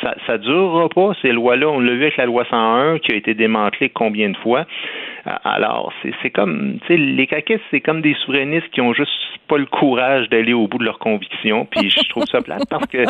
ça, 0.00 0.14
ça 0.26 0.38
durera 0.38 0.88
pas, 0.88 1.12
ces 1.22 1.32
lois-là. 1.32 1.68
On 1.68 1.80
l'a 1.80 1.92
vu 1.92 2.02
avec 2.02 2.16
la 2.16 2.26
loi 2.26 2.44
101 2.48 2.98
qui 2.98 3.12
a 3.12 3.16
été 3.16 3.34
démantelée 3.34 3.90
combien 3.90 4.30
de 4.30 4.36
fois? 4.38 4.66
Alors, 5.44 5.92
c'est 6.20 6.30
comme, 6.30 6.78
tu 6.80 6.88
sais, 6.88 6.96
les 6.96 7.28
caquistes, 7.28 7.62
c'est 7.70 7.80
comme 7.80 8.00
des 8.00 8.14
souverainistes 8.24 8.68
qui 8.70 8.80
ont 8.80 8.92
juste 8.92 9.12
pas 9.46 9.56
le 9.56 9.66
courage 9.66 10.28
d'aller 10.30 10.52
au 10.52 10.66
bout 10.66 10.78
de 10.78 10.84
leurs 10.84 10.98
convictions. 10.98 11.64
Puis 11.64 11.90
je 11.90 12.08
trouve 12.08 12.24
ça 12.24 12.40
plate 12.42 12.64
parce 12.68 12.86
que 12.86 13.04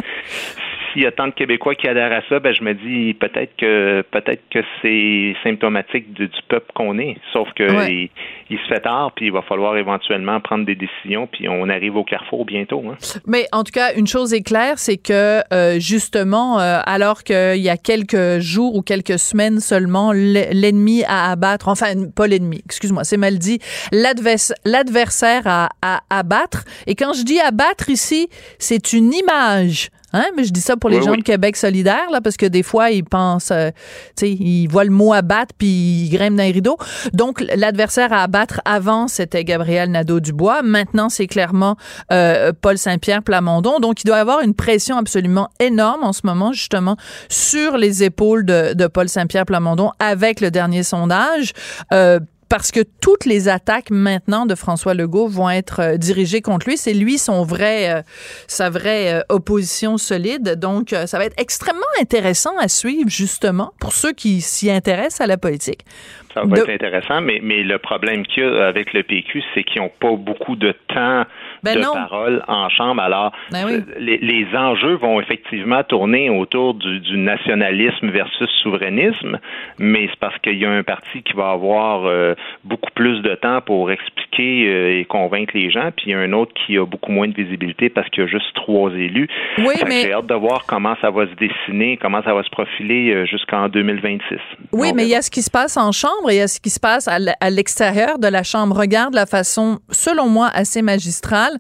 s'il 0.93 1.03
y 1.03 1.07
a 1.07 1.13
tant 1.13 1.27
de 1.27 1.33
Québécois 1.33 1.75
qui 1.75 1.89
adhèrent 1.89 2.13
à 2.13 2.23
ça, 2.29 2.41
ben 2.41 2.55
je 2.55 2.63
me 2.63 2.75
dis 2.75 3.15
peut-être 3.15 3.57
que 3.57 4.03
peut-être 4.11 4.43
que 4.51 4.61
c'est 4.81 5.35
symptomatique 5.43 6.13
du 6.13 6.29
peuple 6.49 6.71
qu'on 6.75 6.99
est. 6.99 7.17
Sauf 7.33 7.49
que 7.55 7.63
il, 7.89 8.59
se 8.59 8.67
fait 8.69 8.81
tard, 8.81 9.13
puis 9.13 9.27
il 9.27 9.33
va 9.33 9.41
falloir 9.43 9.77
éventuellement 9.79 10.39
prendre 10.41 10.67
des 10.67 10.75
décisions, 10.75 11.27
puis 11.27 11.49
on 11.49 11.71
arrive 11.71 11.97
au 11.97 12.05
carrefour 12.05 12.45
bientôt. 12.45 12.83
Hein. 12.87 12.97
Mais 13.27 13.47
en 13.53 13.65
tout 13.65 13.73
cas, 13.73 13.95
une 13.95 14.07
chose 14.07 14.35
est 14.35 14.43
claire, 14.43 14.79
c'est 14.79 14.99
que 14.99 15.41
euh, 15.55 15.81
justement, 15.81 16.61
euh, 16.61 16.81
alors 16.85 17.23
qu'il 17.23 17.63
y 17.63 17.71
a 17.71 17.79
quelques 17.79 18.41
jours 18.41 18.77
ou 18.77 18.83
quelques 18.83 19.19
semaines 19.19 19.61
seulement, 19.61 20.13
l'ennemi 20.13 21.03
à 21.09 21.31
abattre, 21.31 21.69
enfin 21.69 21.93
pas 22.15 22.27
l'ennemi, 22.27 22.61
excuse-moi, 22.65 23.05
c'est 23.05 23.17
mal 23.17 23.39
dit, 23.39 23.59
l'adversaire 23.91 25.47
à, 25.47 25.71
à 25.81 26.01
abattre. 26.11 26.65
Et 26.87 26.95
quand 26.95 27.15
je 27.15 27.25
dis 27.25 27.41
abattre 27.41 27.89
ici, 27.89 28.29
c'est 28.59 28.93
une 28.93 29.13
image 29.15 29.89
Hein? 30.13 30.27
Mais 30.37 30.45
je 30.45 30.53
dis 30.53 30.61
ça 30.61 30.77
pour 30.77 30.91
les 30.91 31.03
gens 31.03 31.17
de 31.17 31.23
Québec 31.23 31.57
solidaire, 31.57 32.11
là, 32.11 32.21
parce 32.21 32.37
que 32.37 32.47
des 32.47 32.63
fois, 32.63 32.91
ils 32.91 33.05
pensent, 33.05 33.51
euh, 33.51 33.71
tu 34.17 34.27
sais, 34.27 34.31
ils 34.31 34.67
voient 34.69 34.85
le 34.85 34.91
mot 34.91 35.13
abattre 35.13 35.55
puis 35.57 35.69
ils 35.69 36.11
grimpent 36.11 36.37
dans 36.37 36.43
les 36.43 36.53
rideaux. 36.53 36.77
Donc, 37.13 37.45
l'adversaire 37.57 38.13
à 38.13 38.23
abattre 38.23 38.61
avant, 38.65 39.09
c'était 39.09 39.45
Gabriel 39.45 39.91
Nadeau-Dubois. 39.91 40.63
Maintenant, 40.63 41.09
c'est 41.09 41.27
clairement 41.27 41.77
euh, 42.13 42.53
Paul 42.61 42.79
Saint-Pierre 42.79 43.23
Plamondon. 43.23 43.81
Donc, 43.81 44.03
il 44.03 44.07
doit 44.07 44.19
y 44.19 44.21
avoir 44.21 44.41
une 44.41 44.55
pression 44.55 44.97
absolument 44.97 45.49
énorme 45.61 46.05
en 46.05 46.13
ce 46.13 46.23
moment, 46.25 46.53
justement, 46.53 46.97
sur 47.29 47.77
les 47.77 48.03
épaules 48.03 48.45
de, 48.45 48.75
de 48.75 48.87
Paul 48.87 49.09
Saint-Pierre 49.09 49.47
Plamondon 49.47 49.93
avec 49.99 50.41
le 50.41 50.51
dernier 50.51 50.83
sondage. 50.83 51.53
Euh, 51.93 52.21
parce 52.53 52.71
que 52.71 52.81
toutes 53.01 53.25
les 53.25 53.49
attaques 53.49 53.89
maintenant 53.89 54.45
de 54.45 54.55
François 54.55 54.93
Legault 54.93 55.27
vont 55.27 55.49
être 55.49 55.81
euh, 55.81 55.97
dirigées 55.97 56.43
contre 56.43 56.69
lui. 56.69 56.77
C'est 56.77 56.93
lui 56.93 57.17
son 57.17 57.45
vrai, 57.45 57.91
euh, 57.91 58.03
sa 58.47 58.69
vraie 58.69 59.11
euh, 59.11 59.23
opposition 59.31 59.97
solide. 59.97 60.57
Donc, 60.57 60.95
ça 61.07 61.17
va 61.17 61.25
être 61.25 61.41
extrêmement 61.41 61.81
intéressant 61.99 62.53
à 62.59 62.69
suivre, 62.69 63.09
justement, 63.09 63.73
pour 63.81 63.95
ceux 63.95 64.13
qui 64.13 64.43
s'y 64.43 64.71
intéressent 64.71 65.23
à 65.23 65.27
la 65.27 65.39
politique. 65.39 65.87
Ça 66.35 66.43
va 66.45 66.59
être 66.59 66.71
intéressant, 66.71 67.21
mais, 67.21 67.41
mais 67.43 67.63
le 67.63 67.79
problème 67.79 68.25
qu'il 68.27 68.43
y 68.43 68.47
a 68.47 68.67
avec 68.67 68.93
le 68.93 69.03
PQ, 69.03 69.43
c'est 69.55 69.65
qu'ils 69.65 69.83
n'ont 69.83 69.91
pas 70.01 70.13
beaucoup 70.17 70.57
de 70.57 70.73
temps 70.89 71.25
ben 71.63 71.77
de 71.77 71.83
parole 71.83 72.43
en 72.49 72.69
chambre. 72.69 73.03
Alors, 73.03 73.33
ben 73.51 73.85
les, 73.99 74.19
les, 74.19 74.47
enjeux 74.57 74.95
vont 74.95 75.21
effectivement 75.21 75.83
tourner 75.85 76.31
autour 76.31 76.75
du, 76.75 77.01
du 77.01 77.19
nationalisme 77.19 78.11
versus 78.11 78.49
souverainisme, 78.63 79.39
mais 79.79 80.09
c'est 80.11 80.19
parce 80.19 80.39
qu'il 80.39 80.59
y 80.59 80.65
a 80.65 80.71
un 80.71 80.83
parti 80.83 81.23
qui 81.23 81.33
va 81.35 81.51
avoir 81.51 82.07
euh, 82.07 82.35
beaucoup 82.65 82.91
plus 82.95 83.21
de 83.23 83.35
temps 83.35 83.61
pour 83.61 83.91
expliquer 83.91 84.67
euh, 84.67 85.01
et 85.01 85.05
convaincre 85.05 85.53
les 85.55 85.71
gens, 85.71 85.91
puis 85.97 86.07
il 86.09 86.13
y 86.13 86.15
a 86.15 86.19
un 86.19 86.33
autre 86.33 86.53
qui 86.55 86.77
a 86.79 86.85
beaucoup 86.85 87.13
moins 87.13 87.29
de 87.29 87.35
visibilité 87.35 87.89
parce 87.89 88.09
qu'il 88.11 88.25
y 88.25 88.27
a 88.27 88.31
juste 88.31 88.55
trois 88.55 88.91
élus. 88.93 89.29
Oui, 89.59 89.75
mais... 89.87 90.03
J'ai 90.03 90.13
hâte 90.13 90.27
de 90.27 90.35
voir 90.35 90.65
comment 90.67 90.97
ça 91.01 91.11
va 91.11 91.27
se 91.27 91.35
dessiner, 91.35 91.97
comment 91.97 92.23
ça 92.23 92.35
va 92.35 92.43
se 92.43 92.51
profiler 92.51 93.13
euh, 93.13 93.27
jusqu'en 93.27 93.69
2026. 93.69 94.39
Oui, 94.73 94.93
mais 94.95 95.05
il 95.05 95.11
y 95.11 95.15
a 95.15 95.23
ce 95.23 95.31
qui 95.31 95.43
se 95.43 95.51
passe 95.51 95.77
en 95.77 95.93
chambre 95.93 96.22
et 96.29 96.41
à 96.43 96.49
ce 96.49 96.61
qui 96.61 96.71
se 96.71 96.81
passe 96.81 97.09
à 97.09 97.51
l'extérieur 97.51 98.19
de 98.19 98.29
la 98.29 98.43
Chambre. 98.43 98.77
Regarde 98.77 99.15
la 99.15 99.27
façon, 99.27 99.79
selon 99.91 100.29
moi, 100.29 100.51
assez 100.53 100.83
magistrale 100.83 101.59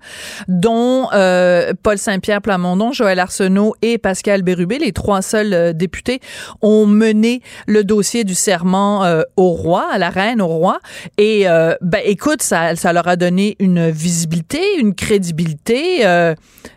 dont 0.49 1.09
euh, 1.13 1.73
Paul 1.83 1.99
Saint-Pierre 1.99 2.43
Plamondon, 2.43 2.93
Joël 2.93 3.19
Arsenault 3.19 3.75
et 3.83 3.99
Pascal 3.99 4.43
Bérubé, 4.43 4.79
les 4.79 4.93
trois 4.93 5.23
seuls 5.23 5.53
euh, 5.53 5.73
députés, 5.73 6.21
ont 6.61 6.87
mené 6.87 7.41
le 7.67 7.85
dossier 7.85 8.25
du 8.25 8.35
serment 8.35 9.05
euh, 9.05 9.23
au 9.37 9.51
roi, 9.51 9.87
à 9.93 9.99
la 9.99 10.11
reine, 10.11 10.41
au 10.41 10.47
roi. 10.47 10.79
Et 11.19 11.45
ben, 11.81 12.01
écoute, 12.05 12.43
ça, 12.43 12.77
ça 12.77 12.93
leur 12.93 13.09
a 13.09 13.17
donné 13.17 13.57
une 13.59 13.91
visibilité, 13.91 14.59
une 14.79 14.95
crédibilité. 14.95 16.01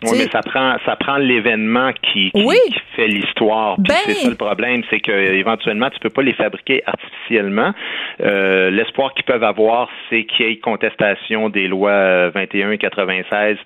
oui, 0.04 0.18
mais 0.18 0.30
ça 0.32 0.42
prend, 0.42 0.76
ça 0.86 0.96
prend 0.96 1.18
l'événement 1.18 1.92
qui, 1.94 2.32
qui, 2.32 2.76
fait 2.96 3.08
l'histoire. 3.08 3.78
Ben, 3.80 3.96
c'est 4.06 4.14
ça 4.14 4.30
le 4.30 4.36
problème, 4.36 4.82
c'est 4.90 5.00
que 5.00 5.12
éventuellement 5.12 5.90
tu 5.90 6.00
peux 6.00 6.10
pas 6.10 6.22
les 6.22 6.34
fabriquer 6.34 6.84
artificiellement. 6.86 7.74
Euh, 8.22 8.70
l'espoir 8.70 9.14
qu'ils 9.14 9.26
peuvent 9.26 9.44
avoir, 9.44 9.90
c'est 10.10 10.24
qu'il 10.26 10.46
y 10.46 10.52
ait 10.52 10.58
contestation 10.58 11.50
des 11.50 11.68
lois 11.68 12.30
21 12.30 12.72
et 12.72 12.78
96 12.78 13.58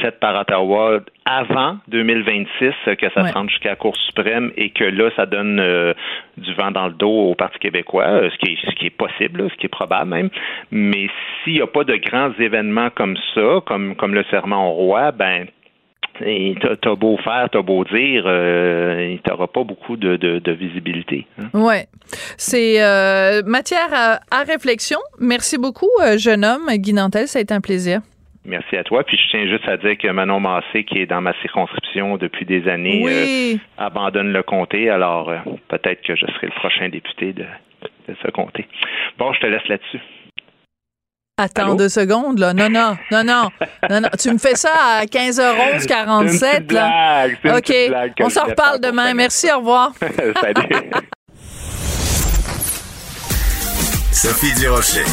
faites 0.00 0.18
par 0.20 0.40
Ottawa 0.40 1.00
avant 1.24 1.78
2026, 1.88 2.72
que 2.96 3.10
ça 3.14 3.28
se 3.28 3.32
rende 3.32 3.48
jusqu'à 3.48 3.70
la 3.70 3.76
Cour 3.76 3.96
suprême 3.96 4.50
et 4.56 4.70
que 4.70 4.84
là, 4.84 5.10
ça 5.14 5.26
donne 5.26 5.60
euh, 5.60 5.94
du 6.36 6.52
vent 6.54 6.70
dans 6.70 6.88
le 6.88 6.94
dos 6.94 7.30
au 7.30 7.34
Parti 7.34 7.58
québécois, 7.58 8.04
euh, 8.04 8.30
ce 8.30 8.38
qui 8.38 8.52
est, 8.52 8.58
ce 8.64 8.74
qui 8.74 8.86
est 8.86 8.90
possible, 8.90 9.48
ce 9.50 9.56
qui 9.56 9.66
est 9.66 9.68
probable 9.68 10.10
même. 10.10 10.30
Mais 10.70 11.08
s'il 11.42 11.54
n'y 11.54 11.60
a 11.60 11.66
pas 11.66 11.84
de 11.84 11.96
grands 11.96 12.32
événements 12.38 12.90
comme 12.90 13.16
ça, 13.34 13.60
comme, 13.66 13.94
comme 13.94 14.14
le 14.14 14.24
serment 14.24 14.70
au 14.70 14.72
roi, 14.72 15.12
ben 15.12 15.46
et 16.24 16.54
t'as 16.80 16.94
beau 16.94 17.16
faire, 17.18 17.48
t'as 17.50 17.62
beau 17.62 17.84
dire, 17.84 18.24
euh, 18.26 19.16
t'auras 19.24 19.46
pas 19.46 19.64
beaucoup 19.64 19.96
de, 19.96 20.16
de, 20.16 20.52
visibilité. 20.52 21.26
Hein. 21.38 21.48
Ouais, 21.54 21.86
c'est 22.36 22.82
euh, 22.82 23.42
matière 23.44 23.88
à, 23.92 24.42
réflexion. 24.44 24.98
Merci 25.20 25.58
beaucoup, 25.58 25.90
euh, 26.02 26.18
jeune 26.18 26.44
homme, 26.44 26.68
Guy 26.74 26.92
Nantel, 26.92 27.28
ça 27.28 27.38
a 27.38 27.42
été 27.42 27.54
un 27.54 27.60
plaisir. 27.60 28.00
Merci 28.44 28.76
à 28.76 28.82
toi. 28.82 29.04
Puis 29.04 29.16
je 29.16 29.30
tiens 29.30 29.46
juste 29.46 29.68
à 29.68 29.76
dire 29.76 29.96
que 29.96 30.08
Manon 30.08 30.40
Massé, 30.40 30.82
qui 30.84 30.98
est 30.98 31.06
dans 31.06 31.20
ma 31.20 31.32
circonscription 31.40 32.16
depuis 32.16 32.44
des 32.44 32.68
années, 32.68 33.04
euh, 33.06 33.56
abandonne 33.78 34.32
le 34.32 34.42
comté. 34.42 34.90
Alors 34.90 35.32
peut-être 35.68 36.02
que 36.02 36.16
je 36.16 36.26
serai 36.26 36.48
le 36.48 36.54
prochain 36.58 36.88
député 36.88 37.32
de, 37.32 37.44
de 38.08 38.16
ce 38.20 38.30
comté. 38.32 38.66
Bon, 39.16 39.32
je 39.32 39.40
te 39.40 39.46
laisse 39.46 39.66
là-dessus. 39.68 40.00
Attends 41.38 41.74
deux 41.74 41.88
secondes, 41.88 42.38
là. 42.38 42.52
Non, 42.52 42.68
non, 42.68 42.96
non, 43.10 43.24
non. 43.24 43.48
non, 43.88 44.00
non. 44.02 44.08
Tu 44.18 44.30
me 44.30 44.38
fais 44.38 44.54
ça 44.54 44.70
à 45.00 45.04
15h11, 45.06 45.86
47, 45.86 46.70
là. 46.72 47.26
OK. 47.56 47.72
On 48.20 48.28
s'en 48.28 48.44
reparle 48.44 48.80
demain. 48.80 49.14
Merci, 49.14 49.50
au 49.50 49.58
revoir. 49.58 49.92
Salut. 50.00 50.90
Sophie 54.12 54.52
Durocher. 54.60 55.04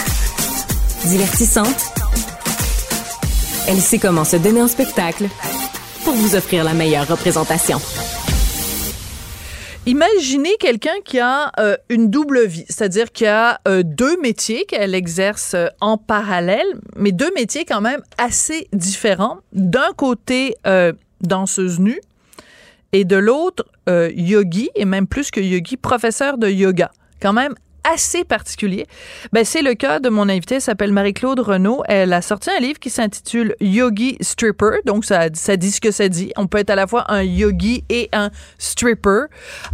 Divertissante. 1.05 1.93
Elle 3.67 3.79
sait 3.79 3.97
comment 3.97 4.25
se 4.25 4.36
donner 4.36 4.62
en 4.62 4.67
spectacle 4.67 5.27
pour 6.03 6.13
vous 6.13 6.36
offrir 6.36 6.65
la 6.65 6.73
meilleure 6.73 7.08
représentation. 7.08 7.79
Imaginez 9.89 10.56
quelqu'un 10.60 11.02
qui 11.04 11.19
a 11.19 11.52
euh, 11.60 11.75
une 11.89 12.12
double 12.12 12.45
vie, 12.45 12.63
c'est-à-dire 12.69 13.12
qui 13.12 13.25
a 13.25 13.60
euh, 13.67 13.82
deux 13.84 14.21
métiers 14.21 14.65
qu'elle 14.65 14.93
exerce 14.93 15.56
euh, 15.56 15.65
en 15.82 15.97
parallèle, 15.97 16.67
mais 16.95 17.12
deux 17.12 17.32
métiers 17.34 17.65
quand 17.65 17.82
même 17.82 18.04
assez 18.19 18.67
différents. 18.71 19.39
D'un 19.52 19.91
côté, 19.97 20.54
danseuse 21.21 21.80
nue, 21.80 21.99
et 22.91 23.04
de 23.04 23.15
l'autre, 23.15 23.65
yogi, 23.88 24.69
et 24.75 24.86
même 24.86 25.08
plus 25.08 25.32
que 25.32 25.39
yogi, 25.39 25.75
professeur 25.75 26.38
de 26.38 26.47
yoga. 26.47 26.91
Quand 27.19 27.34
même 27.34 27.56
assez 27.83 28.23
particulier. 28.23 28.87
Ben, 29.33 29.45
c'est 29.45 29.61
le 29.61 29.73
cas 29.73 29.99
de 29.99 30.09
mon 30.09 30.29
invitée, 30.29 30.55
elle 30.55 30.61
s'appelle 30.61 30.93
Marie-Claude 30.93 31.39
Renaud. 31.39 31.83
Elle 31.87 32.13
a 32.13 32.21
sorti 32.21 32.49
un 32.49 32.59
livre 32.59 32.79
qui 32.79 32.89
s'intitule 32.89 33.55
Yogi 33.59 34.17
Stripper. 34.21 34.79
Donc, 34.85 35.05
ça, 35.05 35.27
ça 35.33 35.57
dit 35.57 35.71
ce 35.71 35.81
que 35.81 35.91
ça 35.91 36.09
dit. 36.09 36.31
On 36.37 36.47
peut 36.47 36.57
être 36.57 36.69
à 36.69 36.75
la 36.75 36.87
fois 36.87 37.05
un 37.11 37.23
yogi 37.23 37.83
et 37.89 38.09
un 38.13 38.31
stripper. 38.57 39.25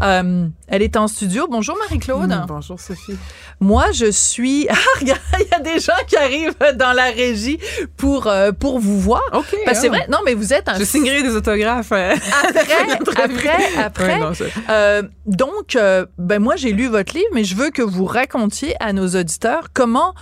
Euh, 0.01 0.47
elle 0.67 0.81
est 0.81 0.97
en 0.97 1.07
studio. 1.07 1.47
Bonjour 1.49 1.77
Marie-Claude. 1.77 2.29
Mm, 2.29 2.45
bonjour 2.47 2.79
Sophie. 2.79 3.17
Moi, 3.59 3.91
je 3.91 4.11
suis. 4.11 4.67
Ah, 4.75 4.99
regarde, 4.99 5.21
il 5.39 5.47
y 5.49 5.53
a 5.53 5.59
des 5.59 5.79
gens 5.79 5.93
qui 6.05 6.17
arrivent 6.17 6.53
dans 6.75 6.91
la 6.91 7.05
régie 7.05 7.59
pour, 7.95 8.27
euh, 8.27 8.51
pour 8.51 8.77
vous 8.79 8.99
voir. 8.99 9.21
OK. 9.31 9.55
Parce 9.63 9.79
c'est 9.79 9.87
ah. 9.87 9.91
vrai. 9.91 10.05
Non, 10.09 10.17
mais 10.25 10.33
vous 10.33 10.53
êtes 10.53 10.67
un. 10.67 10.77
Je 10.77 10.83
signerai 10.83 11.23
des 11.23 11.33
autographes. 11.33 11.93
Euh, 11.93 12.13
après, 12.43 13.23
après, 13.23 14.19
après. 14.19 15.01
donc, 15.25 15.77
ben 16.17 16.39
moi, 16.39 16.57
j'ai 16.57 16.73
lu 16.73 16.87
votre 16.87 17.13
livre, 17.15 17.29
mais 17.33 17.45
je 17.45 17.55
veux 17.55 17.69
que 17.69 17.81
vous 17.81 17.94
vous 17.95 18.05
racontiez 18.05 18.75
à 18.81 18.91
nos 18.91 19.08
auditeurs 19.08 19.69
comment 19.73 20.13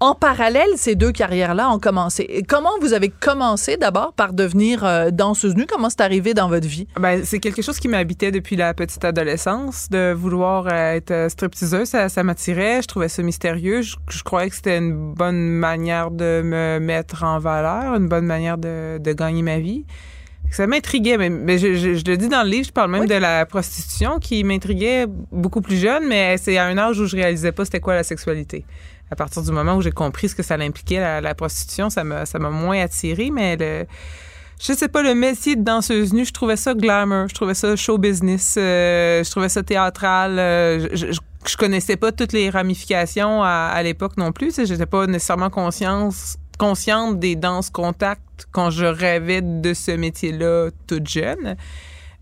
en 0.00 0.16
parallèle, 0.16 0.70
ces 0.74 0.96
deux 0.96 1.12
carrières-là 1.12 1.70
ont 1.70 1.78
commencé? 1.78 2.42
Comment 2.48 2.72
vous 2.80 2.92
avez 2.92 3.08
commencé 3.08 3.76
d'abord 3.76 4.14
par 4.14 4.32
devenir 4.32 4.84
euh, 4.84 5.10
danseuse 5.12 5.54
nue? 5.54 5.66
Comment 5.66 5.90
c'est 5.90 6.00
arrivé 6.00 6.34
dans 6.34 6.48
votre 6.48 6.66
vie? 6.66 6.88
Ben, 6.98 7.24
c'est 7.24 7.38
quelque 7.38 7.62
chose 7.62 7.78
qui 7.78 7.86
m'habitait 7.86 8.32
depuis 8.32 8.56
la 8.56 8.74
petite 8.74 9.04
adolescence, 9.04 9.88
de 9.90 10.12
vouloir 10.12 10.66
euh, 10.66 10.94
être 10.94 11.30
stripteaseuse. 11.30 11.86
Ça, 11.86 12.08
ça 12.08 12.24
m'attirait. 12.24 12.82
Je 12.82 12.88
trouvais 12.88 13.08
ça 13.08 13.22
mystérieux. 13.22 13.82
Je, 13.82 14.22
croyais 14.24 14.50
que 14.50 14.56
c'était 14.56 14.78
une 14.78 15.14
bonne 15.14 15.38
manière 15.38 16.10
de 16.10 16.42
me 16.42 16.80
mettre 16.80 17.22
en 17.22 17.38
valeur, 17.38 17.94
une 17.94 18.08
bonne 18.08 18.26
manière 18.26 18.58
de, 18.58 18.98
de 18.98 19.12
gagner 19.12 19.42
ma 19.42 19.60
vie. 19.60 19.84
Ça 20.52 20.66
m'intriguait, 20.66 21.16
mais, 21.16 21.58
je, 21.58 22.10
le 22.10 22.16
dis 22.16 22.28
dans 22.28 22.42
le 22.42 22.50
livre, 22.50 22.66
je 22.66 22.72
parle 22.72 22.90
même 22.90 23.06
de 23.06 23.14
la 23.14 23.46
prostitution 23.46 24.18
qui 24.18 24.44
m'intriguait 24.44 25.06
beaucoup 25.08 25.62
plus 25.62 25.78
jeune, 25.78 26.06
mais 26.06 26.36
c'est 26.36 26.58
à 26.58 26.66
un 26.66 26.76
âge 26.76 27.00
où 27.00 27.06
je 27.06 27.16
réalisais 27.16 27.52
pas 27.52 27.64
c'était 27.64 27.80
quoi 27.80 27.94
la 27.94 28.02
sexualité. 28.02 28.64
À 29.10 29.16
partir 29.16 29.42
du 29.42 29.50
moment 29.50 29.76
où 29.76 29.82
j'ai 29.82 29.92
compris 29.92 30.28
ce 30.28 30.34
que 30.34 30.42
ça 30.42 30.54
impliquait, 30.54 31.20
la, 31.20 31.34
prostitution, 31.34 31.88
ça 31.88 32.04
m'a, 32.04 32.26
ça 32.26 32.38
m'a 32.38 32.50
moins 32.50 32.80
attiré, 32.82 33.30
mais 33.30 33.56
le, 33.56 33.86
je 34.62 34.72
sais 34.74 34.88
pas, 34.88 35.02
le 35.02 35.14
métier 35.14 35.56
de 35.56 35.62
danseuse 35.62 36.12
nue, 36.12 36.24
je 36.24 36.32
trouvais 36.32 36.56
ça 36.56 36.74
glamour, 36.74 37.28
je 37.28 37.34
trouvais 37.34 37.54
ça 37.54 37.74
show 37.74 37.98
business, 37.98 38.54
euh, 38.56 39.24
je 39.24 39.30
trouvais 39.30 39.48
ça 39.48 39.62
théâtral. 39.64 40.38
Euh, 40.38 40.88
je, 40.92 41.06
je, 41.12 41.56
connaissais 41.56 41.96
pas 41.96 42.12
toutes 42.12 42.32
les 42.32 42.48
ramifications 42.48 43.42
à, 43.42 43.82
l'époque 43.82 44.16
non 44.16 44.30
plus. 44.30 44.54
J'étais 44.64 44.86
pas 44.86 45.06
nécessairement 45.06 45.50
conscience, 45.50 46.36
consciente 46.58 47.18
des 47.18 47.34
danses 47.34 47.70
quand 48.50 48.70
je 48.70 48.86
rêvais 48.86 49.42
de 49.42 49.74
ce 49.74 49.92
métier-là 49.92 50.70
toute 50.86 51.08
jeune. 51.08 51.56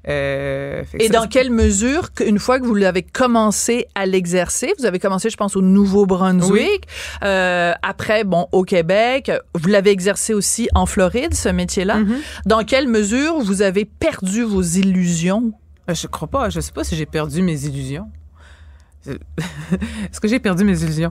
Euh, 0.09 0.83
Et 0.99 1.11
dans 1.11 1.27
quelle 1.27 1.51
mesure, 1.51 2.09
une 2.25 2.39
fois 2.39 2.59
que 2.59 2.65
vous 2.65 2.75
l'avez 2.75 3.03
commencé 3.03 3.87
à 3.95 4.07
l'exercer, 4.07 4.73
vous 4.79 4.87
avez 4.87 4.99
commencé, 4.99 5.29
je 5.29 5.37
pense, 5.37 5.57
au 5.57 5.63
Nouveau-Brunswick, 5.63 6.87
euh, 7.23 7.73
après, 7.83 8.25
bon, 8.25 8.47
au 8.53 8.65
Québec, 8.65 9.31
vous 9.55 9.69
l'avez 9.69 9.91
exercé 9.91 10.33
aussi 10.33 10.69
en 10.75 10.87
Floride, 10.87 11.35
ce 11.35 11.51
métier-là. 11.51 12.01
Mm-hmm. 12.01 12.17
Dans 12.47 12.65
quelle 12.65 12.89
mesure 12.89 13.41
vous 13.41 13.61
avez 13.61 13.85
perdu 13.85 14.43
vos 14.43 14.63
illusions? 14.63 15.53
Euh, 15.91 15.95
je 15.95 16.07
crois 16.07 16.29
pas. 16.29 16.49
Je 16.49 16.61
sais 16.61 16.73
pas 16.73 16.85
si 16.85 16.97
j'ai 16.97 17.07
perdu 17.07 17.43
mes 17.43 17.67
illusions. 17.67 18.09
Est-ce 19.07 20.21
que 20.21 20.29
j'ai 20.29 20.41
perdu 20.41 20.65
mes 20.65 20.83
illusions? 20.83 21.11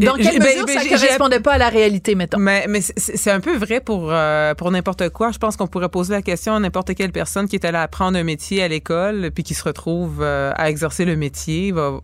Dans 0.00 0.14
quelle 0.14 0.40
mesure 0.40 0.66
ben, 0.66 0.78
ça 0.78 0.84
ne 0.84 0.88
correspondait 0.88 1.40
pas 1.40 1.52
à 1.52 1.58
la 1.58 1.68
réalité, 1.68 2.14
mettons? 2.14 2.38
Mais, 2.38 2.66
mais 2.68 2.80
c'est 2.80 3.30
un 3.30 3.40
peu 3.40 3.56
vrai 3.56 3.80
pour, 3.80 4.08
euh, 4.10 4.54
pour 4.54 4.70
n'importe 4.70 5.10
quoi. 5.10 5.30
Je 5.30 5.38
pense 5.38 5.56
qu'on 5.56 5.68
pourrait 5.68 5.88
poser 5.88 6.12
la 6.12 6.22
question 6.22 6.54
à 6.54 6.60
n'importe 6.60 6.94
quelle 6.94 7.12
personne 7.12 7.46
qui 7.46 7.56
est 7.56 7.64
allée 7.64 7.78
apprendre 7.78 8.18
un 8.18 8.24
métier 8.24 8.62
à 8.62 8.68
l'école 8.68 9.30
puis 9.32 9.44
qui 9.44 9.54
se 9.54 9.62
retrouve 9.62 10.18
euh, 10.22 10.52
à 10.56 10.70
exercer 10.70 11.04
le 11.04 11.14
métier. 11.14 11.70
Va, 11.70 12.00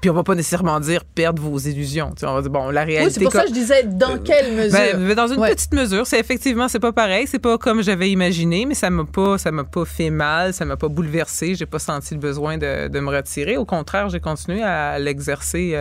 puis 0.00 0.10
on 0.10 0.14
va 0.14 0.22
pas 0.22 0.34
nécessairement 0.34 0.80
dire 0.80 1.04
perdre 1.04 1.42
vos 1.42 1.58
illusions. 1.58 2.10
Tu 2.10 2.20
sais, 2.20 2.26
on 2.26 2.34
va 2.34 2.42
dire 2.42 2.50
bon 2.50 2.70
la 2.70 2.84
réalité. 2.84 3.06
Oui, 3.06 3.12
c'est 3.12 3.22
pour 3.22 3.32
ça 3.32 3.42
que 3.42 3.48
je 3.48 3.54
disais 3.54 3.84
dans 3.84 4.16
euh, 4.16 4.18
quelle 4.22 4.52
mesure? 4.52 4.78
Ben, 4.78 5.14
dans 5.14 5.28
une 5.28 5.40
petite 5.40 5.72
mesure, 5.72 6.06
c'est 6.06 6.20
effectivement 6.20 6.68
c'est 6.68 6.78
pas 6.78 6.92
pareil, 6.92 7.26
c'est 7.26 7.38
pas 7.38 7.56
comme 7.58 7.82
j'avais 7.82 8.10
imaginé, 8.10 8.66
mais 8.66 8.74
ça 8.74 8.90
m'a 8.90 9.04
pas 9.04 9.38
ça 9.38 9.50
m'a 9.50 9.64
pas 9.64 9.84
fait 9.84 10.10
mal, 10.10 10.52
ça 10.52 10.64
m'a 10.64 10.76
pas 10.76 10.88
bouleversé, 10.88 11.54
j'ai 11.54 11.66
pas 11.66 11.78
senti 11.78 12.14
le 12.14 12.20
besoin 12.20 12.58
de, 12.58 12.88
de 12.88 13.00
me 13.00 13.10
retirer. 13.10 13.56
Au 13.56 13.64
contraire, 13.64 14.08
j'ai 14.10 14.20
continué 14.20 14.62
à 14.62 14.98
l'exercer 14.98 15.74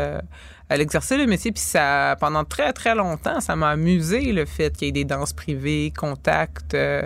à 0.70 0.78
l'exercer 0.78 1.18
le 1.18 1.26
métier. 1.26 1.51
Puis 1.51 1.64
ça, 1.64 2.16
pendant 2.20 2.43
très, 2.43 2.74
très 2.74 2.95
longtemps, 2.95 3.39
ça 3.39 3.55
m'a 3.55 3.70
amusé 3.70 4.32
le 4.32 4.45
fait 4.45 4.76
qu'il 4.76 4.88
y 4.88 4.89
ait 4.89 4.91
des 4.91 5.05
danses 5.05 5.34
privées, 5.34 5.91
contacts. 5.95 6.74
Euh, 6.74 7.03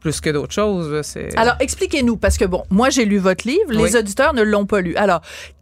plus 0.00 0.20
que 0.20 0.30
d'autres 0.30 0.54
choses. 0.54 1.02
Alors, 1.36 1.56
expliquez-nous, 1.60 2.16
parce 2.16 2.38
que 2.38 2.46
bon, 2.46 2.64
moi 2.70 2.88
j'ai 2.88 3.04
lu 3.04 3.18
votre 3.18 3.46
livre, 3.46 3.70
les 3.70 3.96
auditeurs 3.96 4.32
ne 4.32 4.42
l'ont 4.42 4.64
pas 4.64 4.80
lu. 4.80 4.96
Alors, 4.96 5.20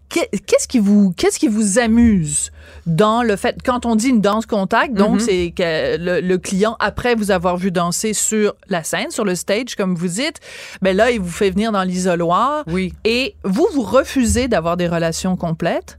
qu'est-ce 0.09 0.67
qui 0.67 0.79
vous 0.79 1.13
qu'est-ce 1.17 1.39
qui 1.39 1.49
vous 1.49 1.79
amuse 1.79 2.51
dans 2.87 3.23
le 3.23 3.37
fait 3.37 3.57
quand 3.63 3.85
on 3.85 3.95
dit 3.95 4.09
une 4.09 4.21
danse 4.21 4.47
contact 4.47 4.95
donc 4.95 5.21
mm-hmm. 5.21 5.25
c'est 5.25 5.53
que 5.55 6.21
le, 6.21 6.39
client 6.39 6.77
après 6.81 7.15
vous 7.15 7.31
avoir 7.31 7.57
vu 7.57 7.71
danser 7.71 8.15
sur 8.15 8.55
la 8.69 8.83
scène 8.85 9.11
sur 9.11 9.25
le 9.25 9.35
stage 9.35 9.75
comme 9.77 9.95
vous 9.95 10.09
dites 10.09 10.41
ben 10.81 10.97
là 10.97 11.11
il 11.11 11.21
vous 11.21 11.31
fait 11.31 11.51
venir 11.51 11.73
dans 11.73 11.83
l'isoloir 11.83 12.65
oui 12.69 12.95
et 13.05 13.35
vous 13.45 13.67
vous 13.75 13.83
refusez 13.83 14.49
d'avoir 14.49 14.77
des 14.77 14.89
relations 14.89 15.37
complètes? 15.37 15.99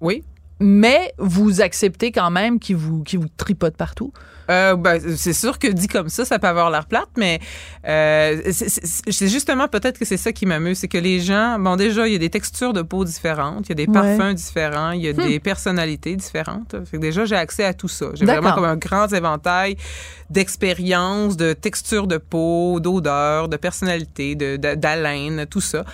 Oui. 0.00 0.24
Mais 0.60 1.14
vous 1.18 1.62
acceptez 1.62 2.12
quand 2.12 2.30
même 2.30 2.58
qu'il 2.58 2.76
vous, 2.76 3.02
qu'il 3.02 3.18
vous 3.18 3.28
tripote 3.36 3.76
partout. 3.76 4.12
Euh, 4.50 4.76
ben, 4.76 5.00
c'est 5.16 5.32
sûr 5.32 5.58
que 5.58 5.68
dit 5.68 5.86
comme 5.86 6.08
ça, 6.08 6.24
ça 6.24 6.38
peut 6.38 6.48
avoir 6.48 6.70
l'air 6.70 6.86
plate, 6.86 7.08
mais 7.16 7.40
euh, 7.86 8.40
c'est 8.50 9.28
justement 9.28 9.68
peut-être 9.68 9.98
que 9.98 10.04
c'est 10.04 10.16
ça 10.16 10.32
qui 10.32 10.44
m'amuse, 10.46 10.78
c'est 10.78 10.88
que 10.88 10.98
les 10.98 11.20
gens, 11.20 11.58
bon 11.58 11.76
déjà, 11.76 12.06
il 12.06 12.12
y 12.12 12.16
a 12.16 12.18
des 12.18 12.30
textures 12.30 12.72
de 12.72 12.82
peau 12.82 13.04
différentes, 13.04 13.68
il 13.68 13.70
y 13.70 13.72
a 13.72 13.86
des 13.86 13.86
parfums 13.86 14.34
différents, 14.34 14.90
il 14.90 15.02
y 15.02 15.08
a 15.08 15.12
hmm. 15.12 15.28
des 15.28 15.40
personnalités 15.40 16.16
différentes. 16.16 16.76
Fait 16.84 16.96
que 16.96 17.02
déjà, 17.02 17.24
j'ai 17.24 17.36
accès 17.36 17.64
à 17.64 17.74
tout 17.74 17.88
ça. 17.88 18.06
J'ai 18.14 18.24
vraiment 18.24 18.52
comme 18.52 18.64
un 18.64 18.76
grand 18.76 19.12
éventail 19.12 19.76
d'expériences, 20.30 21.36
de 21.36 21.52
textures 21.52 22.06
de 22.06 22.16
peau, 22.16 22.80
d'odeur, 22.80 23.48
de 23.48 23.56
personnalité, 23.56 24.34
d'haleine, 24.34 25.46
tout 25.46 25.60
ça. 25.60 25.84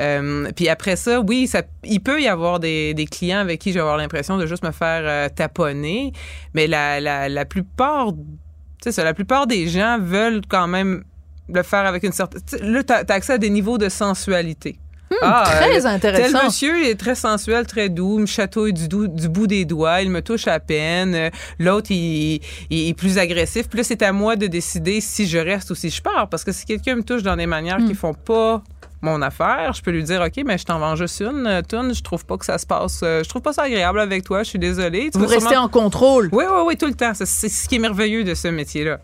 Euh, 0.00 0.50
puis 0.56 0.68
après 0.68 0.96
ça, 0.96 1.20
oui, 1.20 1.46
ça, 1.46 1.62
il 1.84 2.00
peut 2.00 2.22
y 2.22 2.28
avoir 2.28 2.60
des, 2.60 2.94
des 2.94 3.04
clients 3.04 3.40
avec 3.40 3.60
qui 3.60 3.70
je 3.70 3.74
vais 3.74 3.80
avoir 3.80 3.98
l'impression 3.98 4.38
de 4.38 4.46
juste 4.46 4.64
me 4.64 4.70
faire 4.70 5.02
euh, 5.04 5.28
taponner, 5.28 6.12
mais 6.54 6.66
la, 6.66 7.00
la, 7.00 7.28
la 7.28 7.44
plupart, 7.44 8.01
tu 8.10 8.90
sais, 8.90 9.04
la 9.04 9.14
plupart 9.14 9.46
des 9.46 9.68
gens 9.68 9.98
veulent 10.00 10.42
quand 10.48 10.66
même 10.66 11.04
le 11.48 11.62
faire 11.62 11.86
avec 11.86 12.02
une 12.02 12.12
certaine. 12.12 12.40
Là, 12.60 12.82
tu 12.82 12.92
as, 12.92 13.04
accès 13.14 13.34
à 13.34 13.38
des 13.38 13.50
niveaux 13.50 13.78
de 13.78 13.88
sensualité. 13.88 14.78
Hmm, 15.10 15.16
ah, 15.22 15.44
très 15.44 15.86
euh, 15.86 15.88
intéressant. 15.90 16.38
Tel 16.38 16.44
monsieur 16.46 16.86
est 16.86 16.98
très 16.98 17.14
sensuel, 17.14 17.66
très 17.66 17.90
doux, 17.90 18.18
me 18.18 18.26
chatouille 18.26 18.72
du, 18.72 18.88
du 18.88 19.28
bout 19.28 19.46
des 19.46 19.66
doigts, 19.66 20.00
il 20.00 20.10
me 20.10 20.22
touche 20.22 20.48
à 20.48 20.58
peine. 20.58 21.30
L'autre, 21.58 21.90
il, 21.90 22.40
il, 22.70 22.88
est 22.88 22.94
plus 22.94 23.18
agressif. 23.18 23.68
Puis 23.68 23.78
là, 23.78 23.84
c'est 23.84 24.00
à 24.02 24.12
moi 24.12 24.36
de 24.36 24.46
décider 24.46 25.00
si 25.02 25.26
je 25.26 25.38
reste 25.38 25.70
ou 25.70 25.74
si 25.74 25.90
je 25.90 26.00
pars. 26.00 26.28
Parce 26.28 26.44
que 26.44 26.52
si 26.52 26.64
quelqu'un 26.64 26.96
me 26.96 27.02
touche 27.02 27.22
dans 27.22 27.36
des 27.36 27.46
manières 27.46 27.80
hmm. 27.80 27.88
qui 27.88 27.94
font 27.94 28.14
pas 28.14 28.62
mon 29.02 29.20
affaire, 29.20 29.72
je 29.72 29.82
peux 29.82 29.90
lui 29.90 30.04
dire 30.04 30.20
OK, 30.22 30.42
mais 30.46 30.56
je 30.58 30.64
t'en 30.64 30.78
vends 30.78 30.96
juste 30.96 31.20
une 31.20 31.46
euh, 31.46 31.62
tune, 31.62 31.92
je 31.94 32.02
trouve 32.02 32.24
pas 32.24 32.38
que 32.38 32.44
ça 32.44 32.56
se 32.58 32.66
passe 32.66 33.00
euh, 33.02 33.22
je 33.22 33.28
trouve 33.28 33.42
pas 33.42 33.52
ça 33.52 33.62
agréable 33.62 34.00
avec 34.00 34.24
toi, 34.24 34.42
je 34.42 34.48
suis 34.50 34.58
désolée. 34.58 35.10
Vous 35.12 35.26
restez 35.26 35.56
en 35.56 35.68
contrôle. 35.68 36.28
Oui 36.32 36.44
oui 36.48 36.62
oui, 36.66 36.76
tout 36.76 36.86
le 36.86 36.94
temps, 36.94 37.12
c'est 37.14 37.26
ce 37.26 37.68
qui 37.68 37.76
est 37.76 37.80
merveilleux 37.80 38.24
de 38.24 38.34
ce 38.34 38.48
métier-là. 38.48 38.98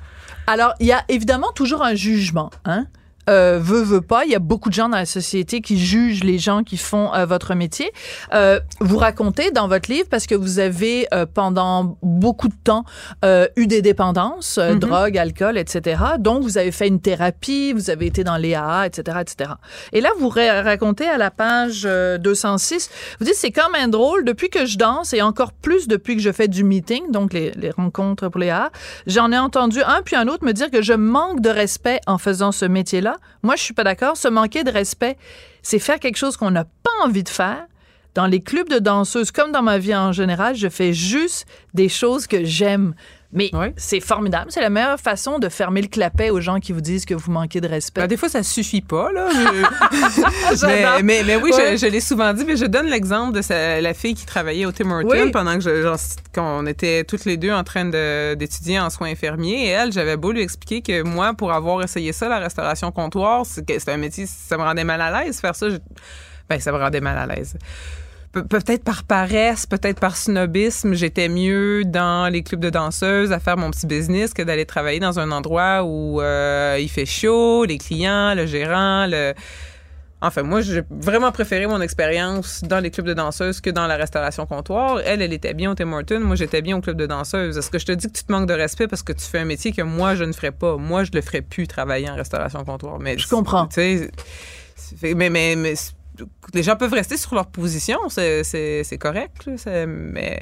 Alors, 0.47 0.73
il 0.81 0.87
y 0.87 0.93
a 0.93 1.05
évidemment 1.09 1.53
toujours 1.53 1.83
un 1.83 1.95
jugement, 1.95 2.51
hein? 2.65 2.87
Euh, 3.29 3.59
veut, 3.61 3.83
veut 3.83 4.01
pas. 4.01 4.25
Il 4.25 4.31
y 4.31 4.35
a 4.35 4.41
beaucoup 4.41 4.69
de 4.69 4.75
gens 4.75 4.89
dans 4.89 4.97
la 4.97 5.07
société 5.07 5.61
qui 5.61 5.79
jugent 5.79 6.25
les 6.25 6.39
gens 6.39 6.63
qui 6.63 6.77
font 6.77 7.15
euh, 7.15 7.27
votre 7.27 7.55
métier. 7.55 7.93
Euh, 8.35 8.61
vous 8.81 8.99
racontez 8.99 9.51
dans 9.51 9.69
votre 9.69 9.91
livre, 9.91 10.09
parce 10.11 10.27
que 10.27 10.35
vous 10.35 10.59
avez 10.59 11.07
euh, 11.13 11.27
pendant 11.27 11.99
beaucoup 12.03 12.49
de 12.49 12.55
temps 12.65 12.85
euh, 13.25 13.47
eu 13.57 13.67
des 13.67 13.83
dépendances, 13.83 14.59
mm-hmm. 14.59 14.79
drogue, 14.79 15.19
alcool, 15.19 15.59
etc. 15.59 16.03
Donc, 16.19 16.43
vous 16.43 16.59
avez 16.59 16.73
fait 16.73 16.89
une 16.89 17.01
thérapie, 17.01 17.73
vous 17.73 17.91
avez 17.91 18.07
été 18.07 18.25
dans 18.25 18.37
l'EAA, 18.37 18.87
etc., 18.87 19.19
etc. 19.21 19.51
Et 19.93 20.01
là, 20.01 20.11
vous 20.19 20.29
racontez 20.29 21.07
à 21.07 21.19
la 21.19 21.31
page 21.31 21.83
206, 21.83 22.91
vous 23.19 23.27
dites, 23.27 23.35
c'est 23.35 23.51
quand 23.51 23.71
même 23.71 23.91
drôle, 23.91 24.25
depuis 24.25 24.49
que 24.49 24.67
je 24.67 24.79
danse, 24.79 25.13
et 25.13 25.23
encore 25.23 25.53
plus 25.53 25.89
depuis 25.89 26.17
que 26.17 26.23
je 26.23 26.33
fais 26.33 26.49
du 26.49 26.65
meeting, 26.65 27.11
donc 27.11 27.33
les, 27.33 27.53
les 27.53 27.71
rencontres 27.71 28.29
pour 28.29 28.41
l'EAA, 28.41 28.71
j'en 29.07 29.33
ai 29.33 29.39
entendu 29.39 29.83
un 29.83 30.03
puis 30.03 30.17
un 30.17 30.29
autre 30.29 30.45
me 30.45 30.53
dire 30.53 30.71
que 30.71 30.83
je 30.83 30.93
manque 30.93 31.41
de 31.41 31.51
respect 31.51 32.01
en 32.07 32.19
faisant 32.19 32.53
ce 32.53 32.65
métier-là 32.65 33.18
moi, 33.43 33.57
je 33.57 33.63
suis 33.63 33.75
pas 33.75 33.85
d'accord. 33.85 34.17
Se 34.17 34.29
manquer 34.29 34.65
de 34.65 34.71
respect, 34.71 35.17
c'est 35.63 35.79
faire 35.79 36.01
quelque 36.01 36.17
chose 36.17 36.37
qu'on 36.37 36.51
n'a 36.51 36.65
pas 36.65 37.05
envie 37.05 37.23
de 37.23 37.29
faire. 37.29 37.67
Dans 38.15 38.27
les 38.27 38.41
clubs 38.41 38.69
de 38.69 38.79
danseuses, 38.79 39.31
comme 39.31 39.53
dans 39.53 39.63
ma 39.63 39.79
vie 39.79 39.95
en 39.95 40.13
général, 40.13 40.57
je 40.57 40.69
fais 40.69 40.93
juste 40.93 41.47
des 41.75 41.89
choses 41.89 42.27
que 42.27 42.45
j'aime. 42.45 42.95
Mais 43.33 43.51
c'est 43.77 44.01
formidable. 44.01 44.51
C'est 44.51 44.61
la 44.61 44.71
meilleure 44.71 44.99
façon 44.99 45.39
de 45.39 45.49
fermer 45.51 45.83
le 45.83 45.89
clapet 45.89 46.31
aux 46.31 46.41
gens 46.41 46.61
qui 46.61 46.73
vous 46.73 46.81
disent 46.81 47.05
que 47.05 47.15
vous 47.15 47.31
manquez 47.31 47.61
de 47.61 47.69
respect. 47.69 48.01
Ben, 48.01 48.07
des 48.07 48.17
fois, 48.17 48.31
ça 48.31 48.43
suffit 48.43 48.81
pas, 48.81 49.13
là. 49.13 49.29
mais, 51.03 51.23
mais, 51.23 51.37
oui, 51.37 51.51
je, 51.53 51.87
l'ai 51.87 52.01
souvent 52.01 52.33
dit, 52.33 52.45
mais 52.47 52.57
je 52.57 52.65
donne 52.65 52.87
l'exemple 52.87 53.39
de 53.39 53.81
la 53.83 53.93
fille 53.93 54.15
qui 54.15 54.25
travaillait 54.25 54.65
au 54.65 54.73
Tim 54.73 54.91
Hortons 54.91 55.31
pendant 55.31 55.59
que 55.59 55.99
qu'on 56.35 56.67
était 56.67 57.05
toutes 57.05 57.27
les 57.27 57.37
deux 57.37 57.53
en 57.53 57.65
train 57.65 57.85
d'étudier 58.35 58.81
en 58.81 58.89
soins 58.89 59.11
infirmiers. 59.11 59.67
Et 59.67 59.69
elle, 59.69 59.93
j'avais 59.93 60.17
beau 60.17 60.33
lui 60.33 60.41
expliquer 60.41 60.81
que 60.81 61.03
moi, 61.03 61.35
pour 61.35 61.53
avoir 61.53 61.83
essayé 61.83 62.13
ça, 62.13 62.29
la 62.29 62.39
restauration 62.39 62.91
comptoir, 62.93 63.45
c'est 63.45 63.89
un 63.89 63.97
métier, 63.99 64.25
ça 64.27 64.57
me 64.57 64.63
rendait 64.63 64.85
mal 64.85 65.03
à 65.03 65.23
l'aise 65.23 65.41
faire 65.41 65.55
ça. 65.55 65.67
ben, 66.49 66.61
ça 66.61 66.73
me 66.73 66.79
rendait 66.79 67.01
mal 67.01 67.19
à 67.19 67.27
l'aise 67.27 67.57
peut-être 68.43 68.85
par 68.85 69.05
paresse, 69.05 69.67
peut-être 69.67 70.01
par 70.01 70.17
snobisme, 70.17 70.95
j'étais 70.95 71.29
mieux 71.29 71.85
dans 71.85 72.31
les 72.33 72.43
clubs 72.43 72.61
de 72.61 72.71
danseuses 72.71 73.33
à 73.33 73.39
faire 73.39 73.57
mon 73.57 73.71
petit 73.71 73.87
business 73.87 74.35
que 74.35 74.43
d'aller 74.43 74.67
travailler 74.67 75.01
dans 75.01 75.19
un 75.19 75.31
endroit 75.31 75.83
où 75.85 76.21
euh, 76.21 76.77
il 76.81 76.89
fait 76.89 77.07
chaud, 77.07 77.65
les 77.65 77.79
clients, 77.79 78.35
le 78.35 78.47
gérant, 78.47 79.07
le... 79.07 79.35
Enfin, 80.21 80.43
moi, 80.43 80.63
j'ai 80.63 80.83
vraiment 80.91 81.31
préféré 81.31 81.69
mon 81.69 81.81
expérience 81.81 82.63
dans 82.65 82.81
les 82.81 82.91
clubs 82.91 83.07
de 83.07 83.15
danseuses 83.15 83.61
que 83.61 83.71
dans 83.71 83.87
la 83.87 83.95
restauration 83.95 84.47
comptoir. 84.47 85.01
Elle, 85.05 85.23
elle 85.23 85.33
était 85.33 85.55
bien 85.55 85.71
au 85.71 85.75
Tim 85.77 85.93
Hortons. 85.93 86.19
Moi, 86.19 86.35
j'étais 86.35 86.61
bien 86.61 86.77
au 86.77 86.81
club 86.81 86.97
de 86.97 87.07
danseuses. 87.07 87.57
Est-ce 87.57 87.71
que 87.71 87.79
je 87.79 87.87
te 87.87 87.93
dis 87.93 88.09
que 88.09 88.19
tu 88.19 88.25
te 88.25 88.33
manques 88.33 88.49
de 88.49 88.55
respect 88.55 88.89
parce 88.89 89.05
que 89.05 89.13
tu 89.13 89.25
fais 89.25 89.39
un 89.39 89.45
métier 89.45 89.71
que 89.71 89.83
moi, 89.83 90.17
je 90.17 90.25
ne 90.25 90.33
ferais 90.33 90.51
pas? 90.51 90.77
Moi, 90.77 91.05
je 91.05 91.11
le 91.15 91.21
ferais 91.21 91.41
plus 91.41 91.69
travailler 91.69 92.11
en 92.11 92.17
restauration 92.17 92.65
comptoir. 92.65 92.99
Mais, 92.99 93.17
je 93.17 93.29
comprends. 93.29 93.69
Tu 93.69 94.11
sais, 94.75 95.15
mais, 95.15 95.31
mais, 95.31 95.75
les 96.55 96.63
gens 96.63 96.77
peuvent 96.77 96.93
rester 96.93 97.17
sur 97.17 97.35
leur 97.35 97.47
position, 97.47 97.99
c'est 98.09 98.99
correct, 98.99 99.49
mais... 99.87 100.41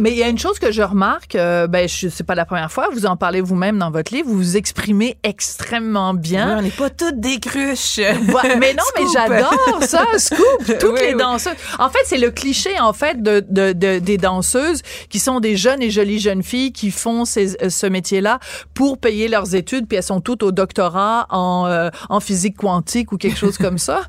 Mais 0.00 0.12
il 0.12 0.16
y 0.16 0.22
a 0.22 0.28
une 0.28 0.38
chose 0.38 0.58
que 0.58 0.72
je 0.72 0.80
remarque, 0.80 1.34
euh, 1.34 1.66
ben, 1.66 1.86
je 1.86 2.08
sais 2.08 2.24
pas 2.24 2.34
la 2.34 2.46
première 2.46 2.72
fois, 2.72 2.88
vous 2.90 3.04
en 3.04 3.16
parlez 3.16 3.42
vous-même 3.42 3.78
dans 3.78 3.90
votre 3.90 4.14
livre, 4.14 4.28
vous 4.28 4.36
vous 4.38 4.56
exprimez 4.56 5.18
extrêmement 5.22 6.14
bien. 6.14 6.58
on 6.58 6.62
n'est 6.62 6.70
pas 6.70 6.88
toutes 6.88 7.20
des 7.20 7.38
cruches. 7.38 7.98
mais 7.98 8.72
non, 8.72 8.82
mais 8.96 9.04
j'adore 9.12 9.82
ça, 9.82 10.06
scoop, 10.16 10.78
toutes 10.80 11.00
les 11.00 11.14
danseuses. 11.14 11.52
En 11.78 11.90
fait, 11.90 11.98
c'est 12.06 12.18
le 12.18 12.30
cliché, 12.30 12.80
en 12.80 12.94
fait, 12.94 13.22
de, 13.22 13.44
de, 13.50 13.98
des 13.98 14.16
danseuses 14.16 14.80
qui 15.10 15.18
sont 15.18 15.38
des 15.38 15.56
jeunes 15.56 15.82
et 15.82 15.90
jolies 15.90 16.18
jeunes 16.18 16.42
filles 16.42 16.72
qui 16.72 16.90
font 16.90 17.26
ces, 17.26 17.62
euh, 17.62 17.68
ce 17.68 17.86
métier-là 17.86 18.38
pour 18.72 18.98
payer 18.98 19.28
leurs 19.28 19.54
études, 19.54 19.86
puis 19.86 19.98
elles 19.98 20.02
sont 20.02 20.22
toutes 20.22 20.42
au 20.42 20.50
doctorat 20.50 21.26
en, 21.28 21.66
euh, 21.66 21.90
en 22.08 22.20
physique 22.20 22.56
quantique 22.56 23.12
ou 23.12 23.18
quelque 23.18 23.38
chose 23.38 23.58
comme 23.58 23.78
ça. 23.78 24.00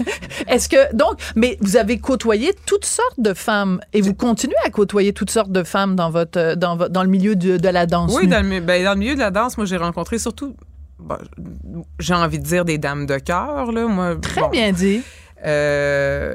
Est-ce 0.46 0.68
que 0.70 0.94
donc, 0.94 1.18
mais 1.36 1.58
vous 1.60 1.76
avez 1.76 1.98
côtoyé 1.98 2.52
toutes 2.66 2.84
sortes 2.84 3.18
de 3.18 3.34
femmes 3.34 3.80
et 3.92 4.00
vous 4.00 4.14
continuez 4.14 4.54
à 4.64 4.70
côtoyer 4.70 5.12
toutes 5.12 5.30
sortes 5.30 5.52
de 5.52 5.62
femmes 5.62 5.96
dans 5.96 6.10
votre 6.10 6.54
dans, 6.54 6.76
dans 6.76 7.02
le 7.02 7.08
milieu 7.08 7.36
de, 7.36 7.56
de 7.56 7.68
la 7.68 7.86
danse. 7.86 8.14
Oui, 8.14 8.26
dans 8.26 8.46
le, 8.46 8.60
ben, 8.60 8.84
dans 8.84 8.92
le 8.92 8.98
milieu 8.98 9.14
de 9.14 9.20
la 9.20 9.30
danse, 9.30 9.56
moi 9.56 9.66
j'ai 9.66 9.76
rencontré 9.76 10.18
surtout, 10.18 10.56
j'ai 11.98 12.14
envie 12.14 12.38
de 12.38 12.44
dire 12.44 12.64
des 12.64 12.78
dames 12.78 13.06
de 13.06 13.18
cœur 13.18 13.72
là. 13.72 13.86
Moi, 13.86 14.16
très 14.16 14.48
bien 14.48 14.72
dit. 14.72 15.02
Il 15.42 15.46
euh, 15.46 16.34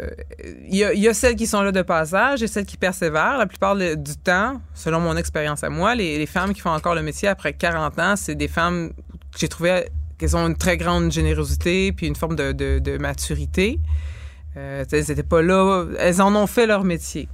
y, 0.67 0.83
a, 0.83 0.91
y, 0.95 1.07
a, 1.07 1.13
celles 1.13 1.36
qui 1.36 1.45
sont 1.45 1.61
là 1.61 1.71
de 1.71 1.83
passage 1.83 2.41
et 2.41 2.47
celles 2.47 2.65
qui 2.65 2.75
persévèrent. 2.75 3.38
La 3.38 3.45
plupart 3.45 3.75
du 3.75 4.17
temps, 4.23 4.59
selon 4.73 4.99
mon 4.99 5.15
expérience 5.15 5.63
à 5.63 5.69
moi, 5.69 5.93
les, 5.93 6.17
les, 6.17 6.25
femmes 6.25 6.55
qui 6.55 6.61
font 6.61 6.71
encore 6.71 6.95
le 6.95 7.03
métier 7.03 7.27
après 7.27 7.53
40 7.53 7.99
ans, 7.99 8.15
c'est 8.15 8.33
des 8.33 8.47
femmes 8.47 8.93
que 9.31 9.39
j'ai 9.39 9.47
trouvé 9.47 9.86
qu'elles 10.17 10.36
ont 10.36 10.47
une 10.47 10.57
très 10.57 10.77
grande 10.77 11.11
générosité 11.11 11.91
puis 11.91 12.07
une 12.07 12.15
forme 12.15 12.36
de, 12.36 12.51
de, 12.51 12.79
de 12.79 12.97
maturité. 12.97 13.79
Euh, 14.58 14.86
elles 14.91 15.06
n'étaient 15.10 15.24
pas 15.24 15.41
là, 15.41 15.86
elles 15.99 16.22
en 16.22 16.36
ont 16.36 16.47
fait 16.47 16.66
leur 16.66 16.84
métier. 16.84 17.28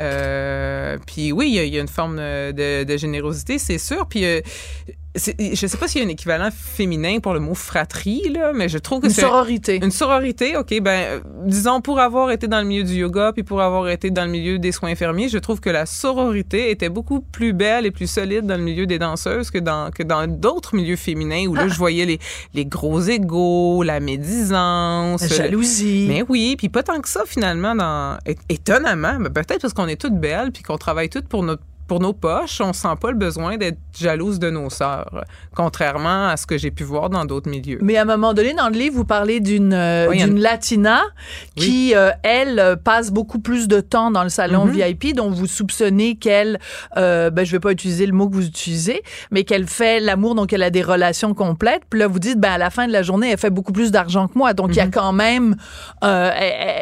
Euh, 0.00 0.98
puis 1.06 1.32
oui, 1.32 1.52
il 1.54 1.74
y, 1.74 1.76
a 1.76 1.80
une 1.80 1.88
forme 1.88 2.16
de, 2.16 2.96
générosité, 2.96 3.58
c'est 3.58 3.78
sûr. 3.78 4.06
Puis 4.06 4.24
euh, 4.24 4.40
je 5.16 5.66
sais 5.66 5.76
pas 5.76 5.88
s'il 5.88 6.02
y 6.02 6.04
a 6.04 6.06
un 6.06 6.10
équivalent 6.10 6.50
féminin 6.52 7.18
pour 7.18 7.34
le 7.34 7.40
mot 7.40 7.54
fratrie, 7.54 8.28
là, 8.32 8.52
mais 8.54 8.68
je 8.68 8.78
trouve 8.78 9.00
que 9.00 9.08
c'est... 9.08 9.22
Une 9.22 9.28
sororité. 9.28 9.80
Une 9.82 9.90
sororité, 9.90 10.56
OK. 10.56 10.80
Ben, 10.80 11.20
disons, 11.46 11.80
pour 11.80 11.98
avoir 11.98 12.30
été 12.30 12.46
dans 12.46 12.60
le 12.60 12.66
milieu 12.66 12.84
du 12.84 12.94
yoga 12.94 13.32
puis 13.32 13.42
pour 13.42 13.60
avoir 13.60 13.88
été 13.88 14.10
dans 14.10 14.24
le 14.24 14.30
milieu 14.30 14.60
des 14.60 14.70
soins 14.70 14.90
infirmiers, 14.90 15.28
je 15.28 15.38
trouve 15.38 15.58
que 15.60 15.70
la 15.70 15.84
sororité 15.84 16.70
était 16.70 16.88
beaucoup 16.88 17.20
plus 17.20 17.52
belle 17.52 17.86
et 17.86 17.90
plus 17.90 18.06
solide 18.06 18.46
dans 18.46 18.56
le 18.56 18.62
milieu 18.62 18.86
des 18.86 19.00
danseuses 19.00 19.50
que 19.50 19.58
dans 19.58 19.90
que 19.90 20.04
dans 20.04 20.28
d'autres 20.28 20.76
milieux 20.76 20.96
féminins 20.96 21.46
où 21.48 21.54
là, 21.54 21.66
je 21.66 21.76
voyais 21.76 22.06
les, 22.06 22.20
les 22.54 22.66
gros 22.66 23.00
égaux, 23.00 23.82
la 23.82 23.98
médisance. 23.98 25.22
La 25.22 25.28
jalousie. 25.28 26.06
Mais 26.08 26.22
oui, 26.28 26.54
puis 26.56 26.68
pas 26.68 26.84
tant 26.84 27.00
que 27.00 27.08
ça, 27.08 27.22
finalement, 27.26 27.74
dans... 27.74 28.16
étonnamment, 28.48 29.18
peut-être 29.34 29.60
parce 29.60 29.74
qu'on 29.74 29.88
est 29.88 30.00
toutes 30.00 30.18
belles 30.18 30.52
puis 30.52 30.62
qu'on 30.62 30.78
travaille 30.78 31.08
toutes 31.08 31.26
pour 31.26 31.42
notre 31.42 31.62
pour 31.90 31.98
nos 31.98 32.12
poches, 32.12 32.60
on 32.60 32.72
sent 32.72 32.94
pas 33.00 33.10
le 33.10 33.16
besoin 33.16 33.56
d'être 33.56 33.80
jalouse 33.98 34.38
de 34.38 34.48
nos 34.48 34.70
sœurs, 34.70 35.24
contrairement 35.56 36.28
à 36.28 36.36
ce 36.36 36.46
que 36.46 36.56
j'ai 36.56 36.70
pu 36.70 36.84
voir 36.84 37.10
dans 37.10 37.24
d'autres 37.24 37.50
milieux. 37.50 37.80
Mais 37.82 37.96
à 37.96 38.02
un 38.02 38.04
moment 38.04 38.32
donné, 38.32 38.54
dans 38.54 38.68
le 38.68 38.76
livre, 38.76 38.94
vous 38.94 39.04
parlez 39.04 39.40
d'une 39.40 39.72
euh, 39.72 40.06
latina 40.36 41.00
qui, 41.56 41.96
euh, 41.96 42.12
elle, 42.22 42.76
passe 42.84 43.10
beaucoup 43.10 43.40
plus 43.40 43.66
de 43.66 43.80
temps 43.80 44.12
dans 44.12 44.22
le 44.22 44.28
salon 44.28 44.66
mhm. 44.66 44.70
VIP, 44.70 45.16
dont 45.16 45.30
vous 45.30 45.48
soupçonnez 45.48 46.14
qu'elle, 46.14 46.60
euh, 46.96 47.30
ben, 47.30 47.44
je 47.44 47.50
vais 47.50 47.58
pas 47.58 47.72
utiliser 47.72 48.06
le 48.06 48.12
mot 48.12 48.28
que 48.28 48.36
vous 48.36 48.46
utilisez, 48.46 49.02
mais 49.32 49.42
qu'elle 49.42 49.66
fait 49.66 49.98
l'amour, 49.98 50.36
donc 50.36 50.52
elle 50.52 50.62
a 50.62 50.70
des 50.70 50.82
relations 50.82 51.34
complètes. 51.34 51.82
Puis 51.90 51.98
là, 51.98 52.06
vous 52.06 52.20
dites, 52.20 52.38
ben, 52.38 52.52
à 52.52 52.58
la 52.58 52.70
fin 52.70 52.86
de 52.86 52.92
la 52.92 53.02
journée, 53.02 53.32
elle 53.32 53.38
fait 53.38 53.50
beaucoup 53.50 53.72
plus 53.72 53.90
d'argent 53.90 54.28
que 54.28 54.38
moi. 54.38 54.54
Donc, 54.54 54.68
il 54.70 54.76
y 54.76 54.80
a 54.80 54.84
mhm. 54.84 54.92
quand 54.92 55.12
même, 55.12 55.56
euh, 56.04 56.30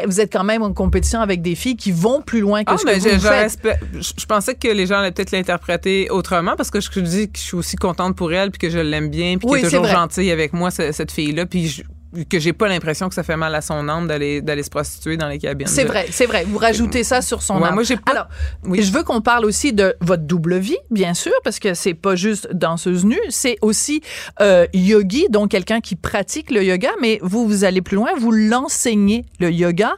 vous 0.05 0.21
êtes 0.21 0.31
quand 0.31 0.45
même 0.45 0.63
en 0.63 0.75
compétition 0.75 1.23
avec 1.23 1.41
des 1.41 1.55
filles 1.55 1.77
qui 1.77 1.93
vont 1.93 2.21
plus 2.21 2.41
loin 2.41 2.63
que 2.63 2.73
ah, 2.75 2.77
ce 2.77 2.85
que 2.85 3.15
vous 3.15 3.21
faites. 3.21 3.59
Je 3.95 4.27
pensais 4.27 4.55
que 4.55 4.69
les 4.69 4.85
gens 4.85 4.98
allaient 4.99 5.13
peut-être 5.13 5.33
l'interpréter 5.33 6.11
autrement 6.11 6.57
parce 6.57 6.71
que 6.71 6.81
je, 6.81 7.01
dis 7.01 7.31
que 7.31 7.39
je 7.39 7.43
suis 7.43 7.57
aussi 7.57 7.77
contente 7.77 8.17
pour 8.17 8.33
elle 8.33 8.51
puis 8.51 8.59
que 8.59 8.71
je 8.71 8.79
l'aime 8.79 9.09
bien 9.09 9.39
puis 9.39 9.49
qu'elle 9.49 9.65
est 9.65 9.71
toujours 9.71 9.87
gentille 9.87 10.31
avec 10.31 10.53
moi 10.53 10.71
cette, 10.71 11.11
fille 11.11 11.33
là 11.33 11.47
puis 11.47 11.69
je, 11.69 11.83
que 12.29 12.39
j'ai 12.39 12.53
pas 12.53 12.69
l'impression 12.69 13.09
que 13.09 13.15
ça 13.15 13.23
fait 13.23 13.37
mal 13.37 13.55
à 13.55 13.61
son 13.61 13.89
âme 13.89 14.07
d'aller 14.07 14.41
d'aller 14.41 14.63
se 14.63 14.71
prostituer 14.71 15.17
dans 15.17 15.29
les 15.29 15.39
cabines. 15.39 15.67
C'est 15.67 15.85
vrai, 15.85 16.07
c'est 16.11 16.27
vrai. 16.27 16.45
Vous 16.47 16.59
rajoutez 16.59 17.05
ça 17.05 17.21
sur 17.21 17.43
son 17.43 17.63
âme. 17.63 17.75
Moi, 17.75 17.83
j'ai 17.83 17.97
Alors, 18.11 18.29
je 18.65 18.91
veux 18.93 19.03
qu'on 19.03 19.21
parle 19.21 19.45
aussi 19.45 19.73
de 19.73 19.95
votre 20.01 20.23
double 20.23 20.57
vie, 20.57 20.79
bien 20.91 21.15
sûr, 21.15 21.33
parce 21.45 21.59
que 21.59 21.75
c'est 21.75 21.95
pas 21.95 22.17
juste 22.17 22.49
danseuse 22.53 23.05
nue, 23.05 23.21
c'est 23.29 23.59
aussi 23.61 24.01
euh, 24.41 24.67
yogi, 24.73 25.27
donc 25.31 25.51
quelqu'un 25.51 25.81
qui 25.81 25.97
pratique 25.97 26.51
le 26.51 26.63
yoga, 26.63 26.91
mais 27.01 27.19
vous 27.23 27.47
vous 27.47 27.65
allez 27.65 27.83
plus 27.83 27.97
loin, 27.97 28.11
vous 28.19 28.33
l'enseignez 28.33 29.25
le 29.39 29.51
yoga. 29.51 29.95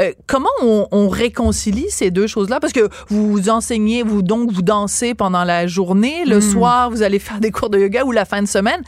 Euh, 0.00 0.12
comment 0.26 0.48
on, 0.62 0.88
on, 0.90 1.08
réconcilie 1.08 1.86
ces 1.90 2.10
deux 2.10 2.26
choses-là? 2.26 2.60
Parce 2.60 2.72
que 2.72 2.88
vous 3.08 3.48
enseignez, 3.50 4.02
vous 4.02 4.22
donc 4.22 4.50
vous 4.50 4.62
dansez 4.62 5.14
pendant 5.14 5.44
la 5.44 5.66
journée, 5.66 6.24
le 6.24 6.38
hmm. 6.38 6.52
soir 6.52 6.90
vous 6.90 7.02
allez 7.02 7.18
faire 7.18 7.40
des 7.40 7.50
cours 7.50 7.70
de 7.70 7.78
yoga 7.78 8.04
ou 8.04 8.12
la 8.12 8.24
fin 8.24 8.42
de 8.42 8.48
semaine. 8.48 8.82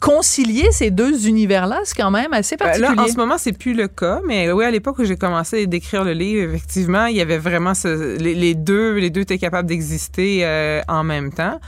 Concilier 0.00 0.70
ces 0.70 0.90
deux 0.90 1.26
univers-là, 1.26 1.80
quand 1.96 2.10
même 2.10 2.32
assez 2.32 2.56
particulier. 2.56 2.94
là, 2.94 3.02
en 3.02 3.08
ce 3.08 3.16
moment, 3.16 3.38
c'est 3.38 3.56
plus 3.56 3.74
le 3.74 3.88
cas, 3.88 4.20
mais 4.26 4.50
oui, 4.52 4.64
à 4.64 4.70
l'époque 4.70 4.98
où 4.98 5.04
j'ai 5.04 5.16
commencé 5.16 5.62
à 5.62 5.66
décrire 5.66 6.04
le 6.04 6.12
livre, 6.12 6.52
effectivement, 6.54 7.06
il 7.06 7.16
y 7.16 7.20
avait 7.20 7.38
vraiment 7.38 7.72
les, 8.18 8.54
deux, 8.54 8.94
les 8.94 9.10
deux 9.10 9.22
étaient 9.22 9.38
capables 9.38 9.68
d'exister 9.68 10.40
euh, 10.42 10.82
en 10.88 11.04
même 11.04 11.32
temps. 11.32 11.58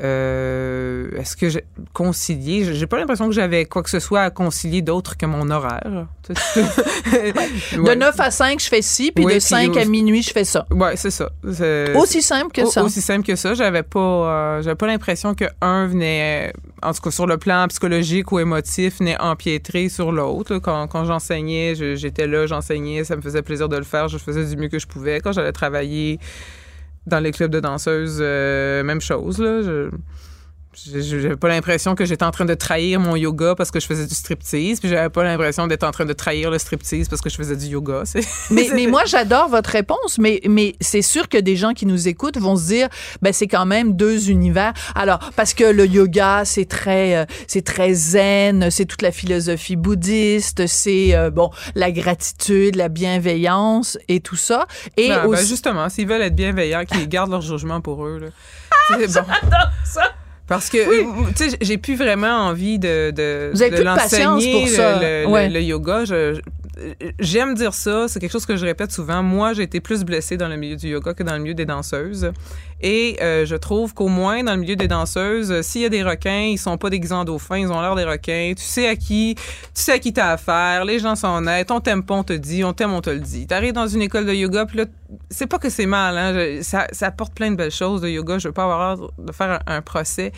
Euh, 0.00 1.10
est-ce 1.18 1.36
que 1.36 1.48
j'ai 1.48 1.64
concilié 1.92 2.72
J'ai 2.74 2.86
pas 2.86 2.98
l'impression 2.98 3.26
que 3.26 3.34
j'avais 3.34 3.64
quoi 3.64 3.82
que 3.82 3.90
ce 3.90 3.98
soit 3.98 4.22
à 4.22 4.30
concilier 4.30 4.80
d'autre 4.80 5.16
que 5.16 5.26
mon 5.26 5.50
horaire. 5.50 6.06
De 6.28 7.94
9 7.94 8.20
à 8.20 8.30
5, 8.30 8.60
je 8.60 8.68
fais 8.68 8.82
ci, 8.82 9.12
puis 9.12 9.24
de 9.24 9.38
5 9.38 9.76
à 9.76 9.84
minuit, 9.86 10.22
je 10.22 10.30
fais 10.30 10.44
ça. 10.44 10.66
Ouais, 10.70 10.96
c'est 10.96 11.10
ça. 11.10 11.30
Aussi 11.96 12.22
simple 12.22 12.52
que 12.52 12.66
ça. 12.66 12.84
Aussi 12.84 13.00
simple 13.00 13.26
que 13.26 13.34
ça. 13.34 13.54
J'avais 13.54 13.82
pas, 13.82 13.98
euh, 13.98 14.62
j'avais 14.62 14.76
pas 14.76 14.86
l'impression 14.86 15.34
que 15.34 15.46
un 15.60 15.86
venait, 15.86 16.52
en 16.82 16.92
tout 16.92 17.00
cas 17.00 17.10
sur 17.10 17.26
le 17.26 17.38
plan 17.38 17.66
psychologique 17.68 18.30
ou 18.30 18.38
émotif, 18.38 18.98
venait 18.98 19.20
empiétrer 19.20 19.88
sur 19.88 20.12
l'autre. 20.12 20.58
Quand, 20.58 20.86
quand 20.86 21.04
j'enseignais, 21.06 21.74
j'étais 21.96 22.26
là, 22.26 22.46
j'enseignais, 22.46 23.04
ça 23.04 23.16
me 23.16 23.22
faisait 23.22 23.42
plaisir 23.42 23.68
de 23.68 23.76
le 23.76 23.84
faire, 23.84 24.08
je 24.08 24.18
faisais 24.18 24.44
du 24.44 24.56
mieux 24.56 24.68
que 24.68 24.78
je 24.78 24.86
pouvais. 24.86 25.20
Quand 25.20 25.32
j'allais 25.32 25.52
travailler 25.52 26.20
dans 27.08 27.20
les 27.20 27.32
clubs 27.32 27.50
de 27.50 27.60
danseuses, 27.60 28.18
euh, 28.20 28.82
même 28.82 29.00
chose. 29.00 29.38
Là. 29.38 29.88
J'avais 30.86 31.36
pas 31.36 31.48
l'impression 31.48 31.94
que 31.94 32.04
j'étais 32.04 32.24
en 32.24 32.30
train 32.30 32.44
de 32.44 32.54
trahir 32.54 33.00
mon 33.00 33.16
yoga 33.16 33.54
parce 33.54 33.70
que 33.70 33.80
je 33.80 33.86
faisais 33.86 34.06
du 34.06 34.14
striptease, 34.14 34.80
puis 34.80 34.88
j'avais 34.88 35.08
pas 35.08 35.24
l'impression 35.24 35.66
d'être 35.66 35.84
en 35.84 35.90
train 35.90 36.04
de 36.04 36.12
trahir 36.12 36.50
le 36.50 36.58
striptease 36.58 37.08
parce 37.08 37.22
que 37.22 37.30
je 37.30 37.36
faisais 37.36 37.56
du 37.56 37.66
yoga. 37.66 38.02
Mais, 38.50 38.68
mais 38.74 38.86
moi, 38.86 39.02
j'adore 39.04 39.48
votre 39.48 39.70
réponse, 39.70 40.18
mais, 40.18 40.40
mais 40.48 40.74
c'est 40.80 41.02
sûr 41.02 41.28
que 41.28 41.38
des 41.38 41.56
gens 41.56 41.72
qui 41.74 41.86
nous 41.86 42.08
écoutent 42.08 42.38
vont 42.38 42.56
se 42.56 42.66
dire, 42.66 42.88
ben 43.20 43.32
c'est 43.32 43.46
quand 43.46 43.66
même 43.66 43.94
deux 43.94 44.30
univers. 44.30 44.72
Alors, 44.94 45.18
parce 45.36 45.54
que 45.54 45.64
le 45.64 45.86
yoga, 45.86 46.44
c'est 46.44 46.64
très, 46.64 47.16
euh, 47.16 47.24
c'est 47.46 47.64
très 47.64 47.92
zen, 47.92 48.70
c'est 48.70 48.86
toute 48.86 49.02
la 49.02 49.12
philosophie 49.12 49.76
bouddhiste, 49.76 50.66
c'est, 50.66 51.14
euh, 51.14 51.30
bon, 51.30 51.50
la 51.74 51.90
gratitude, 51.90 52.76
la 52.76 52.88
bienveillance 52.88 53.98
et 54.08 54.20
tout 54.20 54.36
ça. 54.36 54.66
Et 54.96 55.08
ben, 55.08 55.28
ben, 55.28 55.46
justement, 55.46 55.88
s'ils 55.88 56.08
veulent 56.08 56.22
être 56.22 56.36
bienveillants, 56.36 56.84
qu'ils 56.84 57.08
gardent 57.08 57.30
leur 57.30 57.42
jugement 57.42 57.80
pour 57.80 58.06
eux. 58.06 58.18
Là. 58.18 58.28
Ah, 58.90 58.96
bon. 58.98 59.24
Ça! 59.84 60.02
Parce 60.48 60.70
que, 60.70 60.78
euh, 60.78 61.04
tu 61.36 61.50
sais, 61.50 61.58
j'ai 61.60 61.76
plus 61.76 61.94
vraiment 61.94 62.46
envie 62.48 62.78
de, 62.78 63.10
de, 63.10 63.52
de 63.52 63.82
l'enseigner, 63.82 64.64
le, 64.64 65.48
le, 65.52 65.60
yoga. 65.60 66.06
Je, 66.06 66.40
j'aime 67.18 67.54
dire 67.54 67.74
ça, 67.74 68.08
c'est 68.08 68.20
quelque 68.20 68.32
chose 68.32 68.46
que 68.46 68.56
je 68.56 68.64
répète 68.64 68.92
souvent. 68.92 69.22
Moi, 69.22 69.52
j'ai 69.52 69.62
été 69.62 69.80
plus 69.80 70.04
blessée 70.04 70.36
dans 70.36 70.48
le 70.48 70.56
milieu 70.56 70.76
du 70.76 70.88
yoga 70.88 71.14
que 71.14 71.22
dans 71.22 71.34
le 71.34 71.40
milieu 71.40 71.54
des 71.54 71.66
danseuses. 71.66 72.32
Et 72.80 73.16
euh, 73.20 73.44
je 73.44 73.56
trouve 73.56 73.94
qu'au 73.94 74.08
moins 74.08 74.44
dans 74.44 74.54
le 74.54 74.60
milieu 74.60 74.76
des 74.76 74.86
danseuses, 74.86 75.50
euh, 75.50 75.62
s'il 75.62 75.82
y 75.82 75.84
a 75.84 75.88
des 75.88 76.02
requins, 76.02 76.46
ils 76.50 76.58
sont 76.58 76.78
pas 76.78 76.90
déguisés 76.90 77.14
en 77.14 77.24
dauphins, 77.24 77.58
ils 77.58 77.72
ont 77.72 77.80
l'air 77.80 77.96
des 77.96 78.04
requins. 78.04 78.52
Tu 78.56 78.62
sais 78.62 78.88
à 78.88 78.96
qui, 78.96 79.34
tu 79.36 79.42
sais 79.74 79.92
à 79.92 79.98
qui 79.98 80.12
t'as 80.12 80.32
affaire. 80.32 80.84
Les 80.84 80.98
gens 80.98 81.16
sont 81.16 81.28
honnêtes. 81.28 81.70
On 81.70 81.80
t'aime 81.80 82.04
pas, 82.04 82.14
on 82.14 82.24
te 82.24 82.32
dit. 82.32 82.62
On 82.62 82.72
t'aime, 82.72 82.92
on 82.92 83.00
te 83.00 83.10
le 83.10 83.20
dit. 83.20 83.46
T'arrives 83.46 83.72
dans 83.72 83.88
une 83.88 84.02
école 84.02 84.26
de 84.26 84.32
yoga, 84.32 84.66
puis 84.66 84.78
là, 84.78 84.84
c'est 85.30 85.46
pas 85.46 85.58
que 85.58 85.70
c'est 85.70 85.86
mal. 85.86 86.16
Hein, 86.16 86.62
ça, 86.62 86.86
ça 86.92 87.06
apporte 87.06 87.34
plein 87.34 87.50
de 87.50 87.56
belles 87.56 87.70
choses 87.70 88.00
de 88.00 88.08
yoga. 88.08 88.38
Je 88.38 88.48
veux 88.48 88.54
pas 88.54 88.64
avoir 88.64 88.96
l'air 88.96 89.08
de 89.18 89.32
faire 89.32 89.60
un 89.66 89.82
procès. 89.82 90.32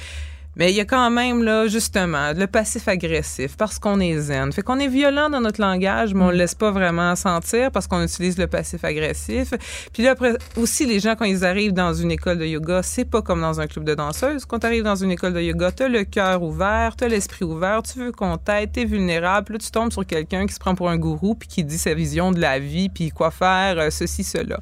Mais 0.61 0.73
il 0.73 0.77
y 0.77 0.81
a 0.81 0.85
quand 0.85 1.11
même, 1.11 1.43
là, 1.43 1.69
justement, 1.69 2.35
le 2.37 2.47
passif 2.47 2.87
agressif, 2.87 3.57
parce 3.57 3.79
qu'on 3.79 3.99
est 3.99 4.19
zen. 4.19 4.53
Fait 4.53 4.61
qu'on 4.61 4.79
est 4.79 4.89
violent 4.89 5.31
dans 5.31 5.41
notre 5.41 5.59
langage, 5.59 6.13
mais 6.13 6.23
on 6.23 6.29
le 6.29 6.35
mm. 6.35 6.39
laisse 6.39 6.55
pas 6.55 6.71
vraiment 6.71 7.17
sentir 7.17 7.71
parce 7.71 7.87
qu'on 7.87 8.03
utilise 8.03 8.37
le 8.37 8.47
passif 8.47 8.85
agressif. 8.85 9.55
Puis 9.95 10.03
là, 10.03 10.11
après, 10.11 10.35
aussi, 10.59 10.85
les 10.85 11.01
gens, 11.01 11.17
quand 11.17 11.25
ils 11.25 11.47
arrivent 11.47 11.73
dans 11.73 11.95
une 11.95 12.11
école 12.11 12.37
de 12.37 12.45
yoga, 12.45 12.83
c'est 12.83 13.07
pas 13.07 13.23
comme 13.23 13.41
dans 13.41 13.59
un 13.59 13.67
club 13.67 13.87
de 13.87 13.95
danseuses. 13.95 14.45
Quand 14.45 14.59
tu 14.59 14.67
arrives 14.67 14.85
dans 14.85 14.97
une 14.97 15.13
école 15.13 15.33
de 15.33 15.41
yoga, 15.41 15.73
t'as 15.73 15.89
le 15.89 16.05
cœur 16.05 16.43
ouvert, 16.43 16.95
t'as 16.95 17.09
l'esprit 17.09 17.47
ouvert, 17.47 17.83
tu 17.83 17.99
veux 17.99 18.13
qu'on 18.13 18.37
t'aide, 18.37 18.71
t'es 18.73 18.85
vulnérable. 18.85 19.55
Là, 19.55 19.59
tu 19.61 19.71
tombes 19.71 19.91
sur 19.91 20.05
quelqu'un 20.05 20.45
qui 20.45 20.53
se 20.53 20.59
prend 20.59 20.75
pour 20.75 20.91
un 20.91 20.99
gourou 20.99 21.37
puis 21.37 21.49
qui 21.49 21.65
dit 21.65 21.79
sa 21.79 21.95
vision 21.95 22.33
de 22.33 22.39
la 22.39 22.59
vie 22.59 22.91
puis 22.91 23.09
quoi 23.09 23.31
faire, 23.31 23.79
euh, 23.79 23.89
ceci, 23.89 24.25
cela. 24.25 24.61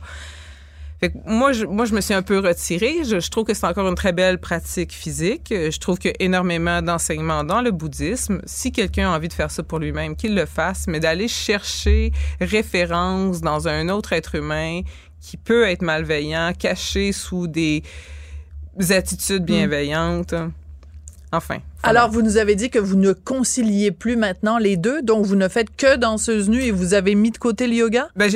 Fait 1.01 1.13
moi, 1.27 1.53
je, 1.53 1.65
moi, 1.65 1.85
je 1.85 1.95
me 1.95 2.01
suis 2.01 2.15
un 2.15 2.23
peu 2.23 2.39
retirée. 2.39 3.05
Je, 3.05 3.31
trouve 3.31 3.45
que 3.45 3.55
c'est 3.55 3.67
encore 3.67 3.89
une 3.89 3.95
très 3.95 4.13
belle 4.13 4.39
pratique 4.39 4.93
physique. 4.93 5.47
Je 5.51 5.79
trouve 5.79 5.99
qu'il 5.99 6.11
y 6.11 6.15
a 6.15 6.17
énormément 6.25 6.83
d'enseignements 6.83 7.45
dans 7.45 7.63
le 7.63 7.71
bouddhisme. 7.71 8.41
Si 8.47 8.73
quelqu'un 8.73 9.13
a 9.13 9.17
envie 9.17 9.29
de 9.29 9.33
faire 9.33 9.51
ça 9.51 9.63
pour 9.63 9.79
lui-même, 9.79 10.17
qu'il 10.17 10.35
le 10.35 10.45
fasse, 10.45 10.87
mais 10.89 10.99
d'aller 10.99 11.29
chercher 11.29 12.13
référence 12.41 13.41
dans 13.41 13.69
un 13.69 13.89
autre 13.91 14.13
être 14.13 14.35
humain 14.35 14.81
qui 15.21 15.37
peut 15.37 15.65
être 15.69 15.83
malveillant, 15.83 16.53
caché 16.59 17.13
sous 17.13 17.47
des 17.47 17.83
attitudes 18.91 19.43
mm. 19.43 19.47
bienveillantes. 19.47 20.35
Enfin. 21.31 21.59
Alors, 21.83 22.11
vous 22.11 22.23
nous 22.23 22.39
avez 22.39 22.57
dit 22.57 22.71
que 22.71 22.79
vous 22.79 22.97
ne 22.97 23.13
conciliez 23.13 23.93
plus 23.93 24.17
maintenant 24.17 24.59
les 24.59 24.77
deux, 24.77 25.03
donc 25.03 25.27
vous 25.27 25.37
ne 25.37 25.49
faites 25.49 25.75
que 25.77 25.97
danseuse 25.97 26.49
nue 26.49 26.63
et 26.63 26.71
vous 26.71 26.95
avez 26.95 27.15
mis 27.15 27.31
de 27.31 27.39
côté 27.39 27.67
le 27.67 27.75
yoga? 27.75 28.09
Ben, 28.17 28.31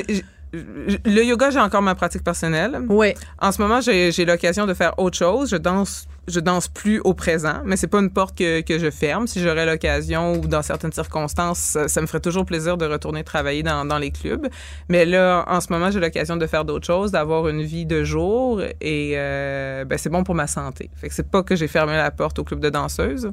le 0.53 1.25
yoga, 1.25 1.51
j'ai 1.51 1.61
encore 1.61 1.83
ma 1.83 1.95
pratique 1.95 2.23
personnelle. 2.23 2.81
Oui. 2.89 3.15
En 3.41 3.53
ce 3.53 3.63
moment, 3.63 3.81
j'ai 3.81 4.25
l'occasion 4.25 4.67
de 4.67 4.75
faire 4.75 4.99
autre 4.99 5.17
chose. 5.17 5.51
Je 5.51 5.57
danse 5.57 6.07
je 6.29 6.41
danse 6.41 6.69
plus 6.69 7.01
au 7.01 7.15
présent, 7.15 7.63
mais 7.65 7.77
c'est 7.77 7.89
pas 7.89 7.99
une 7.99 8.11
porte 8.11 8.39
que, 8.39 8.61
que 8.61 8.79
je 8.79 8.91
ferme. 8.91 9.27
Si 9.27 9.41
j'aurais 9.41 9.67
l'occasion 9.67 10.35
ou 10.35 10.47
dans 10.47 10.63
certaines 10.63 10.93
circonstances, 10.93 11.77
ça, 11.87 12.01
me 12.01 12.07
ferait 12.07 12.21
toujours 12.21 12.45
plaisir 12.45 12.77
de 12.77 12.87
retourner 12.87 13.25
travailler 13.25 13.63
dans, 13.63 13.85
dans 13.85 13.99
les 13.99 14.13
clubs. 14.13 14.47
Mais 14.89 15.05
là, 15.05 15.45
en 15.49 15.61
ce 15.61 15.73
moment, 15.73 15.91
j'ai 15.91 16.01
l'occasion 16.01 16.37
de 16.37 16.47
faire 16.47 16.65
d'autres 16.65 16.87
choses, 16.87 17.11
d'avoir 17.11 17.49
une 17.49 17.63
vie 17.63 17.87
de 17.87 18.05
jour 18.05 18.63
et 18.81 19.15
euh, 19.17 19.85
ben, 19.85 19.99
c'est 19.99 20.11
bon 20.11 20.23
pour 20.23 20.35
ma 20.35 20.47
santé. 20.47 20.91
Fait 20.97 21.09
que 21.09 21.15
c'est 21.15 21.29
pas 21.29 21.43
que 21.43 21.57
j'ai 21.57 21.69
fermé 21.69 21.95
la 21.95 22.11
porte 22.11 22.39
au 22.39 22.45
club 22.45 22.61
de 22.61 22.71
danseuses. 22.71 23.33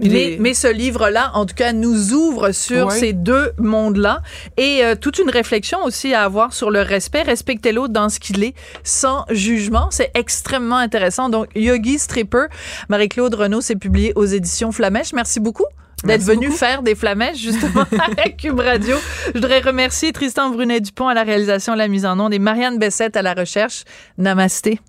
Mais, 0.00 0.36
mais, 0.40 0.54
ce 0.54 0.66
livre-là, 0.66 1.30
en 1.34 1.46
tout 1.46 1.54
cas, 1.54 1.72
nous 1.72 2.12
ouvre 2.12 2.50
sur 2.50 2.90
ces 2.90 3.12
deux 3.12 3.52
mondes-là 3.58 4.22
et 4.56 4.84
euh, 4.84 4.96
toute 4.96 5.18
une 5.18 5.30
réflexion 5.30 5.84
aussi 5.84 6.14
à 6.14 6.24
avoir 6.24 6.52
sur 6.52 6.70
le 6.70 6.80
respect. 6.80 7.22
Respecter 7.22 7.70
l'autre 7.70 7.92
dans 7.92 8.08
ce 8.08 8.18
qu'il 8.18 8.42
est, 8.42 8.54
sans 8.82 9.24
jugement. 9.30 9.88
C'est 9.90 10.10
extrêmement 10.14 10.76
intéressant. 10.76 11.28
Donc, 11.28 11.46
Yogi 11.54 11.98
Stripper, 12.00 12.46
Marie-Claude 12.88 13.34
Renaud, 13.34 13.60
c'est 13.60 13.76
publié 13.76 14.12
aux 14.16 14.24
éditions 14.24 14.72
Flamèche. 14.72 15.12
Merci 15.12 15.38
beaucoup 15.38 15.66
d'être 16.04 16.22
venu 16.22 16.50
faire 16.50 16.82
des 16.82 16.94
flamèches 16.94 17.38
justement 17.38 17.84
à 18.18 18.28
Cube 18.30 18.60
Radio. 18.60 18.96
Je 19.28 19.32
voudrais 19.32 19.60
remercier 19.60 20.12
Tristan 20.12 20.50
Brunet-Dupont 20.50 21.08
à 21.08 21.14
la 21.14 21.22
réalisation, 21.22 21.74
la 21.74 21.88
mise 21.88 22.04
en 22.04 22.18
onde 22.20 22.34
et 22.34 22.38
Marianne 22.38 22.78
Bessette 22.78 23.16
à 23.16 23.22
la 23.22 23.34
recherche. 23.34 23.84
Namasté. 24.18 24.80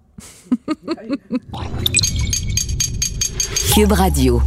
Cube 3.73 3.91
Radio. 3.91 4.41